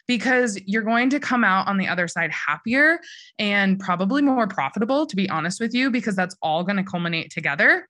because 0.07 0.59
you're 0.65 0.83
going 0.83 1.09
to 1.09 1.19
come 1.19 1.43
out 1.43 1.67
on 1.67 1.77
the 1.77 1.87
other 1.87 2.07
side 2.07 2.31
happier 2.31 2.99
and 3.39 3.79
probably 3.79 4.21
more 4.21 4.47
profitable, 4.47 5.05
to 5.05 5.15
be 5.15 5.29
honest 5.29 5.59
with 5.59 5.73
you, 5.73 5.89
because 5.89 6.15
that's 6.15 6.35
all 6.41 6.63
going 6.63 6.77
to 6.77 6.83
culminate 6.83 7.31
together. 7.31 7.87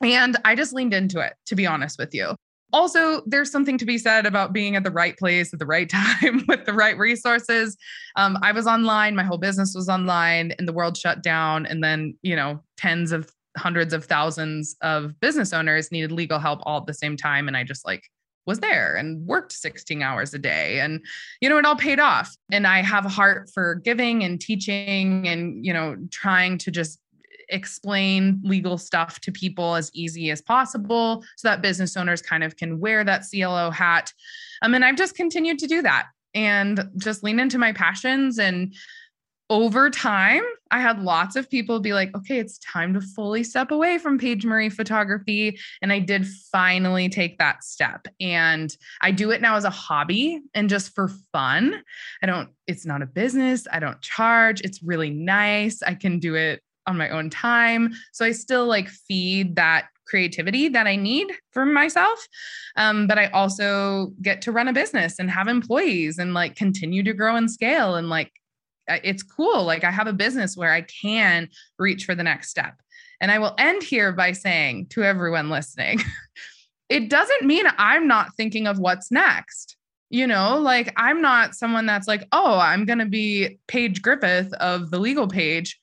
And 0.00 0.36
I 0.44 0.54
just 0.54 0.72
leaned 0.72 0.94
into 0.94 1.20
it, 1.20 1.34
to 1.46 1.54
be 1.54 1.66
honest 1.66 1.98
with 1.98 2.12
you. 2.12 2.34
Also, 2.72 3.22
there's 3.26 3.50
something 3.50 3.76
to 3.76 3.84
be 3.84 3.98
said 3.98 4.24
about 4.24 4.54
being 4.54 4.76
at 4.76 4.82
the 4.82 4.90
right 4.90 5.16
place 5.18 5.52
at 5.52 5.58
the 5.58 5.66
right 5.66 5.88
time 5.90 6.42
with 6.48 6.64
the 6.64 6.72
right 6.72 6.96
resources. 6.98 7.76
Um, 8.16 8.38
I 8.42 8.52
was 8.52 8.66
online, 8.66 9.14
my 9.14 9.24
whole 9.24 9.38
business 9.38 9.74
was 9.74 9.88
online, 9.88 10.52
and 10.52 10.66
the 10.66 10.72
world 10.72 10.96
shut 10.96 11.22
down. 11.22 11.66
And 11.66 11.84
then, 11.84 12.16
you 12.22 12.34
know, 12.34 12.62
tens 12.76 13.12
of 13.12 13.30
hundreds 13.58 13.92
of 13.92 14.06
thousands 14.06 14.76
of 14.80 15.18
business 15.20 15.52
owners 15.52 15.92
needed 15.92 16.10
legal 16.10 16.38
help 16.38 16.60
all 16.62 16.78
at 16.78 16.86
the 16.86 16.94
same 16.94 17.16
time. 17.16 17.48
And 17.48 17.56
I 17.56 17.64
just 17.64 17.84
like 17.84 18.08
was 18.46 18.60
there 18.60 18.96
and 18.96 19.26
worked 19.26 19.52
16 19.52 20.02
hours 20.02 20.34
a 20.34 20.38
day 20.38 20.80
and 20.80 21.00
you 21.40 21.48
know 21.48 21.58
it 21.58 21.64
all 21.64 21.76
paid 21.76 22.00
off. 22.00 22.34
And 22.50 22.66
i 22.66 22.82
have 22.82 23.06
a 23.06 23.10
heart 23.10 23.50
for 23.52 23.76
giving 23.76 24.24
and 24.24 24.40
teaching 24.40 25.26
and 25.28 25.64
you 25.64 25.72
know 25.72 25.96
trying 26.10 26.58
to 26.58 26.70
just 26.70 26.98
explain 27.48 28.40
legal 28.42 28.78
stuff 28.78 29.20
to 29.20 29.30
people 29.30 29.74
as 29.76 29.90
easy 29.94 30.30
as 30.30 30.40
possible 30.40 31.22
so 31.36 31.48
that 31.48 31.62
business 31.62 31.96
owners 31.96 32.22
kind 32.22 32.42
of 32.42 32.56
can 32.56 32.80
wear 32.80 33.04
that 33.04 33.24
CLO 33.30 33.70
hat. 33.70 34.12
Um, 34.62 34.74
and 34.74 34.84
I've 34.84 34.96
just 34.96 35.14
continued 35.14 35.58
to 35.60 35.66
do 35.66 35.82
that 35.82 36.06
and 36.34 36.88
just 36.96 37.22
lean 37.22 37.38
into 37.38 37.58
my 37.58 37.72
passions 37.72 38.38
and 38.38 38.74
over 39.52 39.90
time, 39.90 40.42
I 40.70 40.80
had 40.80 41.02
lots 41.02 41.36
of 41.36 41.50
people 41.50 41.78
be 41.78 41.92
like, 41.92 42.16
okay, 42.16 42.38
it's 42.38 42.56
time 42.60 42.94
to 42.94 43.02
fully 43.02 43.44
step 43.44 43.70
away 43.70 43.98
from 43.98 44.18
Paige 44.18 44.46
Marie 44.46 44.70
photography. 44.70 45.58
And 45.82 45.92
I 45.92 45.98
did 45.98 46.26
finally 46.50 47.10
take 47.10 47.36
that 47.36 47.62
step. 47.62 48.06
And 48.18 48.74
I 49.02 49.10
do 49.10 49.30
it 49.30 49.42
now 49.42 49.56
as 49.56 49.64
a 49.64 49.70
hobby 49.70 50.40
and 50.54 50.70
just 50.70 50.94
for 50.94 51.08
fun. 51.32 51.82
I 52.22 52.26
don't, 52.26 52.48
it's 52.66 52.86
not 52.86 53.02
a 53.02 53.06
business. 53.06 53.66
I 53.70 53.78
don't 53.78 54.00
charge. 54.00 54.62
It's 54.62 54.82
really 54.82 55.10
nice. 55.10 55.82
I 55.82 55.96
can 55.96 56.18
do 56.18 56.34
it 56.34 56.62
on 56.86 56.96
my 56.96 57.10
own 57.10 57.28
time. 57.28 57.92
So 58.12 58.24
I 58.24 58.32
still 58.32 58.64
like 58.64 58.88
feed 58.88 59.56
that 59.56 59.88
creativity 60.06 60.68
that 60.68 60.86
I 60.86 60.96
need 60.96 61.30
for 61.50 61.66
myself. 61.66 62.26
Um, 62.76 63.06
but 63.06 63.18
I 63.18 63.26
also 63.26 64.12
get 64.22 64.40
to 64.42 64.52
run 64.52 64.68
a 64.68 64.72
business 64.72 65.18
and 65.18 65.30
have 65.30 65.46
employees 65.46 66.16
and 66.16 66.32
like 66.32 66.56
continue 66.56 67.02
to 67.02 67.12
grow 67.12 67.36
and 67.36 67.50
scale 67.50 67.96
and 67.96 68.08
like 68.08 68.32
it's 68.88 69.22
cool. 69.22 69.64
Like 69.64 69.84
I 69.84 69.90
have 69.90 70.06
a 70.06 70.12
business 70.12 70.56
where 70.56 70.72
I 70.72 70.82
can 70.82 71.48
reach 71.78 72.04
for 72.04 72.14
the 72.14 72.22
next 72.22 72.50
step. 72.50 72.74
And 73.20 73.30
I 73.30 73.38
will 73.38 73.54
end 73.56 73.82
here 73.82 74.12
by 74.12 74.32
saying 74.32 74.86
to 74.90 75.04
everyone 75.04 75.48
listening, 75.48 76.00
it 76.88 77.08
doesn't 77.08 77.46
mean 77.46 77.66
I'm 77.78 78.08
not 78.08 78.34
thinking 78.36 78.66
of 78.66 78.78
what's 78.78 79.10
next. 79.10 79.76
You 80.10 80.26
know, 80.26 80.58
like 80.58 80.92
I'm 80.96 81.22
not 81.22 81.54
someone 81.54 81.86
that's 81.86 82.06
like, 82.06 82.26
oh, 82.32 82.58
I'm 82.58 82.84
going 82.84 82.98
to 82.98 83.06
be 83.06 83.58
Paige 83.66 84.02
Griffith 84.02 84.52
of 84.54 84.90
the 84.90 84.98
Legal 84.98 85.26
Paige 85.26 85.80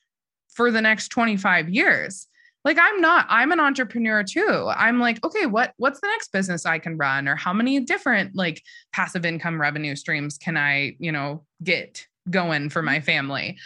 for 0.53 0.69
the 0.69 0.81
next 0.81 1.07
25 1.07 1.69
years. 1.69 2.27
Like 2.65 2.77
I'm 2.79 2.99
not, 2.99 3.25
I'm 3.29 3.51
an 3.51 3.59
entrepreneur 3.59 4.23
too. 4.23 4.69
I'm 4.75 4.99
like, 4.99 5.23
okay, 5.25 5.45
what 5.45 5.73
what's 5.77 6.01
the 6.01 6.07
next 6.07 6.31
business 6.31 6.65
I 6.65 6.77
can 6.77 6.97
run 6.97 7.27
or 7.27 7.35
how 7.35 7.53
many 7.53 7.79
different 7.79 8.35
like 8.35 8.61
passive 8.91 9.25
income 9.25 9.59
revenue 9.59 9.95
streams 9.95 10.37
can 10.37 10.57
I, 10.57 10.97
you 10.99 11.11
know, 11.11 11.45
get 11.63 12.05
going 12.29 12.69
for 12.69 12.81
my 12.81 12.99
family. 12.99 13.57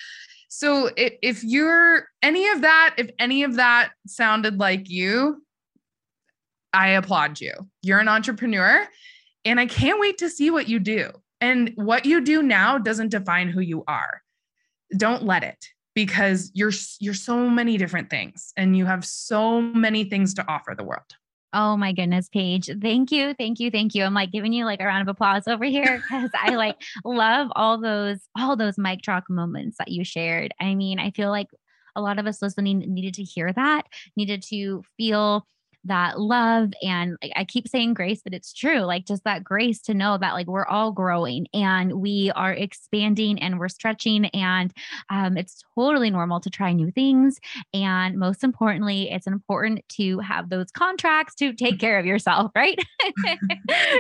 So 0.49 0.89
if, 0.95 1.14
if 1.22 1.43
you're 1.43 2.07
any 2.22 2.47
of 2.49 2.61
that, 2.61 2.95
if 2.97 3.09
any 3.18 3.43
of 3.43 3.55
that 3.55 3.91
sounded 4.05 4.59
like 4.59 4.89
you, 4.89 5.43
I 6.74 6.89
applaud 6.89 7.41
you. 7.41 7.53
You're 7.82 7.99
an 7.99 8.07
entrepreneur 8.07 8.88
and 9.45 9.59
I 9.59 9.66
can't 9.66 9.99
wait 9.99 10.18
to 10.20 10.30
see 10.30 10.51
what 10.51 10.68
you 10.68 10.80
do. 10.80 11.11
And 11.41 11.72
what 11.76 12.05
you 12.05 12.22
do 12.22 12.41
now 12.41 12.78
doesn't 12.78 13.09
define 13.09 13.49
who 13.49 13.59
you 13.59 13.84
are. 13.88 14.22
Don't 14.95 15.24
let 15.24 15.43
it 15.43 15.68
because 15.93 16.51
you're 16.53 16.72
you're 16.99 17.14
so 17.14 17.49
many 17.49 17.78
different 17.78 18.09
things 18.09 18.53
and 18.55 18.78
you 18.78 18.86
have 18.86 19.05
so 19.05 19.61
many 19.61 20.05
things 20.05 20.34
to 20.36 20.47
offer 20.47 20.74
the 20.76 20.84
world. 20.84 21.16
Oh 21.54 21.78
my 21.78 21.93
goodness, 21.93 22.30
Paige. 22.30 22.72
Thank 22.82 23.12
you. 23.12 23.36
Thank 23.36 23.60
you. 23.60 23.70
Thank 23.70 23.93
you. 23.93 24.04
I'm 24.04 24.16
like 24.16 24.32
giving 24.32 24.54
you 24.54 24.66
like 24.66 24.82
a 24.82 24.86
round 24.86 25.08
of 25.08 25.08
applause 25.08 25.47
over 25.47 25.66
here 25.66 26.01
because 26.01 26.32
I 26.34 26.56
like 26.56 26.82
love 27.06 27.49
all 27.56 27.80
those, 27.80 28.18
all 28.36 28.56
those 28.56 28.78
mic 28.78 29.01
drop 29.01 29.26
moments 29.30 29.78
that 29.78 29.89
you 29.89 30.04
shared. 30.04 30.51
I 30.60 30.74
mean, 30.74 30.99
I 30.99 31.12
feel 31.12 31.30
like 31.30 31.47
a 31.95 32.01
lot 32.01 32.18
of 32.18 32.26
us 32.26 32.41
listening 32.41 32.80
needed 32.80 33.14
to 33.16 33.24
hear 33.24 33.54
that, 33.54 33.84
needed 34.18 34.43
to 34.49 34.84
feel 34.97 35.45
that 35.86 36.19
love 36.19 36.71
and 36.81 37.17
like, 37.21 37.31
I 37.36 37.43
keep 37.43 37.67
saying 37.67 37.93
grace, 37.93 38.21
but 38.23 38.34
it's 38.34 38.53
true. 38.53 38.79
Like 38.81 39.05
just 39.05 39.23
that 39.23 39.43
grace 39.43 39.81
to 39.84 39.93
know 39.93 40.17
that 40.17 40.34
like 40.34 40.47
we're 40.47 40.65
all 40.65 40.91
growing 40.91 41.47
and 41.53 41.93
we 41.93 42.31
are 42.36 42.53
expanding 42.53 43.41
and 43.41 43.59
we're 43.59 43.69
stretching 43.69 44.25
and 44.27 44.73
um, 45.09 45.38
it's 45.38 45.63
totally 45.75 46.09
normal 46.09 46.39
to 46.41 46.49
try 46.49 46.73
new 46.73 46.91
things. 46.91 47.39
And 47.73 48.17
most 48.17 48.43
importantly, 48.43 49.11
it's 49.11 49.27
important 49.27 49.81
to 49.89 50.19
have 50.19 50.49
those 50.49 50.71
contracts 50.71 51.36
to 51.36 51.53
take 51.53 51.79
care 51.79 51.99
of 51.99 52.05
yourself, 52.05 52.51
right? 52.55 52.79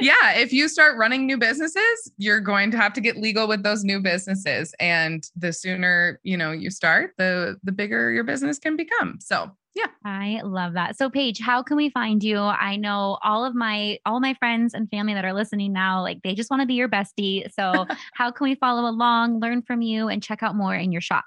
yeah. 0.01 0.33
If 0.35 0.53
you 0.53 0.67
start 0.67 0.97
running 0.97 1.25
new 1.25 1.37
businesses, 1.37 2.11
you're 2.17 2.39
going 2.39 2.71
to 2.71 2.77
have 2.77 2.93
to 2.93 3.01
get 3.01 3.17
legal 3.17 3.47
with 3.47 3.63
those 3.63 3.83
new 3.83 3.99
businesses. 3.99 4.73
And 4.79 5.29
the 5.35 5.51
sooner, 5.51 6.19
you 6.23 6.37
know, 6.37 6.51
you 6.51 6.69
start, 6.69 7.13
the 7.17 7.57
the 7.63 7.71
bigger 7.71 8.11
your 8.11 8.23
business 8.23 8.59
can 8.59 8.75
become. 8.75 9.19
So 9.19 9.51
yeah. 9.75 9.87
I 10.05 10.41
love 10.43 10.73
that. 10.73 10.97
So 10.97 11.09
Paige, 11.09 11.39
how 11.39 11.63
can 11.63 11.77
we 11.77 11.89
find 11.89 12.23
you? 12.23 12.37
I 12.37 12.75
know 12.75 13.17
all 13.23 13.43
of 13.43 13.55
my 13.55 13.97
all 14.05 14.19
my 14.19 14.35
friends 14.35 14.73
and 14.73 14.89
family 14.89 15.13
that 15.15 15.25
are 15.25 15.33
listening 15.33 15.73
now, 15.73 16.01
like 16.01 16.21
they 16.23 16.35
just 16.35 16.51
want 16.51 16.61
to 16.61 16.67
be 16.67 16.75
your 16.75 16.89
bestie. 16.89 17.51
So 17.51 17.87
how 18.13 18.31
can 18.31 18.45
we 18.45 18.55
follow 18.55 18.87
along, 18.87 19.39
learn 19.39 19.63
from 19.63 19.81
you 19.81 20.09
and 20.09 20.21
check 20.21 20.43
out 20.43 20.55
more 20.55 20.75
in 20.75 20.91
your 20.91 21.01
shop? 21.01 21.25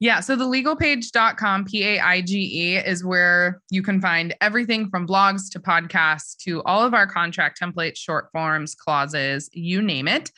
Yeah. 0.00 0.20
So 0.20 0.36
the 0.36 0.44
legalpaige.com, 0.44 1.64
P 1.64 1.84
A 1.84 1.98
I 1.98 2.20
G 2.20 2.38
E, 2.38 2.76
is 2.76 3.04
where 3.04 3.60
you 3.70 3.82
can 3.82 4.00
find 4.00 4.32
everything 4.40 4.88
from 4.88 5.08
blogs 5.08 5.50
to 5.50 5.58
podcasts 5.58 6.36
to 6.44 6.62
all 6.62 6.82
of 6.86 6.94
our 6.94 7.06
contract 7.06 7.60
templates, 7.60 7.96
short 7.96 8.28
forms, 8.30 8.76
clauses, 8.76 9.50
you 9.52 9.82
name 9.82 10.06
it. 10.06 10.30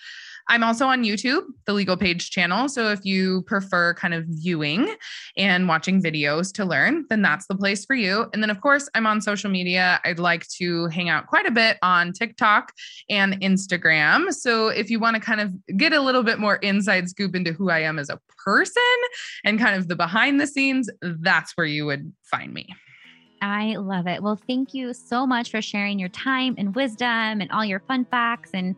I'm 0.49 0.65
also 0.65 0.87
on 0.87 1.05
YouTube, 1.05 1.43
the 1.67 1.73
Legal 1.73 1.97
Paige 1.97 2.31
channel. 2.31 2.69
So 2.69 2.91
if 2.91 3.05
you 3.05 3.43
prefer 3.43 3.95
kind 3.95 4.15
of 4.15 4.25
viewing 4.27 4.95
and 5.37 5.69
watching 5.69 6.03
videos 6.03 6.53
to 6.55 6.65
learn, 6.65 7.07
then 7.09 7.23
that's 7.23 7.47
the 7.47 7.55
place 7.55 7.85
for 7.85 7.95
you. 7.95 8.27
And 8.33 8.43
then, 8.43 8.51
of 8.51 8.61
course, 8.61 8.89
I'm 8.95 9.07
on 9.07 9.21
social 9.21 9.51
media. 9.51 10.01
I'd 10.05 10.19
like 10.19 10.47
to 10.59 10.87
hang 10.89 11.09
out 11.09 11.27
quite 11.27 11.47
a 11.47 11.51
bit 11.51 11.79
on 11.83 12.13
TikTok 12.13 12.73
and 13.09 13.41
Instagram. 13.41 14.33
So 14.33 14.69
if 14.69 14.91
you 14.91 14.99
want 14.99 15.17
to 15.17 15.21
kind 15.21 15.41
of 15.41 15.53
get 15.77 15.93
a 15.93 16.01
little 16.01 16.23
bit 16.23 16.39
more 16.39 16.57
inside 16.57 17.09
scoop 17.09 17.35
into 17.35 17.53
who 17.53 17.71
I 17.71 17.81
am 17.81 17.99
as 17.99 18.09
a 18.09 18.19
person 18.45 18.83
and 19.45 19.59
kind 19.59 19.77
of 19.77 19.89
the 19.89 19.97
behind 19.97 20.41
the 20.41 20.47
scenes, 20.47 20.91
that's 21.03 21.57
where 21.57 21.67
you 21.67 21.87
would 21.87 22.13
find 22.25 22.53
me. 22.53 22.69
I 23.43 23.77
love 23.77 24.07
it. 24.07 24.23
Well, 24.23 24.37
thank 24.37 24.75
you 24.75 24.93
so 24.93 25.27
much 25.27 25.51
for 25.51 25.63
sharing 25.63 25.99
your 25.99 26.11
time 26.11 26.55
and 26.59 26.75
wisdom 26.75 27.41
and 27.41 27.51
all 27.51 27.65
your 27.65 27.81
fun 27.81 28.05
facts 28.05 28.51
and 28.53 28.77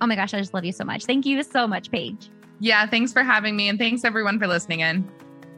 Oh 0.00 0.06
my 0.06 0.16
gosh, 0.16 0.34
I 0.34 0.38
just 0.38 0.54
love 0.54 0.64
you 0.64 0.72
so 0.72 0.84
much. 0.84 1.04
Thank 1.04 1.26
you 1.26 1.42
so 1.42 1.66
much, 1.66 1.90
Paige. 1.90 2.30
Yeah, 2.60 2.86
thanks 2.86 3.12
for 3.12 3.22
having 3.22 3.56
me. 3.56 3.68
And 3.68 3.78
thanks 3.78 4.04
everyone 4.04 4.38
for 4.38 4.46
listening 4.46 4.80
in. 4.80 5.08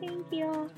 Thank 0.00 0.26
you. 0.32 0.70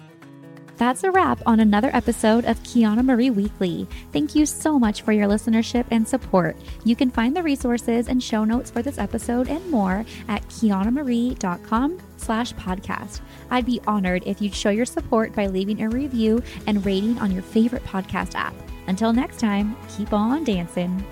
That's 0.76 1.04
a 1.04 1.10
wrap 1.10 1.40
on 1.46 1.60
another 1.60 1.90
episode 1.94 2.44
of 2.44 2.62
Kiana 2.62 3.02
Marie 3.02 3.30
Weekly. 3.30 3.88
Thank 4.12 4.34
you 4.34 4.44
so 4.44 4.78
much 4.78 5.02
for 5.02 5.12
your 5.12 5.26
listenership 5.26 5.86
and 5.90 6.06
support. 6.06 6.54
You 6.84 6.94
can 6.94 7.10
find 7.10 7.34
the 7.34 7.42
resources 7.42 8.08
and 8.08 8.22
show 8.22 8.44
notes 8.44 8.70
for 8.70 8.82
this 8.82 8.98
episode 8.98 9.48
and 9.48 9.66
more 9.70 10.04
at 10.28 10.46
kianamarie.com 10.48 11.98
slash 12.18 12.52
podcast. 12.54 13.20
I'd 13.50 13.64
be 13.64 13.80
honored 13.86 14.24
if 14.26 14.42
you'd 14.42 14.54
show 14.54 14.70
your 14.70 14.84
support 14.84 15.34
by 15.34 15.46
leaving 15.46 15.82
a 15.82 15.88
review 15.88 16.42
and 16.66 16.84
rating 16.84 17.18
on 17.20 17.30
your 17.30 17.42
favorite 17.42 17.84
podcast 17.84 18.34
app. 18.34 18.54
Until 18.86 19.14
next 19.14 19.40
time, 19.40 19.76
keep 19.96 20.12
on 20.12 20.44
dancing. 20.44 21.04